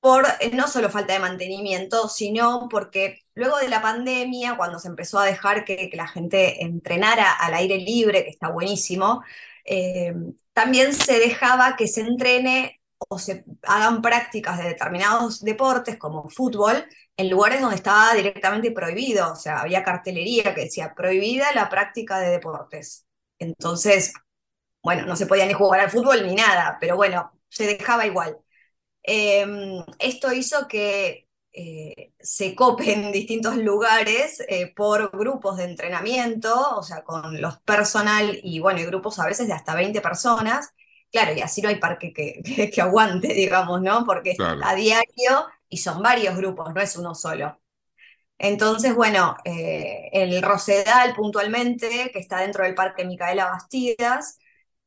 por 0.02 0.26
no 0.52 0.66
solo 0.66 0.90
falta 0.90 1.12
de 1.12 1.20
mantenimiento, 1.20 2.08
sino 2.08 2.68
porque 2.68 3.20
luego 3.36 3.58
de 3.58 3.68
la 3.68 3.80
pandemia, 3.80 4.56
cuando 4.56 4.80
se 4.80 4.88
empezó 4.88 5.20
a 5.20 5.26
dejar 5.26 5.64
que, 5.64 5.90
la 5.94 6.08
gente 6.08 6.64
entrenara 6.64 7.30
al 7.32 7.54
aire 7.54 7.78
libre, 7.78 8.24
que 8.24 8.30
está 8.30 8.48
buenísimo, 8.50 9.22
eh, 9.64 10.12
también 10.52 10.92
se 10.92 11.20
dejaba 11.20 11.76
que 11.76 11.86
se 11.86 12.00
entrene 12.00 12.80
o 12.98 13.18
se 13.20 13.44
hagan 13.62 14.02
prácticas 14.02 14.58
de 14.58 14.64
determinados 14.70 15.40
deportes 15.40 15.96
como 15.98 16.28
fútbol 16.28 16.84
en 17.16 17.30
lugares 17.30 17.60
donde 17.60 17.76
estaba 17.76 18.12
directamente 18.14 18.72
prohibido, 18.72 19.32
o 19.32 19.36
sea, 19.36 19.60
había 19.60 19.84
cartelería 19.84 20.52
que 20.54 20.62
decía 20.62 20.94
prohibida 20.96 21.52
la 21.54 21.68
práctica 21.68 22.18
de 22.18 22.30
deportes. 22.30 23.06
Entonces, 23.38 24.14
bueno, 24.82 25.06
no 25.06 25.14
se 25.16 25.26
podía 25.26 25.46
ni 25.46 25.52
jugar 25.52 25.80
al 25.80 25.90
fútbol 25.90 26.26
ni 26.26 26.34
nada, 26.34 26.78
pero 26.80 26.96
bueno, 26.96 27.32
se 27.48 27.66
dejaba 27.66 28.04
igual. 28.06 28.41
Em, 29.02 29.84
esto 29.98 30.32
hizo 30.32 30.68
que 30.68 31.28
eh, 31.52 32.12
se 32.20 32.54
copen 32.54 33.12
distintos 33.12 33.56
lugares 33.56 34.42
eh, 34.48 34.72
por 34.74 35.10
grupos 35.16 35.56
de 35.58 35.64
entrenamiento, 35.64 36.76
o 36.76 36.82
sea, 36.82 37.02
con 37.04 37.40
los 37.40 37.58
personal 37.60 38.38
y 38.42 38.60
bueno, 38.60 38.80
y 38.80 38.84
grupos 38.86 39.18
a 39.18 39.26
veces 39.26 39.46
de 39.48 39.54
hasta 39.54 39.74
20 39.74 40.00
personas. 40.00 40.72
Claro, 41.10 41.34
y 41.34 41.40
así 41.42 41.60
no 41.62 41.68
hay 41.68 41.76
parque 41.76 42.12
que, 42.12 42.42
que, 42.74 42.80
aguante, 42.80 43.34
digamos, 43.34 43.82
¿no? 43.82 44.04
Porque 44.06 44.32
es 44.32 44.38
a 44.40 44.74
diario 44.74 45.46
y 45.68 45.78
son 45.78 46.02
varios 46.02 46.36
grupos, 46.36 46.72
no 46.74 46.80
es 46.80 46.96
uno 46.96 47.14
solo. 47.14 47.58
Entonces, 48.38 48.94
bueno, 48.94 49.36
eh, 49.44 50.10
el 50.12 50.42
Rosedal 50.42 51.14
puntualmente, 51.14 52.10
que 52.12 52.18
está 52.18 52.40
dentro 52.40 52.64
del 52.64 52.74
Parque 52.74 53.04
Micaela 53.04 53.46
Bastidas, 53.46 54.38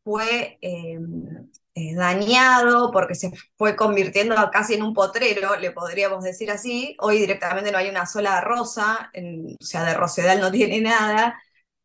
fue 0.04 0.58
em, 0.62 1.50
eh, 1.76 1.94
dañado 1.94 2.90
porque 2.92 3.16
se 3.16 3.32
fue 3.58 3.76
convirtiendo 3.76 4.36
casi 4.52 4.76
en 4.76 4.84
un 4.84 4.94
potrero, 4.94 5.58
le 5.58 5.72
podríamos 5.72 6.24
decir 6.24 6.50
así. 6.50 6.96
Hoy 7.00 7.20
directamente 7.20 7.72
no 7.72 7.78
hay 7.78 7.90
una 7.90 8.06
sola 8.06 8.40
rosa, 8.42 9.12
o 9.14 9.66
sea, 9.66 9.84
de 9.84 9.94
Rosedal 9.94 10.40
no 10.40 10.52
tiene 10.54 10.80
nada. 10.82 11.38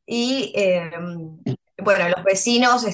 Y 0.06 0.52
em, 0.56 1.38
bueno, 1.78 2.08
los 2.08 2.24
vecinos 2.24 2.86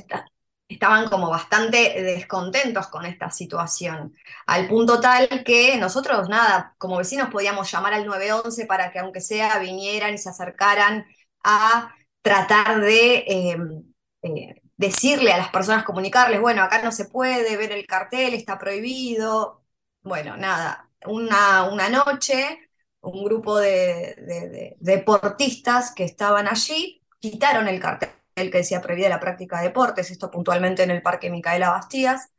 estaban 0.68 1.08
como 1.10 1.30
bastante 1.30 2.02
descontentos 2.02 2.88
con 2.88 3.04
esta 3.06 3.30
situación, 3.30 4.14
al 4.46 4.68
punto 4.68 5.00
tal 5.00 5.44
que 5.44 5.76
nosotros, 5.78 6.28
nada, 6.28 6.74
como 6.78 6.96
vecinos 6.98 7.28
podíamos 7.30 7.70
llamar 7.70 7.94
al 7.94 8.06
911 8.06 8.66
para 8.66 8.90
que 8.90 8.98
aunque 9.00 9.20
sea 9.20 9.58
vinieran 9.58 10.14
y 10.14 10.18
se 10.18 10.30
acercaran 10.30 11.06
a 11.44 11.94
tratar 12.22 12.80
de... 12.80 13.24
Em, 13.26 13.94
eh, 14.22 14.65
decirle 14.76 15.32
a 15.32 15.38
las 15.38 15.48
personas, 15.50 15.84
comunicarles, 15.84 16.40
bueno, 16.40 16.62
acá 16.62 16.82
no 16.82 16.92
se 16.92 17.06
puede 17.06 17.56
ver 17.56 17.72
el 17.72 17.86
cartel, 17.86 18.34
está 18.34 18.58
prohibido. 18.58 19.64
Bueno, 20.02 20.36
nada, 20.36 20.90
una, 21.06 21.64
una 21.64 21.88
noche, 21.88 22.70
un 23.00 23.24
grupo 23.24 23.58
de, 23.58 24.76
deportistas 24.80 25.92
que 25.94 26.04
estaban 26.04 26.48
allí 26.48 27.02
quitaron 27.18 27.68
el 27.68 27.80
cartel 27.80 28.10
que 28.34 28.58
decía 28.58 28.82
prohibida 28.82 29.08
la 29.08 29.20
práctica 29.20 29.58
de 29.58 29.68
deportes, 29.68 30.10
esto 30.10 30.30
puntualmente 30.30 30.82
en 30.82 30.90
el 30.90 31.02
Parque 31.02 31.30
Micaela 31.30 31.70
Bastías. 31.70 32.30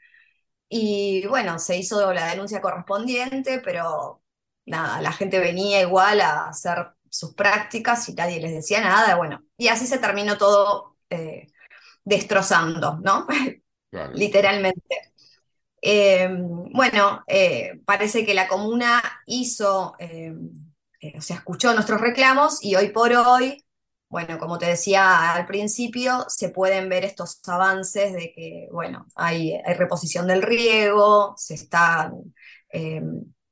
Y 0.70 1.26
bueno, 1.28 1.60
se 1.60 1.78
hizo 1.78 2.14
la 2.14 2.28
denuncia 2.28 2.62
correspondiente, 2.62 3.60
pero 3.64 4.22
nada, 4.66 5.02
la 5.02 5.12
gente 5.14 5.40
venía 5.40 5.82
igual 5.82 6.22
a 6.22 6.50
hacer 6.50 6.90
sus 7.10 7.34
prácticas 7.36 8.08
y 8.10 8.14
nadie 8.14 8.42
les 8.42 8.54
decía 8.54 8.82
nada. 8.82 9.16
Bueno, 9.16 9.44
y 9.58 9.70
así 9.70 9.88
se 9.88 9.98
terminó 10.00 10.38
todo 10.38 10.98
eh, 11.10 11.48
destrozando, 12.08 13.00
¿no? 13.04 13.28
Literalmente. 14.14 15.14
Eh, 15.82 16.30
bueno, 16.32 17.24
eh, 17.28 17.82
parece 17.86 18.26
que 18.26 18.34
la 18.34 18.48
comuna 18.48 19.02
hizo, 19.26 19.96
eh, 20.00 20.34
o 21.16 21.22
sea, 21.22 21.38
escuchó 21.38 21.74
nuestros 21.74 22.02
reclamos 22.02 22.64
y 22.64 22.76
hoy 22.76 22.90
por 22.90 23.12
hoy, 23.14 23.64
bueno, 24.10 24.40
como 24.40 24.58
te 24.58 24.68
decía 24.68 25.34
al 25.34 25.46
principio, 25.46 26.26
se 26.30 26.50
pueden 26.50 26.88
ver 26.88 27.04
estos 27.04 27.40
avances 27.48 28.14
de 28.14 28.32
que, 28.34 28.70
bueno, 28.72 29.06
hay, 29.16 29.54
hay 29.54 29.74
reposición 29.74 30.28
del 30.28 30.42
riego, 30.42 31.36
se 31.38 31.56
está 31.56 32.12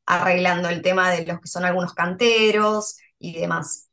arreglando 0.05 0.69
el 0.69 0.81
tema 0.81 1.11
de 1.11 1.25
los 1.25 1.41
que 1.41 1.47
son 1.47 1.65
algunos 1.65 1.93
canteros 1.93 2.97
y 3.19 3.39
demás. 3.39 3.89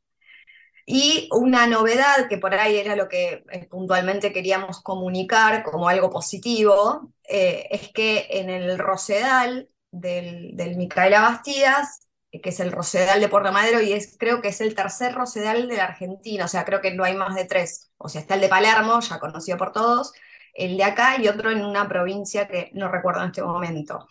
Y 0.85 1.29
una 1.31 1.65
novedad 1.67 2.27
que 2.27 2.37
por 2.37 2.53
ahí 2.53 2.77
era 2.77 2.95
lo 2.95 3.07
que 3.07 3.43
eh, 3.51 3.67
puntualmente 3.69 4.33
queríamos 4.33 4.81
comunicar 4.81 5.63
como 5.63 5.87
algo 5.87 6.09
positivo, 6.09 7.13
eh, 7.23 7.67
es 7.71 7.89
que 7.93 8.27
en 8.29 8.49
el 8.49 8.77
Rosedal 8.77 9.69
del, 9.91 10.55
del 10.57 10.75
Micaela 10.75 11.21
Bastidas, 11.21 12.09
eh, 12.31 12.41
que 12.41 12.49
es 12.49 12.59
el 12.59 12.71
Rosedal 12.73 13.21
de 13.21 13.29
Puerto 13.29 13.53
Madero, 13.53 13.81
y 13.81 13.93
es, 13.93 14.17
creo 14.19 14.41
que 14.41 14.49
es 14.49 14.59
el 14.59 14.75
tercer 14.75 15.13
Rosedal 15.13 15.69
de 15.69 15.77
la 15.77 15.85
Argentina, 15.85 16.45
o 16.45 16.47
sea, 16.49 16.65
creo 16.65 16.81
que 16.81 16.93
no 16.93 17.05
hay 17.05 17.15
más 17.15 17.35
de 17.35 17.45
tres. 17.45 17.91
O 17.97 18.09
sea, 18.09 18.19
está 18.19 18.35
el 18.35 18.41
de 18.41 18.49
Palermo, 18.49 18.99
ya 18.99 19.19
conocido 19.19 19.57
por 19.57 19.71
todos, 19.71 20.11
el 20.53 20.75
de 20.77 20.83
acá 20.83 21.17
y 21.21 21.27
otro 21.29 21.49
en 21.51 21.63
una 21.63 21.87
provincia 21.87 22.47
que 22.47 22.71
no 22.73 22.89
recuerdo 22.89 23.21
en 23.21 23.27
este 23.27 23.41
momento. 23.41 24.07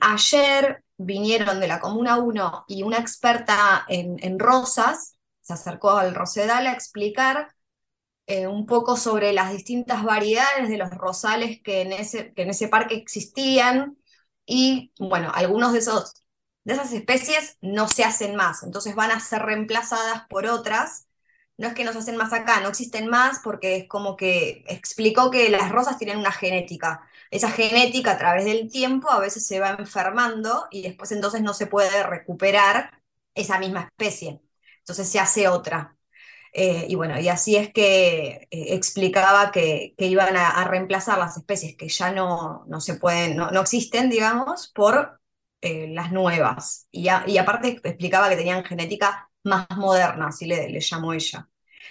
ayer 0.00 0.82
vinieron 0.96 1.60
de 1.60 1.68
la 1.68 1.80
Comuna 1.80 2.18
1 2.18 2.64
y 2.68 2.82
una 2.82 2.98
experta 2.98 3.84
en, 3.88 4.16
en 4.20 4.38
rosas, 4.38 5.16
se 5.42 5.52
acercó 5.54 5.90
al 5.92 6.14
Rosedal 6.14 6.66
a 6.66 6.72
explicar 6.72 7.54
eh, 8.26 8.46
un 8.46 8.66
poco 8.66 8.96
sobre 8.96 9.32
las 9.32 9.52
distintas 9.52 10.04
variedades 10.04 10.68
de 10.68 10.78
los 10.78 10.90
rosales 10.92 11.60
que 11.62 11.82
en 11.82 11.92
ese, 11.92 12.32
que 12.34 12.42
en 12.42 12.50
ese 12.50 12.68
parque 12.68 12.94
existían 12.96 13.98
y 14.46 14.92
bueno, 14.98 15.30
algunos 15.34 15.72
de, 15.72 15.80
de 16.64 16.72
esas 16.74 16.92
especies 16.92 17.56
no 17.60 17.88
se 17.88 18.04
hacen 18.04 18.36
más, 18.36 18.62
entonces 18.62 18.94
van 18.94 19.10
a 19.10 19.20
ser 19.20 19.42
reemplazadas 19.42 20.26
por 20.28 20.46
otras. 20.46 21.08
No 21.58 21.68
es 21.68 21.74
que 21.74 21.84
no 21.84 21.92
se 21.92 21.98
hacen 21.98 22.16
más 22.16 22.32
acá, 22.32 22.60
no 22.60 22.68
existen 22.68 23.08
más 23.08 23.40
porque 23.44 23.76
es 23.76 23.88
como 23.88 24.16
que 24.16 24.64
explicó 24.68 25.30
que 25.30 25.50
las 25.50 25.70
rosas 25.70 25.98
tienen 25.98 26.18
una 26.18 26.32
genética. 26.32 27.06
Esa 27.30 27.50
genética 27.50 28.12
a 28.12 28.18
través 28.18 28.44
del 28.46 28.70
tiempo 28.70 29.10
a 29.10 29.20
veces 29.20 29.46
se 29.46 29.60
va 29.60 29.70
enfermando 29.78 30.66
y 30.70 30.82
después 30.82 31.12
entonces 31.12 31.42
no 31.42 31.54
se 31.54 31.66
puede 31.66 32.02
recuperar 32.04 33.02
esa 33.34 33.58
misma 33.58 33.82
especie 33.82 34.40
entonces 34.82 35.08
se 35.08 35.20
hace 35.20 35.48
otra. 35.48 35.96
Eh, 36.52 36.86
y 36.88 36.94
bueno, 36.96 37.18
y 37.18 37.28
así 37.28 37.56
es 37.56 37.72
que 37.72 38.46
eh, 38.50 38.74
explicaba 38.74 39.50
que, 39.52 39.94
iban 39.98 40.36
a, 40.36 40.64
reemplazar 40.64 41.18
las 41.18 41.36
especies 41.36 41.76
que 41.76 41.88
ya 41.88 42.12
no, 42.12 42.64
no 42.68 42.80
se 42.80 42.96
pueden, 42.96 43.36
no, 43.36 43.48
existen, 43.60 44.10
digamos, 44.10 44.70
por 44.74 45.20
eh, 45.62 45.88
las 45.88 46.12
nuevas. 46.12 46.88
Y, 46.90 47.08
y, 47.26 47.38
aparte 47.38 47.80
explicaba 47.82 48.28
que 48.28 48.36
tenían 48.36 48.64
genética 48.64 49.30
más 49.44 49.66
moderna, 49.76 50.28
así 50.28 50.46
le, 50.46 50.68
le 50.68 50.80
llamó 50.80 51.12
ella. 51.14 51.48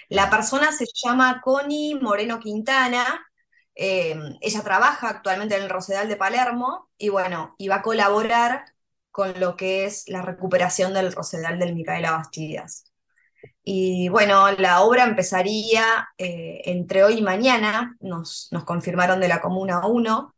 La 0.08 0.30
persona 0.30 0.72
se 0.72 0.86
llama 0.94 1.40
Connie 1.42 1.96
Moreno 1.96 2.38
Quintana, 2.38 3.26
ella 3.74 4.62
trabaja 4.62 5.08
actualmente 5.08 5.56
en 5.56 5.62
el 5.62 5.70
Rosedal 5.70 6.06
de 6.08 6.16
Palermo 6.16 6.90
y 6.98 7.08
bueno, 7.08 7.54
y 7.58 7.68
va 7.68 7.76
a 7.76 7.82
colaborar 7.82 8.71
con 9.12 9.38
lo 9.38 9.56
que 9.56 9.84
es 9.84 10.08
la 10.08 10.22
recuperación 10.22 10.94
del 10.94 11.12
Rosedal 11.12 11.58
del 11.58 11.74
Micaela 11.74 12.12
Bastidas. 12.12 12.92
Y 13.64 14.08
bueno, 14.08 14.50
la 14.52 14.82
obra 14.82 15.04
empezaría 15.04 16.08
eh, 16.18 16.62
entre 16.64 17.04
hoy 17.04 17.18
y 17.18 17.22
mañana, 17.22 17.96
nos, 18.00 18.48
nos 18.50 18.64
confirmaron 18.64 19.20
de 19.20 19.28
la 19.28 19.40
Comuna 19.40 19.86
1. 19.86 20.34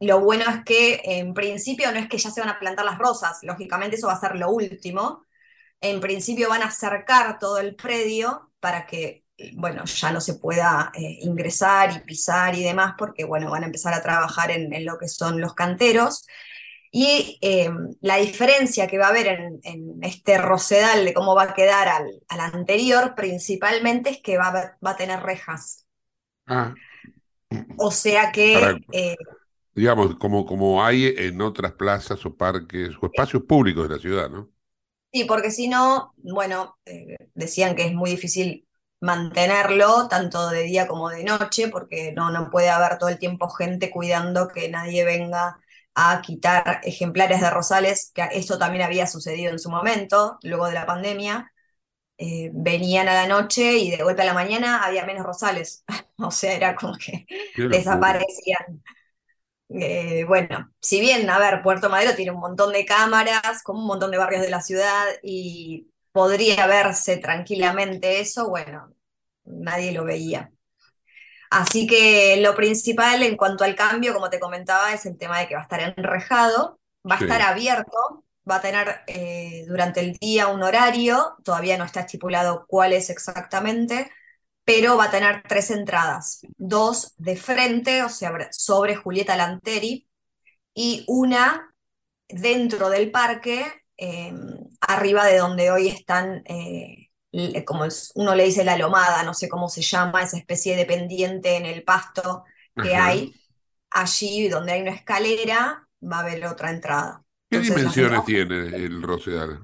Lo 0.00 0.20
bueno 0.20 0.44
es 0.50 0.64
que 0.64 1.00
en 1.04 1.34
principio 1.34 1.90
no 1.92 1.98
es 1.98 2.08
que 2.08 2.18
ya 2.18 2.30
se 2.30 2.40
van 2.40 2.50
a 2.50 2.58
plantar 2.58 2.84
las 2.84 2.98
rosas, 2.98 3.38
lógicamente 3.42 3.96
eso 3.96 4.08
va 4.08 4.14
a 4.14 4.20
ser 4.20 4.36
lo 4.36 4.50
último. 4.50 5.24
En 5.80 6.00
principio 6.00 6.48
van 6.48 6.62
a 6.62 6.66
acercar 6.66 7.38
todo 7.38 7.58
el 7.58 7.76
predio 7.76 8.52
para 8.60 8.86
que, 8.86 9.24
bueno, 9.54 9.84
ya 9.84 10.12
no 10.12 10.20
se 10.20 10.34
pueda 10.34 10.92
eh, 10.94 11.18
ingresar 11.22 11.92
y 11.96 12.00
pisar 12.00 12.54
y 12.56 12.64
demás, 12.64 12.94
porque, 12.98 13.24
bueno, 13.24 13.50
van 13.50 13.64
a 13.64 13.66
empezar 13.66 13.94
a 13.94 14.02
trabajar 14.02 14.50
en, 14.50 14.72
en 14.72 14.84
lo 14.84 14.98
que 14.98 15.08
son 15.08 15.40
los 15.40 15.54
canteros. 15.54 16.26
Y 16.96 17.38
eh, 17.40 17.68
la 18.02 18.18
diferencia 18.18 18.86
que 18.86 18.98
va 18.98 19.06
a 19.06 19.08
haber 19.08 19.26
en, 19.26 19.98
este 20.02 20.38
rosedal 20.38 21.04
de 21.04 21.12
cómo 21.12 21.34
va 21.34 21.42
a 21.42 21.52
quedar 21.52 21.88
al, 21.88 22.22
anterior, 22.28 23.16
principalmente 23.16 24.10
es 24.10 24.22
que 24.22 24.38
va 24.38 24.76
a, 24.80 24.96
tener 24.96 25.18
rejas. 25.18 25.88
Ah. 26.46 26.72
O 27.78 27.90
sea 27.90 28.30
que... 28.30 28.78
Eh, 28.92 29.16
digamos, 29.74 30.14
como, 30.18 30.46
como 30.46 30.84
hay 30.84 31.12
en 31.18 31.42
otras 31.42 31.72
plazas 31.72 32.24
o 32.26 32.36
parques 32.36 32.90
o 33.00 33.06
espacios 33.06 33.42
públicos 33.42 33.88
de 33.88 33.96
la 33.96 34.00
ciudad, 34.00 34.30
¿no? 34.30 34.52
Sí, 35.12 35.24
porque 35.24 35.50
si 35.50 35.66
no, 35.66 36.14
bueno, 36.18 36.78
eh, 36.84 37.16
decían 37.34 37.74
que 37.74 37.86
es 37.86 37.92
muy 37.92 38.10
difícil 38.10 38.68
mantenerlo 39.00 40.06
tanto 40.06 40.48
de 40.48 40.62
día 40.62 40.86
como 40.86 41.08
de 41.08 41.24
noche, 41.24 41.66
porque 41.66 42.12
no, 42.12 42.30
no 42.30 42.50
puede 42.52 42.70
haber 42.70 42.98
todo 42.98 43.08
el 43.08 43.18
tiempo 43.18 43.48
gente 43.48 43.90
cuidando 43.90 44.46
que 44.46 44.68
nadie 44.68 45.04
venga 45.04 45.58
a 45.94 46.20
quitar 46.22 46.80
ejemplares 46.84 47.40
de 47.40 47.50
rosales, 47.50 48.10
que 48.14 48.28
esto 48.32 48.58
también 48.58 48.84
había 48.84 49.06
sucedido 49.06 49.50
en 49.52 49.58
su 49.58 49.70
momento, 49.70 50.38
luego 50.42 50.66
de 50.66 50.74
la 50.74 50.86
pandemia. 50.86 51.52
Eh, 52.16 52.50
venían 52.54 53.08
a 53.08 53.14
la 53.14 53.26
noche 53.26 53.78
y 53.78 53.90
de 53.90 54.04
vuelta 54.04 54.22
a 54.22 54.26
la 54.26 54.34
mañana 54.34 54.84
había 54.84 55.06
menos 55.06 55.26
rosales. 55.26 55.84
o 56.18 56.30
sea, 56.30 56.54
era 56.54 56.74
como 56.74 56.94
que 56.96 57.26
desaparecían. 57.56 58.82
Eh, 59.70 60.24
bueno, 60.28 60.72
si 60.80 61.00
bien, 61.00 61.28
a 61.30 61.38
ver, 61.38 61.62
Puerto 61.62 61.88
Madero 61.88 62.14
tiene 62.14 62.30
un 62.32 62.40
montón 62.40 62.72
de 62.72 62.84
cámaras, 62.84 63.62
como 63.62 63.80
un 63.80 63.86
montón 63.86 64.10
de 64.10 64.18
barrios 64.18 64.42
de 64.42 64.50
la 64.50 64.60
ciudad 64.62 65.04
y 65.22 65.90
podría 66.12 66.66
verse 66.68 67.16
tranquilamente 67.16 68.20
eso, 68.20 68.48
bueno, 68.48 68.94
nadie 69.44 69.92
lo 69.92 70.04
veía. 70.04 70.53
Así 71.54 71.86
que 71.86 72.36
lo 72.38 72.56
principal 72.56 73.22
en 73.22 73.36
cuanto 73.36 73.62
al 73.62 73.76
cambio, 73.76 74.12
como 74.12 74.28
te 74.28 74.40
comentaba, 74.40 74.92
es 74.92 75.06
el 75.06 75.16
tema 75.16 75.38
de 75.38 75.46
que 75.46 75.54
va 75.54 75.60
a 75.60 75.62
estar 75.62 75.80
enrejado, 75.96 76.80
va 77.08 77.14
a 77.14 77.18
estar 77.20 77.42
abierto, 77.42 78.24
va 78.50 78.56
a 78.56 78.60
tener 78.60 79.02
eh, 79.06 79.64
durante 79.68 80.00
el 80.00 80.14
día 80.14 80.48
un 80.48 80.64
horario, 80.64 81.36
todavía 81.44 81.78
no 81.78 81.84
está 81.84 82.00
estipulado 82.00 82.64
cuál 82.66 82.92
es 82.92 83.08
exactamente, 83.08 84.10
pero 84.64 84.96
va 84.96 85.04
a 85.04 85.10
tener 85.12 85.44
tres 85.48 85.70
entradas, 85.70 86.40
dos 86.56 87.14
de 87.18 87.36
frente, 87.36 88.02
o 88.02 88.08
sea, 88.08 88.32
sobre 88.50 88.96
Julieta 88.96 89.36
Lanteri, 89.36 90.08
y 90.74 91.04
una 91.06 91.72
dentro 92.28 92.90
del 92.90 93.12
parque, 93.12 93.64
em, 93.96 94.58
arriba 94.80 95.24
de 95.26 95.38
donde 95.38 95.70
hoy 95.70 95.86
están 95.86 96.42
eh, 96.46 97.03
como 97.64 97.84
uno 98.14 98.34
le 98.34 98.44
dice 98.44 98.64
la 98.64 98.78
lomada, 98.78 99.22
no 99.22 99.34
sé 99.34 99.48
cómo 99.48 99.68
se 99.68 99.82
llama, 99.82 100.22
esa 100.22 100.36
especie 100.36 100.76
de 100.76 100.86
pendiente 100.86 101.56
en 101.56 101.66
el 101.66 101.82
pasto 101.82 102.44
que 102.80 102.94
hay, 102.96 103.34
allí 103.90 104.48
donde 104.48 104.72
hay 104.72 104.82
una 104.82 104.92
escalera 104.92 105.88
va 106.02 106.18
a 106.18 106.20
haber 106.20 106.44
otra 106.46 106.70
entrada. 106.70 107.22
¿Qué 107.50 107.60
dimensiones 107.60 108.24
tiene 108.24 108.66
el 108.66 109.02
Rosedal? 109.02 109.60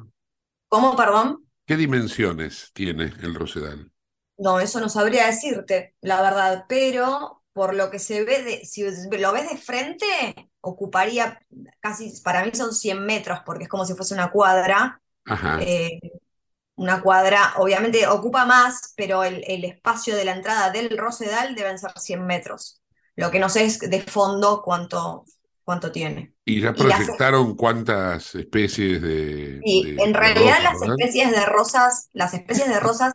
¿Cómo, 0.69 0.97
perdón? 0.97 1.45
¿Qué 1.67 1.77
dimensiones 1.77 2.71
tiene 2.73 3.13
el 3.23 3.35
Rosedal? 3.35 3.91
No, 4.39 4.59
eso 4.59 4.81
no 4.81 4.89
sabría 4.89 5.27
decirte, 5.27 5.95
la 6.01 6.23
verdad, 6.23 6.65
pero 6.69 7.43
por 7.53 7.75
lo 7.75 7.91
que 7.91 7.99
se 7.99 8.25
ve, 8.25 8.43
de, 8.43 8.65
si 8.65 8.83
lo 8.83 9.33
ves 9.33 9.51
de 9.51 9.57
frente, 9.59 10.07
ocuparía 10.61 11.41
casi, 11.81 12.13
para 12.23 12.45
mí 12.45 12.51
son 12.55 12.73
100 12.73 13.05
metros, 13.05 13.41
porque 13.45 13.65
es 13.65 13.69
como 13.69 13.85
si 13.85 13.95
fuese 13.95 14.15
una 14.15 14.31
cuadra. 14.31 15.01
Ajá. 15.25 15.59
Eh, 15.61 16.01
una 16.81 17.03
cuadra, 17.03 17.53
obviamente 17.59 18.07
ocupa 18.07 18.47
más, 18.47 18.95
pero 18.97 19.23
el, 19.23 19.65
espacio 19.67 20.17
de 20.17 20.25
la 20.25 20.33
entrada 20.33 20.71
del 20.71 20.97
Rosedal 20.97 21.55
deben 21.55 21.79
ser 21.79 21.91
100 21.95 22.25
metros. 22.25 22.81
Lo 23.17 23.31
que 23.31 23.39
no 23.39 23.51
sé 23.51 23.67
es 23.67 23.81
de 23.81 24.01
fondo 24.01 24.63
cuánto, 24.65 25.27
cuánto 25.63 25.93
tiene. 25.93 26.33
¿Y 26.43 26.63
ya 26.63 26.73
proyectaron 26.73 27.55
cuántas 27.55 28.35
especies 28.35 29.03
de... 29.03 29.61
Sí, 29.63 29.95
en 29.99 30.15
realidad 30.15 30.57
las 30.63 30.81
especies 30.81 31.31
de 31.31 31.45
rosas, 31.45 32.09
las 32.15 32.33
especies 32.33 32.71
de 32.71 32.81
rosas 32.81 33.13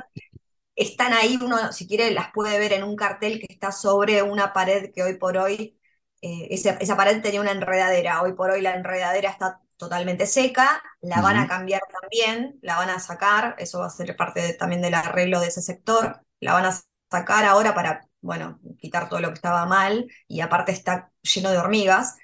están 0.75 1.13
ahí, 1.13 1.39
uno 1.41 1.71
si 1.71 1.87
quiere 1.87 2.11
las 2.11 2.31
puede 2.33 2.59
ver 2.59 2.73
en 2.73 2.83
un 2.83 2.95
cartel 2.95 3.39
que 3.39 3.51
está 3.51 3.71
sobre 3.71 4.21
una 4.21 4.53
pared 4.53 4.91
que 4.93 5.01
hoy 5.01 5.15
por 5.17 5.37
hoy, 5.37 5.79
eh, 6.21 6.49
esa, 6.51 6.73
esa 6.73 6.95
pared 6.95 7.19
tenía 7.23 7.41
una 7.41 7.51
enredadera, 7.51 8.21
hoy 8.21 8.33
por 8.33 8.51
hoy 8.51 8.61
la 8.61 8.75
enredadera 8.75 9.31
está 9.31 9.59
totalmente 9.77 10.27
seca, 10.27 10.81
la 11.01 11.21
van 11.21 11.37
a 11.37 11.47
cambiar 11.47 11.81
también, 12.01 12.57
la 12.61 12.77
van 12.77 12.89
a 12.89 12.99
sacar, 12.99 13.55
eso 13.59 13.79
va 13.79 13.87
a 13.87 13.89
ser 13.89 14.15
parte 14.15 14.53
también 14.53 14.81
del 14.81 14.93
arreglo 14.93 15.39
de 15.39 15.47
ese 15.47 15.61
sector, 15.61 16.21
la 16.39 16.53
van 16.53 16.65
a 16.65 16.79
sacar 17.11 17.45
ahora 17.45 17.73
para, 17.75 18.07
bueno, 18.21 18.59
quitar 18.79 19.09
todo 19.09 19.19
lo 19.19 19.29
que 19.29 19.35
estaba 19.35 19.65
mal 19.65 20.07
y 20.27 20.41
aparte 20.41 20.71
está 20.71 21.11
lleno 21.21 21.51
de 21.51 21.57
hormigas. 21.57 22.17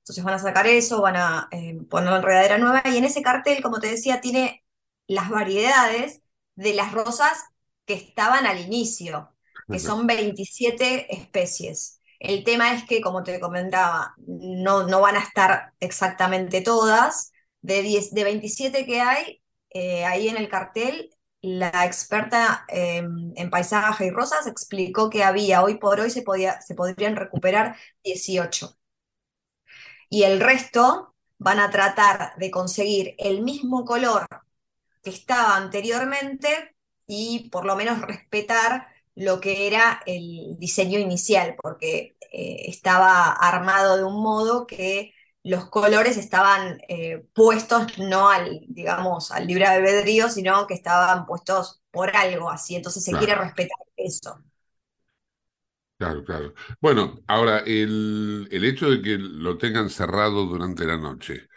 Entonces 0.00 0.24
van 0.24 0.34
a 0.34 0.38
sacar 0.38 0.66
eso, 0.66 1.02
van 1.02 1.16
a 1.16 1.48
eh, 1.50 1.78
poner 1.90 2.08
una 2.08 2.18
enredadera 2.18 2.58
nueva 2.58 2.82
y 2.86 2.96
en 2.96 3.04
ese 3.04 3.22
cartel, 3.22 3.62
como 3.62 3.80
te 3.80 3.88
decía, 3.88 4.20
tiene 4.20 4.64
las 5.06 5.28
variedades 5.28 6.22
de 6.54 6.74
las 6.74 6.92
rosas 6.92 7.44
que 7.84 7.94
estaban 7.94 8.46
al 8.46 8.60
inicio, 8.60 9.34
que 9.70 9.78
son 9.78 10.06
27 10.06 11.14
especies. 11.14 11.97
El 12.18 12.44
tema 12.44 12.74
es 12.74 12.84
que, 12.84 13.00
como 13.00 13.22
te 13.22 13.40
comentaba, 13.40 14.14
no, 14.26 14.86
no 14.86 15.00
van 15.00 15.16
a 15.16 15.20
estar 15.20 15.72
exactamente 15.80 16.60
todas. 16.62 17.32
De, 17.60 17.82
10, 17.82 18.12
de 18.14 18.24
27 18.24 18.86
que 18.86 19.00
hay, 19.00 19.42
eh, 19.70 20.04
ahí 20.04 20.28
en 20.28 20.36
el 20.36 20.48
cartel, 20.48 21.10
la 21.40 21.84
experta 21.86 22.64
em, 22.68 23.32
en 23.36 23.50
paisaje 23.50 24.06
y 24.06 24.10
rosas 24.10 24.46
explicó 24.46 25.10
que 25.10 25.24
había, 25.24 25.62
hoy 25.62 25.76
por 25.78 26.00
hoy 26.00 26.10
se, 26.10 26.22
podía, 26.22 26.60
se 26.60 26.74
podrían 26.74 27.16
recuperar 27.16 27.76
18. 28.04 28.76
Y 30.10 30.22
el 30.24 30.40
resto 30.40 31.14
van 31.38 31.60
a 31.60 31.70
tratar 31.70 32.34
de 32.36 32.50
conseguir 32.50 33.14
el 33.18 33.42
mismo 33.42 33.84
color 33.84 34.26
que 35.02 35.10
estaba 35.10 35.56
anteriormente 35.56 36.74
y 37.06 37.48
por 37.50 37.64
lo 37.64 37.76
menos 37.76 38.00
respetar 38.02 38.88
lo 39.18 39.40
que 39.40 39.66
era 39.66 40.00
el 40.06 40.56
diseño 40.58 40.98
inicial, 40.98 41.56
porque 41.62 42.16
eh, 42.32 42.64
estaba 42.68 43.32
armado 43.32 43.96
de 43.96 44.04
un 44.04 44.22
modo 44.22 44.66
que 44.66 45.12
los 45.44 45.66
colores 45.70 46.16
estaban 46.16 46.80
eh, 46.88 47.24
puestos 47.34 47.98
no 47.98 48.28
al, 48.30 48.60
digamos, 48.68 49.30
al 49.32 49.46
libre 49.46 49.66
albedrío, 49.66 50.28
sino 50.30 50.66
que 50.66 50.74
estaban 50.74 51.26
puestos 51.26 51.82
por 51.90 52.14
algo 52.16 52.50
así, 52.50 52.76
entonces 52.76 53.04
se 53.04 53.14
Claro. 53.14 53.16
quiere 53.16 53.34
respetar 53.34 53.78
eso. 53.96 54.42
Claro, 55.98 56.22
claro. 56.24 56.54
Bueno, 56.80 57.18
ahora, 57.26 57.58
el, 57.66 58.46
el 58.52 58.64
hecho 58.64 58.88
de 58.88 59.02
que 59.02 59.18
lo 59.18 59.58
tengan 59.58 59.90
cerrado 59.90 60.46
durante 60.46 60.84
la 60.86 60.96
noche 60.96 61.47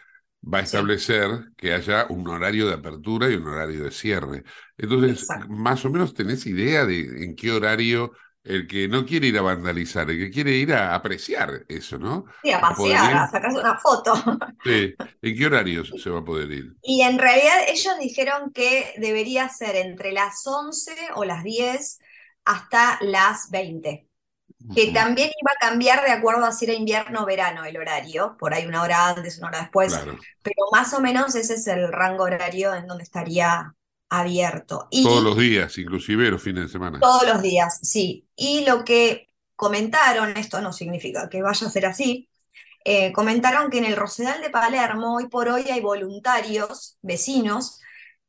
va 0.42 0.58
a 0.58 0.62
establecer 0.62 1.30
que 1.56 1.72
haya 1.72 2.06
un 2.08 2.26
horario 2.28 2.66
de 2.66 2.74
apertura 2.74 3.30
y 3.30 3.34
un 3.34 3.46
horario 3.46 3.84
de 3.84 3.90
cierre. 3.90 4.44
Entonces, 4.76 5.26
más 5.48 5.84
o 5.84 5.90
menos 5.90 6.14
tenés 6.14 6.46
idea 6.46 6.84
de 6.84 7.24
en 7.24 7.36
qué 7.36 7.52
horario 7.52 8.12
el 8.44 8.66
que 8.66 8.88
no 8.88 9.06
quiere 9.06 9.28
ir 9.28 9.38
a 9.38 9.42
vandalizar, 9.42 10.10
el 10.10 10.18
que 10.18 10.30
quiere 10.30 10.52
ir 10.52 10.72
a 10.72 10.94
apreciar 10.94 11.64
eso, 11.68 11.96
¿no? 11.98 12.24
Sí, 12.42 12.50
a 12.50 12.60
¿Va 12.60 12.68
a 12.70 12.74
poder 12.74 12.96
pasear, 12.96 13.16
a 13.16 13.30
sacarse 13.30 13.60
una 13.60 13.78
foto. 13.78 14.14
Sí. 14.64 14.94
¿En 15.22 15.36
qué 15.36 15.46
horarios 15.46 15.92
se 15.96 16.10
va 16.10 16.20
a 16.20 16.24
poder 16.24 16.50
ir? 16.50 16.72
Y 16.82 17.02
en 17.02 17.18
realidad 17.18 17.56
ellos 17.68 17.94
dijeron 18.00 18.52
que 18.52 18.94
debería 18.98 19.48
ser 19.48 19.76
entre 19.76 20.12
las 20.12 20.44
11 20.44 20.92
o 21.14 21.24
las 21.24 21.44
10 21.44 22.00
hasta 22.44 22.98
las 23.02 23.48
20. 23.50 24.08
Que 24.74 24.90
también 24.92 25.30
iba 25.40 25.52
a 25.52 25.68
cambiar 25.70 26.02
de 26.04 26.12
acuerdo 26.12 26.44
a 26.46 26.52
si 26.52 26.64
era 26.64 26.74
invierno 26.74 27.22
o 27.22 27.26
verano 27.26 27.64
el 27.64 27.76
horario, 27.76 28.36
por 28.38 28.54
ahí 28.54 28.66
una 28.66 28.82
hora 28.82 29.08
antes, 29.08 29.38
una 29.38 29.48
hora 29.48 29.60
después, 29.60 29.92
Claro. 29.92 30.18
pero 30.42 30.56
más 30.72 30.94
o 30.94 31.00
menos 31.00 31.34
ese 31.34 31.54
es 31.54 31.66
el 31.66 31.92
rango 31.92 32.24
horario 32.24 32.74
en 32.74 32.86
donde 32.86 33.04
estaría 33.04 33.74
abierto. 34.08 34.88
Y 34.90 35.04
Todos 35.04 35.22
los 35.22 35.36
días, 35.38 35.76
inclusive 35.78 36.30
los 36.30 36.42
fines 36.42 36.64
de 36.64 36.68
semana. 36.70 37.00
todos 37.00 37.26
los 37.26 37.42
días, 37.42 37.78
sí. 37.82 38.28
Y 38.36 38.64
lo 38.66 38.84
que 38.84 39.28
comentaron, 39.56 40.36
esto 40.36 40.60
no 40.60 40.72
significa 40.72 41.28
que 41.28 41.42
vaya 41.42 41.66
a 41.66 41.70
ser 41.70 41.86
así, 41.86 42.28
eh, 42.84 43.12
comentaron 43.12 43.70
que 43.70 43.78
en 43.78 43.84
el 43.86 43.96
Rosedal 43.96 44.40
de 44.42 44.50
Palermo 44.50 45.16
hoy 45.16 45.28
por 45.28 45.48
hoy 45.48 45.62
hay 45.70 45.80
voluntarios, 45.80 46.98
vecinos, 47.02 47.80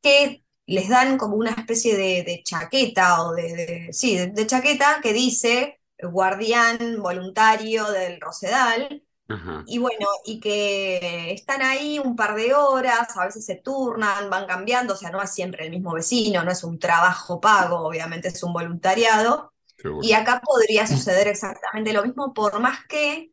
que 0.02 0.44
les 0.66 0.88
dan 0.88 1.18
como 1.18 1.36
una 1.36 1.50
especie 1.52 1.96
de, 1.96 2.22
de 2.24 2.42
chaqueta 2.44 3.22
o 3.24 3.34
de, 3.34 3.42
de- 3.56 3.92
sí, 3.92 4.16
de, 4.16 4.28
de 4.28 4.46
chaqueta 4.46 5.00
que 5.02 5.12
dice 5.12 5.80
guardián 6.10 7.00
voluntario 7.00 7.90
del 7.90 8.20
Rosedal. 8.20 9.02
Ajá. 9.28 9.64
Y 9.66 9.78
bueno, 9.78 10.06
y 10.24 10.38
que 10.38 11.32
están 11.32 11.62
ahí 11.62 11.98
un 11.98 12.14
par 12.14 12.34
de 12.34 12.52
horas, 12.54 13.16
a 13.16 13.24
veces 13.24 13.46
se 13.46 13.56
turnan, 13.56 14.28
van 14.28 14.46
cambiando, 14.46 14.94
o 14.94 14.96
sea, 14.96 15.10
no 15.10 15.22
es 15.22 15.30
siempre 15.30 15.64
el 15.64 15.70
mismo 15.70 15.94
vecino, 15.94 16.44
no 16.44 16.50
es 16.50 16.62
un 16.62 16.78
trabajo 16.78 17.40
pago, 17.40 17.78
obviamente 17.78 18.28
es 18.28 18.42
un 18.42 18.52
voluntariado. 18.52 19.52
Y 20.02 20.12
acá 20.14 20.40
podría 20.42 20.86
suceder 20.86 21.28
exactamente 21.28 21.92
lo 21.92 22.04
mismo, 22.04 22.32
por 22.32 22.58
más 22.58 22.86
que 22.86 23.32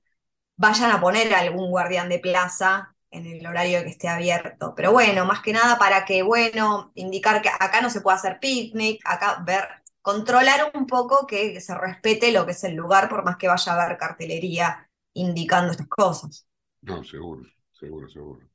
vayan 0.58 0.92
a 0.92 1.00
poner 1.00 1.34
algún 1.34 1.70
guardián 1.70 2.10
de 2.10 2.20
plaza 2.20 2.94
en 3.10 3.26
el 3.26 3.46
horario 3.46 3.84
que 3.84 3.90
esté 3.90 4.08
abierto. 4.08 4.74
Pero 4.76 4.92
bueno, 4.92 5.26
más 5.26 5.42
que 5.42 5.54
nada 5.54 5.78
para 5.78 6.06
que, 6.06 6.24
bueno, 6.24 6.92
indicar 6.96 7.42
que 7.42 7.50
acá 7.50 7.82
no 7.82 7.90
se 7.90 8.02
puede 8.02 8.18
hacer 8.18 8.40
picnic, 8.40 9.02
acá 9.06 9.42
ver, 9.46 9.68
controlar 10.02 10.72
un 10.76 10.88
poco 10.88 11.28
que 11.28 11.62
se 11.62 11.76
respete 11.76 12.32
lo 12.32 12.46
que 12.46 12.52
es 12.54 12.64
el 12.64 12.76
lugar, 12.76 13.10
por 13.10 13.24
más 13.24 13.38
que 13.38 13.48
vaya 13.48 13.74
a 13.74 13.84
haber 13.84 13.98
cartelería 13.98 14.90
indicando 15.14 15.72
estas 15.72 15.88
cosas. 15.88 16.46
No, 16.82 17.04
seguro, 17.04 17.44
seguro, 17.72 18.10
seguro. 18.10 18.48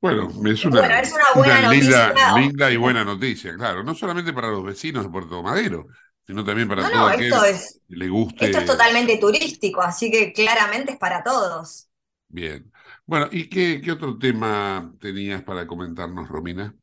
Bueno, 0.00 0.30
es 0.50 0.64
una, 0.66 0.80
Bueno, 0.80 0.94
es 0.96 1.12
una 1.12 1.24
buena 1.34 1.60
linda, 1.62 2.14
noticia. 2.14 2.32
linda 2.32 2.70
y 2.70 2.76
buena 2.76 3.04
noticia, 3.04 3.54
claro. 3.56 3.82
No 3.84 3.94
solamente 3.94 4.32
para 4.32 4.48
los 4.50 4.64
vecinos 4.64 5.04
de 5.04 5.10
Puerto 5.10 5.42
Madero, 5.42 5.86
sino 6.26 6.44
también 6.44 6.68
para 6.68 6.82
No, 6.82 6.88
todo 6.88 7.06
no, 7.06 7.06
aquel 7.06 7.32
esto 7.32 7.44
es, 7.44 7.80
que 7.88 7.96
le 7.96 8.08
guste. 8.08 8.46
esto 8.46 8.58
es 8.58 8.66
totalmente 8.66 9.18
turístico, 9.18 9.82
así 9.82 10.10
que 10.10 10.32
claramente 10.32 10.92
es 10.92 10.98
para 10.98 11.22
todos. 11.24 11.88
Bien. 12.28 12.72
Bueno, 13.06 13.28
¿y 13.32 13.48
qué, 13.48 13.80
qué 13.82 13.92
otro 13.92 14.18
tema 14.18 14.92
tenías 15.00 15.42
para 15.42 15.66
comentarnos, 15.66 16.28
Romina? 16.28 16.74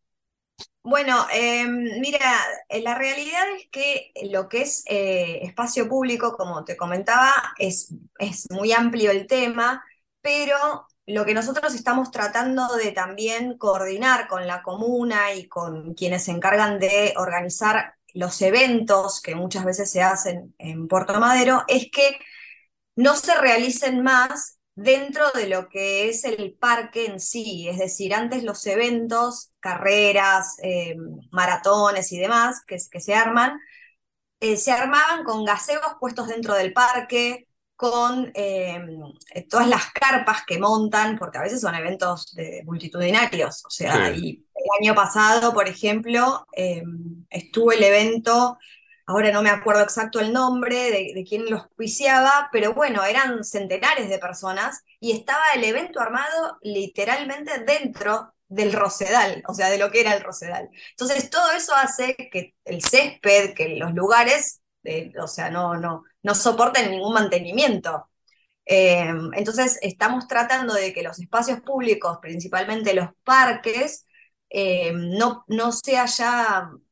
Bueno, 0.86 1.26
eh, 1.34 1.66
mira, 1.68 2.20
eh, 2.68 2.82
la 2.82 2.96
realidad 2.96 3.44
es 3.58 3.70
que 3.72 4.12
lo 4.30 4.50
que 4.50 4.64
es 4.64 4.84
eh, 4.88 5.40
espacio 5.44 5.88
público, 5.88 6.36
como 6.36 6.66
te 6.66 6.76
comentaba, 6.76 7.32
es, 7.58 7.94
es 8.20 8.48
muy 8.52 8.74
amplio 8.74 9.12
el 9.12 9.26
tema, 9.26 9.82
pero 10.22 10.88
lo 11.06 11.24
que 11.26 11.34
nosotros 11.34 11.74
estamos 11.74 12.12
tratando 12.12 12.68
de 12.76 12.92
también 12.92 13.58
coordinar 13.58 14.28
con 14.28 14.46
la 14.46 14.62
comuna 14.62 15.34
y 15.34 15.48
con 15.48 15.94
quienes 15.94 16.26
se 16.26 16.32
encargan 16.32 16.80
de 16.80 17.14
organizar 17.18 17.96
los 18.14 18.42
eventos 18.42 19.22
que 19.22 19.36
muchas 19.36 19.64
veces 19.66 19.90
se 19.90 20.02
hacen 20.04 20.54
en 20.58 20.88
Puerto 20.90 21.18
Madero 21.20 21.64
es 21.68 21.90
que 21.92 22.20
no 22.96 23.16
se 23.16 23.36
realicen 23.36 24.04
más 24.04 24.60
dentro 24.76 25.32
de 25.32 25.48
lo 25.48 25.70
que 25.70 26.10
es 26.10 26.24
el 26.26 26.54
parque 26.54 27.06
en 27.06 27.20
sí. 27.20 27.68
Es 27.70 27.78
decir, 27.80 28.14
antes 28.14 28.44
los 28.44 28.66
eventos, 28.68 29.52
carreras, 29.64 30.58
eh, 30.64 30.96
maratones 31.32 32.12
y 32.14 32.20
demás 32.20 32.64
que, 32.68 32.78
que 32.92 33.02
se 33.02 33.16
arman, 33.16 33.60
eh, 34.40 34.58
se 34.58 34.72
armaban 34.72 35.24
con 35.24 35.46
gazebos 35.46 35.96
puestos 36.00 36.28
dentro 36.28 36.54
del 36.56 36.74
parque, 36.74 37.48
con 37.76 38.32
eh, 38.36 38.80
todas 39.50 39.68
las 39.68 39.92
carpas 39.92 40.44
que 40.46 40.60
montan, 40.60 41.18
porque 41.18 41.38
a 41.38 41.42
veces 41.42 41.62
son 41.62 41.76
eventos 41.76 42.34
de- 42.36 42.64
multitudinarios. 42.66 43.66
O 43.66 43.70
sea, 43.70 44.12
Sí. 44.16 44.16
y 44.16 44.46
el 44.56 44.66
año 44.82 44.96
pasado, 44.96 45.54
por 45.54 45.68
ejemplo, 45.68 46.46
estuvo 47.30 47.72
el 47.72 47.84
evento 47.84 48.58
ahora 49.06 49.32
no 49.32 49.42
me 49.44 49.50
acuerdo 49.50 49.82
exacto 49.84 50.20
el 50.22 50.32
nombre 50.32 50.76
de, 50.92 51.12
de 51.14 51.26
quién 51.28 51.50
lo 51.50 51.58
auspiciaba, 51.58 52.48
pero 52.54 52.74
bueno, 52.74 53.04
eran 53.04 53.44
centenares 53.44 54.10
de 54.10 54.18
personas 54.20 54.82
y 55.00 55.12
estaba 55.12 55.44
el 55.56 55.64
evento 55.66 56.00
armado 56.00 56.58
literalmente 56.62 57.60
dentro 57.66 58.34
del 58.54 58.74
Rosedal, 58.74 59.44
o 59.48 59.54
sea, 59.54 59.70
de 59.70 59.78
lo 59.78 59.92
que 59.92 60.02
era 60.02 60.14
el 60.14 60.24
Rosedal. 60.24 60.70
Entonces, 60.92 61.30
todo 61.30 61.52
eso 61.52 61.76
hace 61.76 62.16
que 62.16 62.56
el 62.66 62.82
césped, 62.84 63.54
que 63.54 63.78
los 63.78 63.94
lugares, 63.94 64.62
eh, 64.84 65.12
o 65.22 65.28
sea, 65.28 65.50
no, 65.50 65.76
no, 65.76 66.04
no 66.24 66.36
soporten 66.36 66.92
ningún 66.92 67.14
mantenimiento. 67.14 68.10
Eh, 68.66 69.14
entonces, 69.34 69.80
estamos 69.82 70.28
tratando 70.28 70.74
de 70.74 70.94
que 70.94 71.04
los 71.04 71.20
espacios 71.20 71.62
públicos, 71.62 72.20
principalmente 72.22 72.94
los 72.94 73.10
parques, 73.24 74.08
eh, 74.50 74.94
no, 74.94 75.44
no 75.48 75.72
sea 75.72 76.06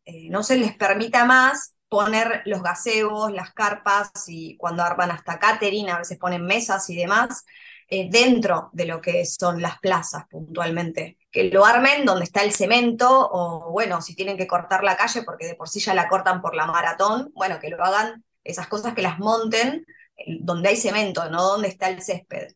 eh, 0.05 0.29
no 0.29 0.43
se 0.43 0.57
les 0.57 0.75
permita 0.75 1.25
más 1.25 1.75
poner 1.89 2.41
los 2.45 2.63
gazebos, 2.63 3.31
las 3.31 3.53
carpas 3.53 4.11
y 4.27 4.57
cuando 4.57 4.83
arman 4.83 5.11
hasta 5.11 5.37
catering, 5.39 5.89
a 5.89 5.99
veces 5.99 6.17
ponen 6.17 6.45
mesas 6.45 6.89
y 6.89 6.95
demás, 6.95 7.45
eh, 7.91 8.09
dentro 8.11 8.71
de 8.73 8.85
lo 8.87 9.01
que 9.01 9.25
son 9.25 9.61
las 9.61 9.79
plazas 9.79 10.25
puntualmente. 10.29 11.17
Que 11.31 11.45
lo 11.45 11.65
armen 11.65 12.05
donde 12.05 12.25
está 12.25 12.43
el 12.43 12.53
cemento 12.53 13.07
o 13.31 13.71
bueno, 13.71 14.01
si 14.01 14.15
tienen 14.15 14.37
que 14.37 14.47
cortar 14.47 14.83
la 14.83 14.97
calle 14.97 15.23
porque 15.23 15.47
de 15.47 15.55
por 15.55 15.69
sí 15.69 15.79
ya 15.81 15.93
la 15.95 16.09
cortan 16.09 16.41
por 16.41 16.55
la 16.55 16.67
maratón, 16.67 17.31
bueno, 17.35 17.59
que 17.59 17.69
lo 17.69 17.83
hagan, 17.83 18.23
esas 18.43 18.67
cosas 18.67 18.95
que 18.95 19.03
las 19.03 19.19
monten 19.19 19.85
eh, 20.17 20.37
donde 20.41 20.69
hay 20.69 20.77
cemento, 20.77 21.29
no 21.29 21.43
donde 21.43 21.67
está 21.69 21.89
el 21.89 22.01
césped. 22.01 22.53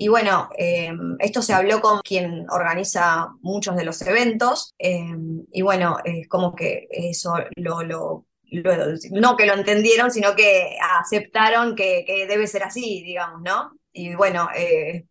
Y 0.00 0.08
bueno, 0.08 0.48
eh, 0.58 0.92
esto 1.18 1.42
se 1.42 1.52
habló 1.54 1.80
con 1.80 2.00
quien 2.02 2.46
organiza 2.50 3.28
muchos 3.40 3.76
de 3.76 3.84
los 3.84 4.00
eventos, 4.02 4.74
eh, 4.78 5.04
y 5.52 5.62
bueno, 5.62 5.98
es 6.04 6.28
como 6.28 6.54
que 6.54 6.86
eso 6.90 7.34
lo, 7.56 7.82
lo- 7.82 8.26
lo- 8.50 8.74
no 9.12 9.36
que 9.36 9.46
lo 9.46 9.54
entendieron, 9.54 10.10
sino 10.12 10.36
que 10.36 10.76
aceptaron 11.00 11.74
que, 11.74 12.04
que 12.06 12.26
debe 12.28 12.46
ser 12.46 12.62
así, 12.62 13.02
digamos, 13.04 13.42
¿no? 13.42 13.72
Y 13.98 14.14
bueno, 14.14 14.48
eh, 14.54 15.06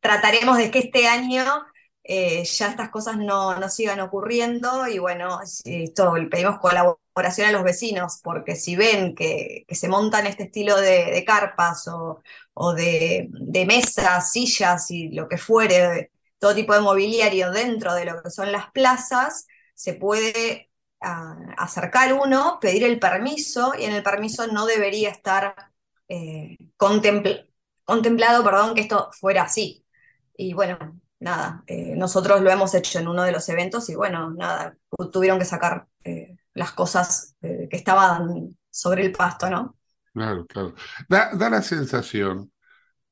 trataremos 0.00 0.58
de 0.58 0.70
que 0.70 0.80
este 0.80 1.06
año 1.08 1.44
eh, 2.04 2.44
ya 2.44 2.68
estas 2.70 2.90
cosas 2.90 3.16
no, 3.18 3.56
no 3.58 3.68
sigan 3.68 4.00
ocurriendo 4.00 4.88
y 4.88 4.98
bueno, 4.98 5.40
esto 5.64 6.14
pedimos 6.30 6.58
colaboración 6.58 7.48
a 7.48 7.52
los 7.52 7.62
vecinos, 7.64 8.20
porque 8.22 8.56
si 8.56 8.74
ven 8.76 9.14
que, 9.14 9.64
que 9.68 9.74
se 9.76 9.88
montan 9.88 10.26
este 10.26 10.44
estilo 10.44 10.76
de, 10.80 11.22
carpas 11.26 11.86
o, 11.88 12.22
o 12.54 12.74
de, 12.74 13.28
de 13.30 13.66
mesas, 13.66 14.32
sillas 14.32 14.90
y 14.90 15.10
lo 15.10 15.28
que 15.28 15.38
fuere, 15.38 16.10
todo 16.40 16.54
tipo 16.54 16.74
de 16.74 16.80
mobiliario 16.80 17.52
dentro 17.52 17.94
de 17.94 18.04
lo 18.06 18.22
que 18.22 18.30
son 18.30 18.50
las 18.52 18.70
plazas, 18.72 19.46
se 19.74 19.94
puede 19.94 20.70
acercar 21.56 22.12
uno, 22.14 22.58
pedir 22.60 22.84
el 22.84 22.98
permiso 22.98 23.72
y 23.78 23.84
en 23.84 23.92
el 23.92 24.02
permiso 24.02 24.46
no 24.46 24.66
debería 24.66 25.10
estar 25.10 25.54
eh, 26.08 26.56
contempl- 26.76 27.48
contemplado, 27.92 28.44
perdón, 28.44 28.74
que 28.74 28.82
esto 28.82 29.10
fuera 29.12 29.44
así. 29.44 29.84
Y 30.36 30.54
bueno, 30.54 30.78
nada, 31.20 31.64
eh, 31.66 31.94
nosotros 31.96 32.40
lo 32.42 32.50
hemos 32.50 32.74
hecho 32.74 32.98
en 32.98 33.08
uno 33.08 33.22
de 33.24 33.32
los 33.32 33.48
eventos 33.48 33.88
y 33.90 33.94
bueno, 33.96 34.30
nada, 34.32 34.76
tu- 34.90 35.10
tuvieron 35.10 35.38
que 35.38 35.44
sacar 35.44 35.86
eh, 36.04 36.36
las 36.54 36.72
cosas 36.72 37.36
eh, 37.42 37.68
que 37.70 37.76
estaban 37.76 38.56
sobre 38.70 39.04
el 39.06 39.12
pasto, 39.12 39.50
¿no? 39.50 39.76
Claro, 40.14 40.46
claro. 40.46 40.74
Da, 41.08 41.34
da 41.34 41.48
la 41.50 41.62
sensación, 41.62 42.52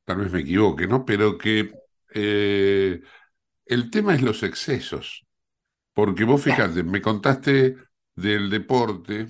tal 0.04 0.18
vez 0.18 0.32
me 0.32 0.40
equivoque, 0.40 0.86
¿no? 0.88 1.04
Pero 1.04 1.38
que 1.38 1.72
el 3.66 3.90
tema 3.90 4.14
es 4.14 4.22
los 4.22 4.42
excesos. 4.42 5.26
Porque 5.94 6.24
vos 6.24 6.42
fíjate, 6.42 6.84
me 6.84 7.02
contaste 7.02 7.76
del 8.16 8.50
deporte 8.50 9.28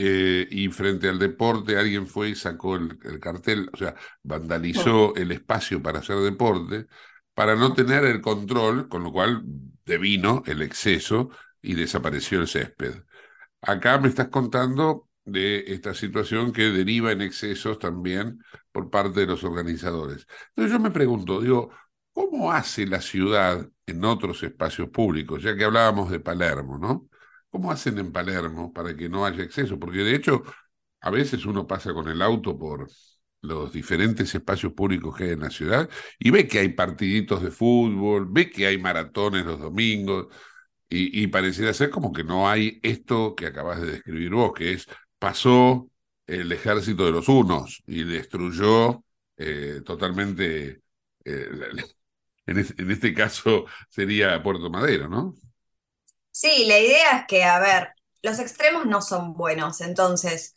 eh, 0.00 0.46
y 0.50 0.68
frente 0.68 1.08
al 1.08 1.18
deporte 1.18 1.76
alguien 1.76 2.06
fue 2.06 2.30
y 2.30 2.34
sacó 2.36 2.76
el, 2.76 2.98
el 3.02 3.18
cartel, 3.18 3.68
o 3.72 3.76
sea, 3.76 3.94
vandalizó 4.22 5.14
el 5.16 5.32
espacio 5.32 5.82
para 5.82 5.98
hacer 5.98 6.18
deporte 6.18 6.86
para 7.34 7.54
no 7.54 7.72
tener 7.72 8.04
el 8.04 8.20
control, 8.20 8.88
con 8.88 9.04
lo 9.04 9.12
cual 9.12 9.42
devino 9.84 10.42
el 10.46 10.60
exceso 10.62 11.30
y 11.62 11.74
desapareció 11.74 12.40
el 12.40 12.48
césped. 12.48 12.94
Acá 13.62 13.98
me 13.98 14.08
estás 14.08 14.28
contando 14.28 15.08
de 15.24 15.64
esta 15.72 15.94
situación 15.94 16.52
que 16.52 16.70
deriva 16.70 17.12
en 17.12 17.22
excesos 17.22 17.78
también 17.78 18.42
por 18.72 18.90
parte 18.90 19.20
de 19.20 19.26
los 19.26 19.44
organizadores. 19.44 20.26
Entonces 20.50 20.72
yo 20.72 20.80
me 20.80 20.90
pregunto, 20.90 21.40
digo, 21.40 21.70
¿cómo 22.12 22.50
hace 22.52 22.86
la 22.86 23.00
ciudad 23.00 23.68
en 23.86 24.04
otros 24.04 24.42
espacios 24.42 24.88
públicos? 24.90 25.42
Ya 25.42 25.56
que 25.56 25.64
hablábamos 25.64 26.10
de 26.10 26.20
Palermo, 26.20 26.78
¿no? 26.78 27.08
¿Cómo 27.50 27.70
hacen 27.72 27.98
en 27.98 28.12
Palermo 28.12 28.72
para 28.72 28.94
que 28.96 29.08
no 29.08 29.24
haya 29.24 29.42
exceso? 29.42 29.78
Porque 29.78 29.98
de 29.98 30.14
hecho, 30.14 30.42
a 31.00 31.10
veces 31.10 31.46
uno 31.46 31.66
pasa 31.66 31.94
con 31.94 32.08
el 32.08 32.22
auto 32.22 32.58
por 32.58 32.88
los 33.42 33.72
diferentes 33.72 34.34
espacios 34.34 34.72
públicos 34.72 35.16
que 35.16 35.24
hay 35.24 35.30
en 35.30 35.40
la 35.40 35.50
ciudad 35.50 35.88
y 36.18 36.30
ve 36.30 36.48
que 36.48 36.58
hay 36.60 36.70
partiditos 36.70 37.42
de 37.42 37.50
fútbol, 37.50 38.26
ve 38.30 38.50
que 38.50 38.66
hay 38.66 38.78
maratones 38.78 39.44
los 39.46 39.60
domingos 39.60 40.26
y, 40.90 41.26
pareciera 41.28 41.74
ser 41.74 41.90
como 41.90 42.12
que 42.12 42.24
no 42.24 42.48
hay 42.48 42.80
esto 42.82 43.34
que 43.34 43.46
acabas 43.46 43.80
de 43.82 43.92
describir 43.92 44.30
vos, 44.32 44.52
que 44.54 44.72
es 44.72 44.86
pasó 45.18 45.90
el 46.26 46.50
ejército 46.52 47.04
de 47.06 47.12
los 47.12 47.28
unos 47.28 47.82
y 47.86 48.04
destruyó 48.04 49.04
eh, 49.36 49.82
totalmente, 49.84 50.82
eh, 51.24 51.48
en, 52.46 52.58
en, 52.58 52.90
este 52.90 53.14
caso 53.14 53.66
sería 53.90 54.42
Puerto 54.42 54.70
Madero, 54.70 55.08
¿no? 55.08 55.34
Sí, 56.40 56.64
la 56.66 56.78
idea 56.78 57.18
es 57.18 57.26
que, 57.26 57.42
a 57.42 57.58
ver, 57.58 57.88
los 58.22 58.38
extremos 58.38 58.86
no 58.86 59.02
son 59.02 59.34
buenos, 59.34 59.80
entonces 59.80 60.54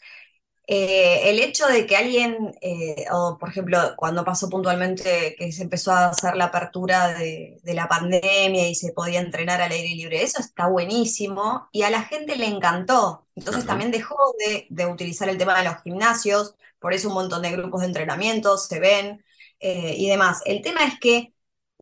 eh, 0.68 1.30
el 1.32 1.40
hecho 1.40 1.68
de 1.68 1.88
que 1.88 1.98
alguien, 1.98 2.54
eh, 2.62 3.06
o 3.12 3.38
por 3.40 3.50
ejemplo, 3.50 3.80
cuando 3.98 4.24
pasó 4.26 4.50
puntualmente 4.50 5.36
que 5.40 5.52
se 5.52 5.64
empezó 5.64 5.92
a 5.92 6.10
hacer 6.10 6.36
la 6.36 6.46
apertura 6.46 7.14
de, 7.14 7.60
de, 7.64 7.74
la 7.74 7.88
pandemia 7.88 8.70
y 8.70 8.76
se 8.76 8.94
podía 8.94 9.22
entrenar 9.22 9.62
al 9.62 9.72
aire 9.72 9.96
libre, 9.96 10.24
eso 10.24 10.40
está 10.40 10.68
buenísimo 10.68 11.70
y 11.72 11.84
a 11.84 11.90
la 11.90 12.04
gente 12.04 12.36
le 12.38 12.48
encantó. 12.48 13.28
Entonces 13.36 13.66
también 13.66 13.92
dejó 13.92 14.18
de, 14.46 14.68
de, 14.70 14.86
utilizar 14.88 15.30
el 15.30 15.38
tema 15.40 15.58
de 15.58 15.66
los 15.66 15.82
gimnasios, 15.84 16.56
por 16.80 16.94
eso 16.94 17.10
un 17.10 17.16
montón 17.16 17.42
de 17.44 17.52
grupos 17.54 17.82
de 17.82 17.88
entrenamiento 17.88 18.58
se 18.58 18.80
ven 18.80 19.26
eh, 19.60 19.96
y 19.98 20.10
demás. 20.10 20.42
El 20.46 20.62
tema 20.62 20.86
es 20.86 21.00
que 21.00 21.34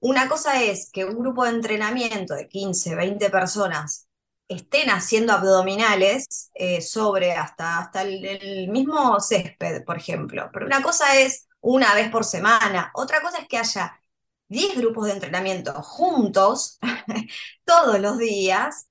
una 0.01 0.27
cosa 0.29 0.61
es 0.63 0.89
que 0.91 1.05
un 1.05 1.19
grupo 1.19 1.43
de 1.43 1.51
entrenamiento 1.51 2.33
de 2.35 2.47
15, 2.47 2.95
20 2.95 3.29
personas 3.29 4.07
estén 4.47 4.89
haciendo 4.89 5.33
abdominales 5.33 6.49
eh, 6.55 6.81
sobre 6.81 7.33
hasta, 7.33 7.79
hasta 7.79 8.01
el, 8.01 8.25
el, 8.25 8.67
mismo 8.69 9.19
césped, 9.19 9.83
por 9.83 9.97
ejemplo. 9.97 10.49
Pero 10.51 10.65
una 10.65 10.81
cosa 10.81 11.17
es 11.19 11.47
una 11.61 11.93
vez 11.93 12.09
por 12.09 12.25
semana, 12.25 12.91
otra 12.95 13.21
cosa 13.21 13.39
es 13.39 13.47
que 13.47 13.57
haya 13.57 13.99
10 14.47 14.77
grupos 14.77 15.05
de 15.05 15.13
entrenamiento 15.13 15.73
juntos 15.83 16.79
todos 17.65 17.99
los 17.99 18.17
días 18.17 18.87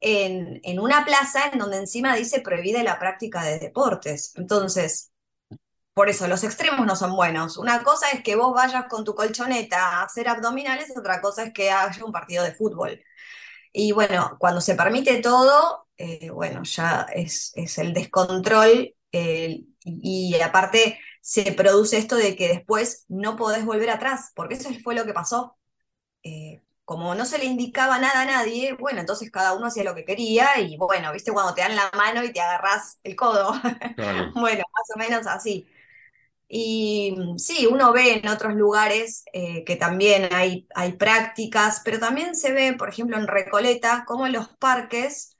en, 0.00 0.60
en, 0.64 0.80
una 0.80 1.04
plaza 1.04 1.46
en 1.52 1.58
donde 1.58 1.78
encima 1.78 2.14
dice 2.16 2.40
prohibida 2.40 2.82
la 2.82 2.98
práctica 2.98 3.44
de 3.44 3.58
deportes. 3.58 4.32
Entonces, 4.36 5.11
por 5.94 6.08
eso 6.08 6.26
los 6.28 6.44
extremos 6.44 6.86
no 6.86 6.96
son 6.96 7.14
buenos. 7.16 7.56
Una 7.58 7.82
cosa 7.82 8.10
es 8.10 8.22
que 8.22 8.36
vos 8.36 8.54
vayas 8.54 8.86
con 8.88 9.04
tu 9.04 9.14
colchoneta 9.14 10.00
a 10.00 10.02
hacer 10.04 10.28
abdominales, 10.28 10.92
otra 10.96 11.20
cosa 11.20 11.44
es 11.44 11.52
que 11.52 11.70
haya 11.70 12.04
un 12.04 12.12
partido 12.12 12.44
de 12.44 12.54
fútbol. 12.54 13.02
Y 13.72 13.92
bueno, 13.92 14.36
cuando 14.38 14.60
se 14.60 14.74
permite 14.74 15.20
todo, 15.22 15.88
eh, 15.96 16.30
bueno, 16.30 16.62
ya 16.64 17.06
es, 17.14 17.52
es 17.56 17.78
el 17.78 17.94
descontrol 17.94 18.94
eh, 19.12 19.64
y, 19.84 20.36
y, 20.36 20.40
aparte 20.40 20.98
se 21.20 21.52
produce 21.52 21.98
esto 21.98 22.16
de 22.16 22.36
que 22.36 22.48
después 22.48 23.04
no 23.08 23.36
podés 23.36 23.64
volver 23.64 23.90
atrás, 23.90 24.32
porque 24.34 24.54
eso 24.54 24.70
fue 24.82 24.94
lo 24.94 25.04
que 25.06 25.12
pasó. 25.12 25.56
Eh, 26.22 26.62
como 26.84 27.14
no 27.14 27.24
se 27.24 27.38
le 27.38 27.44
indicaba 27.44 27.98
nada 27.98 28.22
a 28.22 28.24
nadie, 28.26 28.74
bueno, 28.74 29.00
entonces 29.00 29.30
cada 29.30 29.54
uno 29.54 29.66
hacía 29.66 29.84
lo 29.84 29.94
que 29.94 30.04
quería 30.04 30.58
y 30.60 30.76
bueno, 30.76 31.12
viste 31.12 31.32
cuando 31.32 31.54
te 31.54 31.62
dan 31.62 31.76
la 31.76 31.90
mano 31.96 32.24
y 32.24 32.32
te 32.32 32.40
agarras 32.40 32.98
el 33.04 33.16
codo. 33.16 33.52
Claro. 33.96 34.32
bueno, 34.34 34.64
más 34.72 34.90
o 34.94 34.98
menos 34.98 35.26
así. 35.26 35.66
Y 36.54 37.14
mm, 37.16 37.38
sí, 37.38 37.66
uno 37.66 37.92
ve 37.92 38.14
en 38.18 38.28
otros 38.28 38.54
lugares 38.54 39.24
eh, 39.32 39.64
que 39.64 39.76
también 39.76 40.28
hay, 40.34 40.66
hay 40.74 40.92
prácticas, 40.92 41.80
pero 41.84 41.98
también 41.98 42.34
se 42.34 42.52
ve, 42.52 42.74
por 42.74 42.90
ejemplo, 42.90 43.16
en 43.16 43.26
Recoleta, 43.26 44.04
cómo 44.06 44.28
los 44.28 44.48
parques 44.58 45.34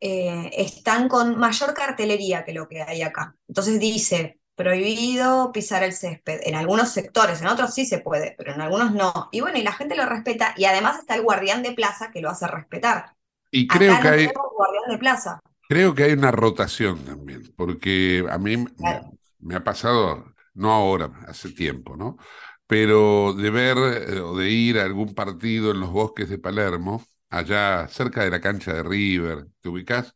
eh, 0.00 0.50
están 0.54 1.08
con 1.08 1.38
mayor 1.38 1.72
cartelería 1.74 2.44
que 2.44 2.52
lo 2.52 2.68
que 2.68 2.82
hay 2.82 3.00
acá. 3.02 3.34
Entonces 3.48 3.80
dice, 3.80 4.40
prohibido 4.56 5.52
pisar 5.52 5.82
el 5.82 5.94
césped. 5.94 6.40
En 6.44 6.54
algunos 6.54 6.90
sectores, 6.90 7.40
en 7.40 7.46
otros 7.48 7.72
sí 7.74 7.86
se 7.86 8.00
puede, 8.00 8.34
pero 8.36 8.52
en 8.52 8.60
algunos 8.60 8.92
no. 8.92 9.28
Y 9.32 9.40
bueno, 9.40 9.56
y 9.58 9.62
la 9.62 9.72
gente 9.72 9.96
lo 9.96 10.04
respeta, 10.06 10.52
y 10.56 10.66
además 10.66 10.98
está 10.98 11.14
el 11.14 11.22
guardián 11.22 11.62
de 11.62 11.72
plaza 11.72 12.10
que 12.12 12.20
lo 12.20 12.28
hace 12.30 12.46
respetar. 12.46 13.14
Y 13.50 13.66
creo 13.68 13.94
acá 13.94 14.00
que 14.00 14.08
no 14.08 14.14
hay... 14.14 14.28
guardián 14.56 14.90
de 14.90 14.98
plaza. 14.98 15.40
Creo 15.68 15.94
que 15.94 16.04
hay 16.04 16.12
una 16.12 16.30
rotación 16.30 17.04
también, 17.04 17.52
porque 17.56 18.24
a 18.30 18.38
mí 18.38 18.56
Claro. 18.76 19.02
me, 19.10 19.18
me 19.38 19.54
ha 19.56 19.62
pasado 19.64 20.24
no 20.58 20.72
ahora, 20.72 21.10
hace 21.28 21.50
tiempo, 21.52 21.96
¿no? 21.96 22.18
Pero 22.66 23.32
de 23.34 23.50
ver 23.50 23.78
eh, 23.78 24.20
o 24.20 24.36
de 24.36 24.50
ir 24.50 24.78
a 24.78 24.84
algún 24.84 25.14
partido 25.14 25.70
en 25.72 25.80
los 25.80 25.90
bosques 25.92 26.28
de 26.28 26.38
Palermo, 26.38 27.04
allá 27.30 27.88
cerca 27.88 28.24
de 28.24 28.30
la 28.30 28.40
cancha 28.40 28.74
de 28.74 28.82
River, 28.82 29.46
¿te 29.60 29.68
ubicás? 29.70 30.14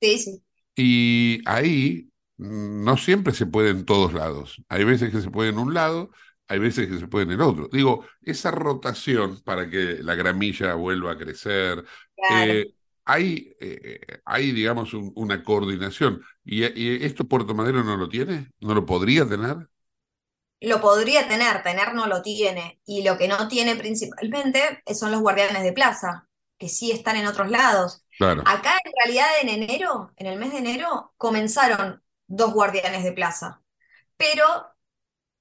Sí, 0.00 0.18
sí. 0.18 0.42
Y 0.76 1.40
ahí 1.46 2.10
mm, 2.38 2.84
no 2.84 2.96
siempre 2.96 3.32
se 3.34 3.46
puede 3.46 3.70
en 3.70 3.84
todos 3.84 4.12
lados. 4.14 4.62
Hay 4.68 4.84
veces 4.84 5.10
que 5.12 5.20
se 5.20 5.30
puede 5.30 5.50
en 5.50 5.58
un 5.58 5.74
lado, 5.74 6.10
hay 6.48 6.58
veces 6.58 6.88
que 6.88 6.98
se 6.98 7.06
puede 7.08 7.26
en 7.26 7.32
el 7.32 7.40
otro. 7.42 7.68
Digo, 7.72 8.04
esa 8.22 8.50
rotación 8.50 9.40
para 9.44 9.70
que 9.70 9.98
la 10.02 10.14
gramilla 10.14 10.74
vuelva 10.74 11.12
a 11.12 11.18
crecer, 11.18 11.84
Claro. 12.16 12.54
eh, 12.54 12.72
hay, 13.04 13.54
eh, 13.60 14.00
hay, 14.24 14.52
digamos, 14.52 14.94
un- 14.94 15.12
una 15.16 15.42
coordinación. 15.44 16.22
¿Y, 16.44 16.64
y 16.80 17.04
esto 17.04 17.24
Puerto 17.28 17.54
Madero 17.54 17.84
no 17.84 17.96
lo 17.96 18.08
tiene? 18.08 18.50
¿No 18.60 18.74
lo 18.74 18.86
podría 18.86 19.28
tener? 19.28 19.68
Lo 20.60 20.80
podría 20.80 21.28
tener, 21.28 21.62
tener 21.62 21.94
no 21.94 22.06
lo 22.06 22.22
tiene. 22.22 22.80
Y 22.86 23.02
lo 23.02 23.18
que 23.18 23.28
no 23.28 23.48
tiene 23.48 23.76
principalmente 23.76 24.82
son 24.94 25.12
los 25.12 25.20
guardianes 25.20 25.62
de 25.62 25.72
plaza, 25.72 26.28
que 26.58 26.68
sí 26.68 26.90
están 26.92 27.16
en 27.16 27.26
otros 27.26 27.50
lados. 27.50 28.04
Claro. 28.18 28.44
Acá 28.44 28.78
en 28.84 28.92
realidad 29.04 29.26
en 29.42 29.48
enero, 29.50 30.12
en 30.16 30.26
el 30.26 30.38
mes 30.38 30.52
de 30.52 30.58
enero, 30.58 31.12
comenzaron 31.18 32.02
dos 32.26 32.52
guardianes 32.54 33.04
de 33.04 33.12
plaza, 33.12 33.62
pero 34.16 34.44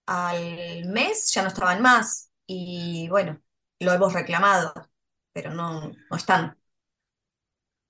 al 0.08 0.86
mes 0.88 1.32
ya 1.34 1.44
no 1.44 1.50
estaban 1.50 1.82
más. 1.82 2.32
Y 2.48 3.08
bueno, 3.10 3.42
lo 3.80 3.94
hemos 3.94 4.14
reclamado, 4.14 4.74
pero 5.34 5.52
no, 5.54 5.92
no 6.10 6.18
están. 6.18 6.58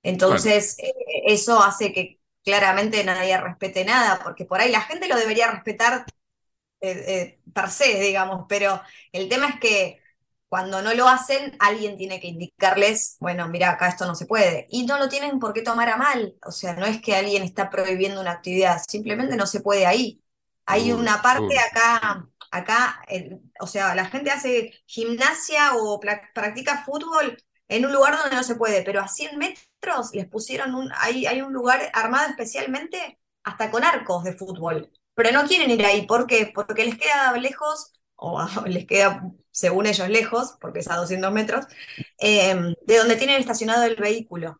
Entonces, 0.04 0.78
eh, 0.80 0.94
eso 1.28 1.64
hace 1.64 1.94
que 1.94 2.20
claramente 2.44 3.04
nadie 3.04 3.38
respete 3.40 3.86
nada, 3.86 4.20
porque 4.24 4.46
por 4.46 4.60
ahí 4.62 4.72
la 4.72 4.82
gente 4.82 5.08
lo 5.08 5.16
debería 5.16 5.50
respetar 5.52 6.06
eh, 6.82 7.04
eh, 7.08 7.42
per 7.54 7.70
se, 7.70 8.00
digamos, 8.02 8.46
pero 8.50 8.82
el 9.14 9.30
tema 9.30 9.48
es 9.50 9.60
que 9.60 10.02
cuando 10.50 10.82
no 10.84 10.94
lo 10.94 11.08
hacen, 11.08 11.56
alguien 11.60 11.98
tiene 11.98 12.20
que 12.20 12.28
indicarles, 12.28 13.18
bueno, 13.20 13.48
mira, 13.50 13.72
acá 13.72 13.88
esto 13.88 14.06
no 14.06 14.16
se 14.16 14.28
puede. 14.28 14.68
Y 14.70 14.86
no 14.86 15.00
lo 15.00 15.10
tienen 15.10 15.40
por 15.40 15.54
qué 15.54 15.64
tomar 15.64 15.90
a 15.90 15.98
mal, 15.98 16.36
o 16.46 16.52
sea, 16.52 16.76
no 16.76 16.86
es 16.86 17.02
que 17.02 17.16
alguien 17.16 17.44
está 17.44 17.70
prohibiendo 17.70 18.22
una 18.22 18.32
actividad, 18.34 18.82
simplemente 18.88 19.36
no 19.38 19.48
se 19.48 19.62
puede 19.62 19.86
ahí. 19.88 20.22
Hay 20.66 20.92
una 20.92 21.22
parte 21.22 21.58
acá, 21.60 22.30
acá, 22.52 23.02
o 23.60 23.68
sea, 23.68 23.96
la 23.96 24.06
gente 24.06 24.32
hace 24.32 24.74
gimnasia 24.86 25.76
o 25.76 26.00
practica 26.34 26.84
fútbol 26.86 27.38
en 27.68 27.86
un 27.86 27.94
lugar 27.94 28.18
donde 28.18 28.36
no 28.36 28.44
se 28.44 28.56
puede, 28.56 28.84
pero 28.84 29.02
a 29.02 29.08
100 29.08 29.38
metros 29.38 30.12
les 30.14 30.28
pusieron 30.28 30.76
un, 30.76 30.92
hay, 30.98 31.26
hay 31.26 31.42
un 31.42 31.54
lugar 31.54 31.82
armado 31.94 32.30
especialmente 32.30 33.20
hasta 33.44 33.72
con 33.72 33.84
arcos 33.84 34.24
de 34.24 34.34
fútbol, 34.34 34.92
pero 35.16 35.32
no 35.32 35.48
quieren 35.48 35.72
ir 35.72 35.86
ahí, 35.86 36.06
¿por 36.08 36.28
qué? 36.28 36.52
Porque 36.54 36.86
les 36.86 36.98
queda 36.98 37.34
lejos, 37.38 37.92
o 38.16 38.46
les 38.68 38.86
queda, 38.86 39.24
según 39.52 39.86
ellos, 39.88 40.10
lejos, 40.10 40.58
porque 40.62 40.80
es 40.80 40.90
a 40.90 40.98
200 40.98 41.32
metros, 41.32 41.66
eh, 42.20 42.56
de 42.86 42.98
donde 42.98 43.16
tienen 43.18 43.40
estacionado 43.40 43.84
el 43.84 43.96
vehículo. 43.96 44.60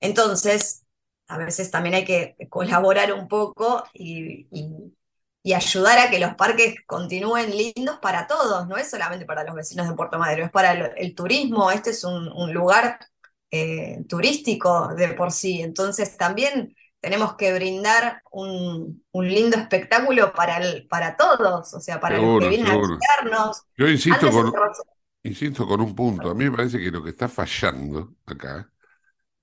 Entonces, 0.00 0.84
a 1.28 1.38
veces 1.38 1.70
también 1.70 1.94
hay 1.94 2.04
que 2.04 2.36
colaborar 2.50 3.12
un 3.12 3.28
poco 3.28 3.84
y- 3.94 4.46
y 5.48 5.54
ayudar 5.54 5.98
a 5.98 6.10
que 6.10 6.18
los 6.18 6.34
parques 6.34 6.76
continúen 6.86 7.50
lindos 7.56 7.98
para 8.00 8.26
todos, 8.26 8.66
no 8.68 8.76
es 8.76 8.90
solamente 8.90 9.24
para 9.26 9.44
los 9.44 9.54
vecinos 9.54 9.88
de 9.88 9.94
Puerto 9.94 10.18
Madero, 10.18 10.44
es 10.44 10.50
para 10.50 10.72
el, 10.72 10.92
el 10.96 11.14
turismo, 11.14 11.70
este 11.70 11.90
es 11.90 12.04
un, 12.04 12.28
un 12.32 12.52
lugar 12.52 12.98
eh, 13.50 14.04
turístico 14.08 14.94
de 14.94 15.08
por 15.14 15.32
sí, 15.32 15.62
entonces 15.62 16.16
también 16.16 16.76
tenemos 17.00 17.36
que 17.36 17.52
brindar 17.54 18.22
un, 18.32 19.04
un 19.12 19.28
lindo 19.28 19.56
espectáculo 19.56 20.32
para, 20.32 20.58
el- 20.58 20.86
para 20.88 21.16
todos, 21.16 21.72
o 21.74 21.80
sea, 21.80 22.00
para 22.00 22.18
los 22.18 22.34
que 22.36 22.46
Seguro, 22.46 22.48
vienen 22.48 22.66
a 22.68 22.76
visitarnos. 22.76 23.62
Yo 23.76 23.88
insisto 23.88 24.30
con, 24.32 24.52
insisto 25.24 25.66
con 25.66 25.80
un 25.80 25.94
punto. 25.94 26.30
A 26.30 26.34
mí 26.34 26.44
me 26.46 26.56
parece 26.56 26.78
que 26.80 26.90
lo 26.90 27.02
que 27.04 27.10
está 27.10 27.28
fallando 27.28 28.16
acá 28.26 28.72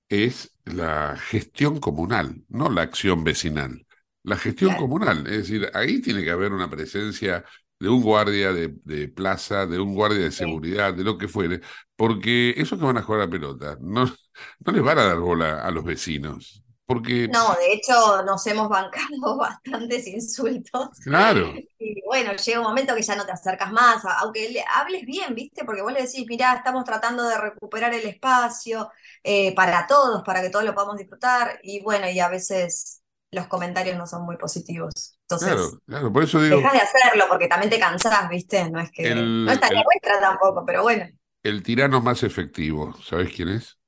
es 0.08 0.58
la 0.64 1.16
gestión 1.18 1.80
comunal, 1.80 2.44
no 2.48 2.70
la 2.70 2.82
acción 2.82 3.24
vecinal. 3.24 3.85
La 4.26 4.36
gestión 4.36 4.74
comunal, 4.74 5.26
es 5.28 5.38
decir, 5.48 5.70
ahí 5.74 6.02
tiene 6.02 6.24
que 6.24 6.30
haber 6.32 6.52
una 6.52 6.70
presencia 6.70 7.44
de 7.80 7.88
un 7.88 8.02
guardia 8.02 8.52
de, 8.52 8.74
de 8.84 9.08
plaza, 9.08 9.66
de 9.66 9.80
un 9.80 9.94
guardia 9.94 10.20
de 10.20 10.32
seguridad, 10.32 10.94
de 10.94 11.04
lo 11.04 11.18
que 11.18 11.28
fuere, 11.28 11.60
porque 11.96 12.50
esos 12.56 12.78
que 12.78 12.84
van 12.86 12.98
a 12.98 13.02
jugar 13.02 13.22
a 13.22 13.30
pelota 13.30 13.78
no, 13.80 14.06
no 14.06 14.72
les 14.72 14.82
van 14.82 14.98
a 14.98 15.04
dar 15.06 15.18
bola 15.20 15.62
a 15.62 15.70
los 15.72 15.84
vecinos. 15.84 16.62
Porque, 16.86 17.30
No, 17.32 17.54
de 17.56 17.72
hecho 17.72 18.22
nos 18.22 18.46
hemos 18.46 18.68
bancado 18.68 19.36
bastantes 19.38 20.06
insultos. 20.06 20.90
claro, 21.02 21.54
Y 21.78 22.02
bueno, 22.06 22.32
llega 22.36 22.60
un 22.60 22.66
momento 22.66 22.94
que 22.94 23.02
ya 23.02 23.16
no 23.16 23.26
te 23.26 23.32
acercas 23.32 23.72
más, 23.72 24.04
aunque 24.20 24.48
le 24.50 24.64
hables 24.74 25.04
bien, 25.04 25.34
¿viste? 25.34 25.64
Porque 25.64 25.82
vos 25.82 25.92
le 25.92 26.02
decís, 26.02 26.24
mirá, 26.28 26.54
estamos 26.54 26.84
tratando 26.84 27.24
de 27.28 27.36
recuperar 27.38 27.92
el 27.94 28.06
espacio 28.06 28.90
eh, 29.24 29.54
para 29.54 29.86
todos, 29.88 30.22
para 30.24 30.40
que 30.42 30.50
todos 30.50 30.64
lo 30.64 30.74
podamos 30.74 30.96
disfrutar. 30.98 31.58
Y 31.62 31.80
bueno, 31.82 32.08
y 32.08 32.20
a 32.20 32.28
veces 32.28 33.02
los 33.30 33.46
comentarios 33.48 33.96
no 33.98 34.06
son 34.06 34.24
muy 34.24 34.36
positivos. 34.36 35.18
Entonces, 35.22 35.56
claro, 35.56 35.80
claro. 35.86 36.12
Por 36.12 36.24
eso 36.24 36.40
digo, 36.42 36.62
dejás 36.62 36.72
de 36.74 36.80
hacerlo 36.80 37.26
porque 37.28 37.48
también 37.48 37.70
te 37.70 37.80
cansás, 37.80 38.28
¿viste? 38.30 38.70
No 38.70 38.80
es 38.80 38.90
que, 38.92 39.10
El- 39.10 39.46
no 39.46 39.52
la 39.52 39.82
vuestra 39.84 40.20
tampoco, 40.20 40.64
pero 40.66 40.82
bueno, 40.82 41.06
el 41.42 41.62
tirano 41.62 42.02
más 42.02 42.22
efectivo, 42.24 42.94
¿sabes 43.02 43.32
quién 43.34 43.48
es? 43.48 43.78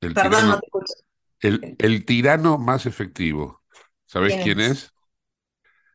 El 0.00 0.14
perdón, 0.14 0.46
tirano, 0.46 0.48
no 0.48 0.58
te 0.60 0.66
escucho. 0.66 0.94
el, 1.40 1.74
el 1.78 2.04
tirano 2.06 2.58
más 2.58 2.86
efectivo, 2.86 3.62
¿sabes 4.06 4.36
¿Quién 4.36 4.40
quién 4.40 4.60
es? 4.60 4.60
es? 4.60 4.94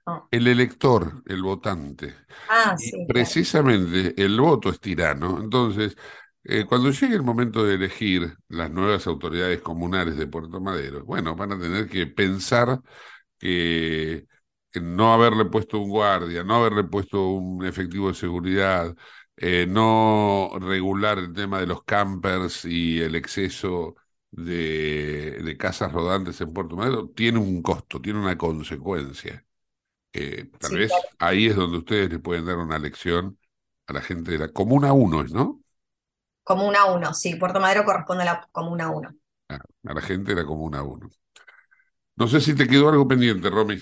No. 0.08 0.30
El 0.32 0.48
elector, 0.48 1.24
el 1.28 1.42
votante. 1.44 2.14
Ah, 2.48 2.76
Y 2.78 2.92
sí, 2.92 3.12
claro. 3.14 3.36
precisamente 3.36 4.14
el 4.24 4.40
voto 4.42 4.70
es 4.70 4.80
tirano. 4.80 5.40
Entonces, 5.42 5.98
eh, 6.46 6.66
cuando 6.68 6.92
llegue 6.92 7.16
el 7.16 7.24
momento 7.24 7.66
de 7.66 7.76
elegir 7.76 8.38
las 8.50 8.72
nuevas 8.72 9.08
autoridades 9.08 9.62
comunales 9.62 10.18
de 10.18 10.28
Puerto 10.28 10.62
Madero, 10.62 11.06
bueno, 11.06 11.36
van 11.36 11.54
a 11.54 11.60
tener 11.60 11.88
que 11.90 12.08
pensar 12.08 12.82
que 14.72 14.82
no 14.82 15.14
haberle 15.14 15.46
puesto 15.46 15.80
un 15.80 15.90
guardia, 15.90 16.44
no 16.44 16.56
haberle 16.58 16.84
puesto 16.86 17.30
un 17.30 17.66
efectivo 17.66 18.10
de 18.10 18.14
seguridad, 18.16 18.96
eh, 19.38 19.66
no 19.70 20.52
regular 20.60 21.18
el 21.20 21.34
tema 21.34 21.60
de 21.60 21.68
los 21.68 21.84
campers 21.84 22.66
y 22.66 23.02
el 23.02 23.16
exceso 23.16 23.96
de, 24.32 25.40
de 25.44 25.58
casas 25.58 25.92
rodantes 25.94 26.40
en 26.42 26.54
Puerto 26.54 26.76
Madero, 26.76 27.10
tiene 27.10 27.40
un 27.40 27.62
costo, 27.62 28.02
tiene 28.02 28.20
una 28.20 28.38
consecuencia. 28.38 29.46
Eh, 30.14 30.50
tal 30.60 30.72
Sí, 30.72 30.78
vez 30.78 31.06
claro. 31.10 31.10
ahí 31.20 31.48
es 31.48 31.56
donde 31.56 31.78
ustedes 31.80 32.10
le 32.10 32.20
pueden 32.20 32.46
dar 32.46 32.58
una 32.58 32.80
lección 32.80 33.38
a 33.88 33.94
la 33.94 34.02
gente 34.02 34.32
de 34.32 34.38
la 34.40 34.50
Comuna 34.50 34.94
1, 34.94 35.24
¿no? 35.26 35.62
Comuna 36.46 36.86
1, 36.86 37.14
sí, 37.14 37.36
Puerto 37.36 37.60
Madero 37.60 37.84
corresponde 37.84 38.24
a 38.24 38.26
la 38.28 38.50
Comuna 38.54 38.90
1. 38.90 39.14
A, 39.50 39.56
a 39.56 39.94
la 39.96 40.02
gente 40.02 40.36
de 40.36 40.42
la 40.42 40.48
Comuna 40.48 40.84
1. 40.84 41.10
No 42.18 42.28
sé 42.28 42.42
si 42.42 42.56
te 42.56 42.68
quedó 42.68 42.90
algo 42.90 43.08
pendiente, 43.08 43.50
Romy. 43.50 43.80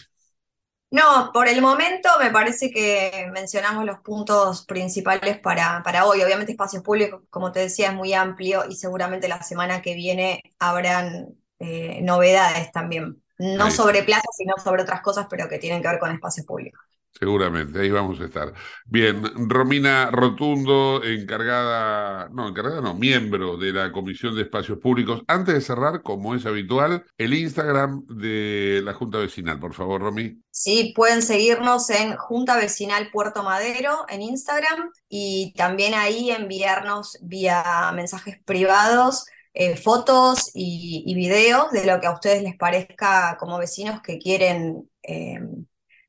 No, 0.91 1.31
por 1.33 1.47
el 1.47 1.59
momento 1.61 2.07
me 2.19 2.29
parece 2.29 2.69
que 2.69 3.27
mencionamos 3.33 3.83
los 3.83 3.99
puntos 4.01 4.63
principales 4.65 5.39
para, 5.39 5.81
para 5.83 6.05
hoy. 6.05 6.21
Obviamente 6.21 6.51
espacios 6.51 6.83
públicos, 6.83 7.23
como 7.31 7.51
te 7.51 7.61
decía, 7.61 7.87
es 7.89 7.95
muy 7.95 8.13
amplio 8.13 8.63
y 8.69 8.75
seguramente 8.75 9.27
la 9.27 9.41
semana 9.41 9.81
que 9.81 9.95
viene 9.95 10.43
habrán 10.59 11.35
eh, 11.57 11.99
novedades 12.03 12.71
también. 12.71 13.23
No 13.39 13.71
sobre 13.71 14.03
plazas, 14.03 14.35
sino 14.37 14.53
sobre 14.63 14.83
otras 14.83 15.01
cosas, 15.01 15.25
pero 15.29 15.49
que 15.49 15.57
tienen 15.57 15.81
que 15.81 15.87
ver 15.87 15.99
con 15.99 16.11
espacios 16.11 16.45
públicos. 16.45 16.79
Seguramente, 17.23 17.79
ahí 17.79 17.89
vamos 17.89 18.19
a 18.19 18.25
estar. 18.25 18.53
Bien, 18.83 19.23
Romina 19.47 20.11
Rotundo, 20.11 21.01
encargada, 21.05 22.27
no, 22.33 22.49
encargada 22.49 22.81
no, 22.81 22.95
miembro 22.95 23.55
de 23.55 23.71
la 23.71 23.93
Comisión 23.93 24.35
de 24.35 24.41
Espacios 24.41 24.79
Públicos. 24.79 25.21
Antes 25.27 25.53
de 25.53 25.61
cerrar, 25.61 26.01
como 26.01 26.35
es 26.35 26.45
habitual, 26.45 27.05
el 27.17 27.33
Instagram 27.33 28.05
de 28.07 28.81
la 28.83 28.93
Junta 28.93 29.19
Vecinal, 29.19 29.57
por 29.57 29.73
favor, 29.73 30.01
Romy. 30.01 30.37
Sí, 30.51 30.91
pueden 30.97 31.21
seguirnos 31.21 31.89
en 31.91 32.17
Junta 32.17 32.57
Vecinal 32.57 33.09
Puerto 33.09 33.41
Madero 33.41 34.05
en 34.09 34.21
Instagram 34.21 34.91
y 35.07 35.53
también 35.55 35.93
ahí 35.93 36.29
enviarnos 36.29 37.17
vía 37.21 37.89
mensajes 37.95 38.37
privados 38.43 39.27
eh, 39.53 39.77
fotos 39.77 40.51
y, 40.53 41.13
videos 41.15 41.71
de 41.71 41.85
lo 41.85 42.01
que 42.01 42.07
a 42.07 42.11
ustedes 42.11 42.43
les 42.43 42.57
parezca 42.57 43.37
como 43.39 43.59
vecinos 43.59 44.01
que 44.01 44.19
quieren 44.19 44.89
eh, 45.03 45.39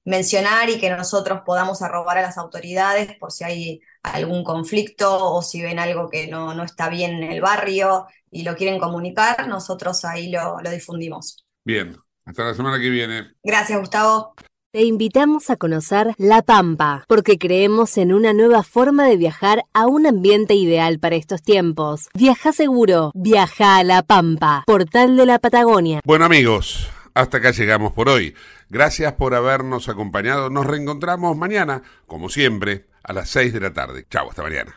mencionar 0.05 0.71
y 0.71 0.79
que 0.79 0.91
nosotros 0.91 1.43
podamos 1.45 1.83
arrobar 1.83 2.19
a 2.19 2.23
las 2.23 2.39
autoridades 2.39 3.17
por 3.19 3.33
si 3.33 3.45
hay 3.45 3.81
algún 4.03 4.45
conflicto 4.45 5.33
o 5.33 5.43
si 5.43 5.63
ven 5.63 5.79
algo 5.79 6.09
que 6.11 6.27
no, 6.27 6.55
no 6.55 6.63
está 6.63 6.89
bien 6.89 7.23
en 7.23 7.33
el 7.33 7.41
barrio 7.41 8.07
y 8.31 8.43
lo 8.43 8.57
quieren 8.57 8.79
comunicar, 8.79 9.49
nosotros 9.49 10.05
ahí 10.05 10.31
lo, 10.31 10.61
lo 10.61 10.71
difundimos. 10.71 11.45
Bien, 11.65 11.97
hasta 12.25 12.45
la 12.45 12.55
semana 12.55 12.79
que 12.79 12.91
viene. 12.91 13.33
Gracias, 13.43 13.79
Gustavo. 13.79 14.35
Te 14.75 14.83
invitamos 14.83 15.51
a 15.51 15.57
conocer 15.57 16.15
La 16.19 16.43
Pampa, 16.43 17.05
porque 17.07 17.39
creemos 17.39 17.97
en 17.97 18.13
una 18.13 18.33
nueva 18.33 18.65
forma 18.65 19.07
de 19.07 19.17
viajar 19.17 19.63
a 19.73 19.87
un 19.87 20.05
ambiente 20.05 20.55
ideal 20.55 20.99
para 20.99 21.15
estos 21.15 21.43
tiempos. 21.43 22.09
Viaja 22.13 22.53
seguro, 22.53 23.13
viaja 23.15 23.77
a 23.77 23.85
La 23.85 24.03
Pampa, 24.03 24.65
portal 24.67 25.17
de 25.17 25.27
la 25.27 25.39
Patagonia. 25.39 26.01
Bueno 26.05 26.25
amigos, 26.25 26.91
hasta 27.15 27.39
acá 27.39 27.53
llegamos 27.53 27.93
por 27.93 28.09
hoy. 28.09 28.35
Gracias 28.69 29.12
por 29.15 29.35
habernos 29.35 29.89
acompañado. 29.89 30.51
Nos 30.51 30.67
reencontramos 30.67 31.37
mañana, 31.37 31.83
como 32.07 32.29
siempre, 32.29 32.87
a 33.03 33.12
las 33.12 33.31
6 33.31 33.53
de 33.53 33.61
la 33.61 33.73
tarde. 33.73 34.07
Chau, 34.11 34.29
hasta 34.29 34.43
mañana. 34.43 34.75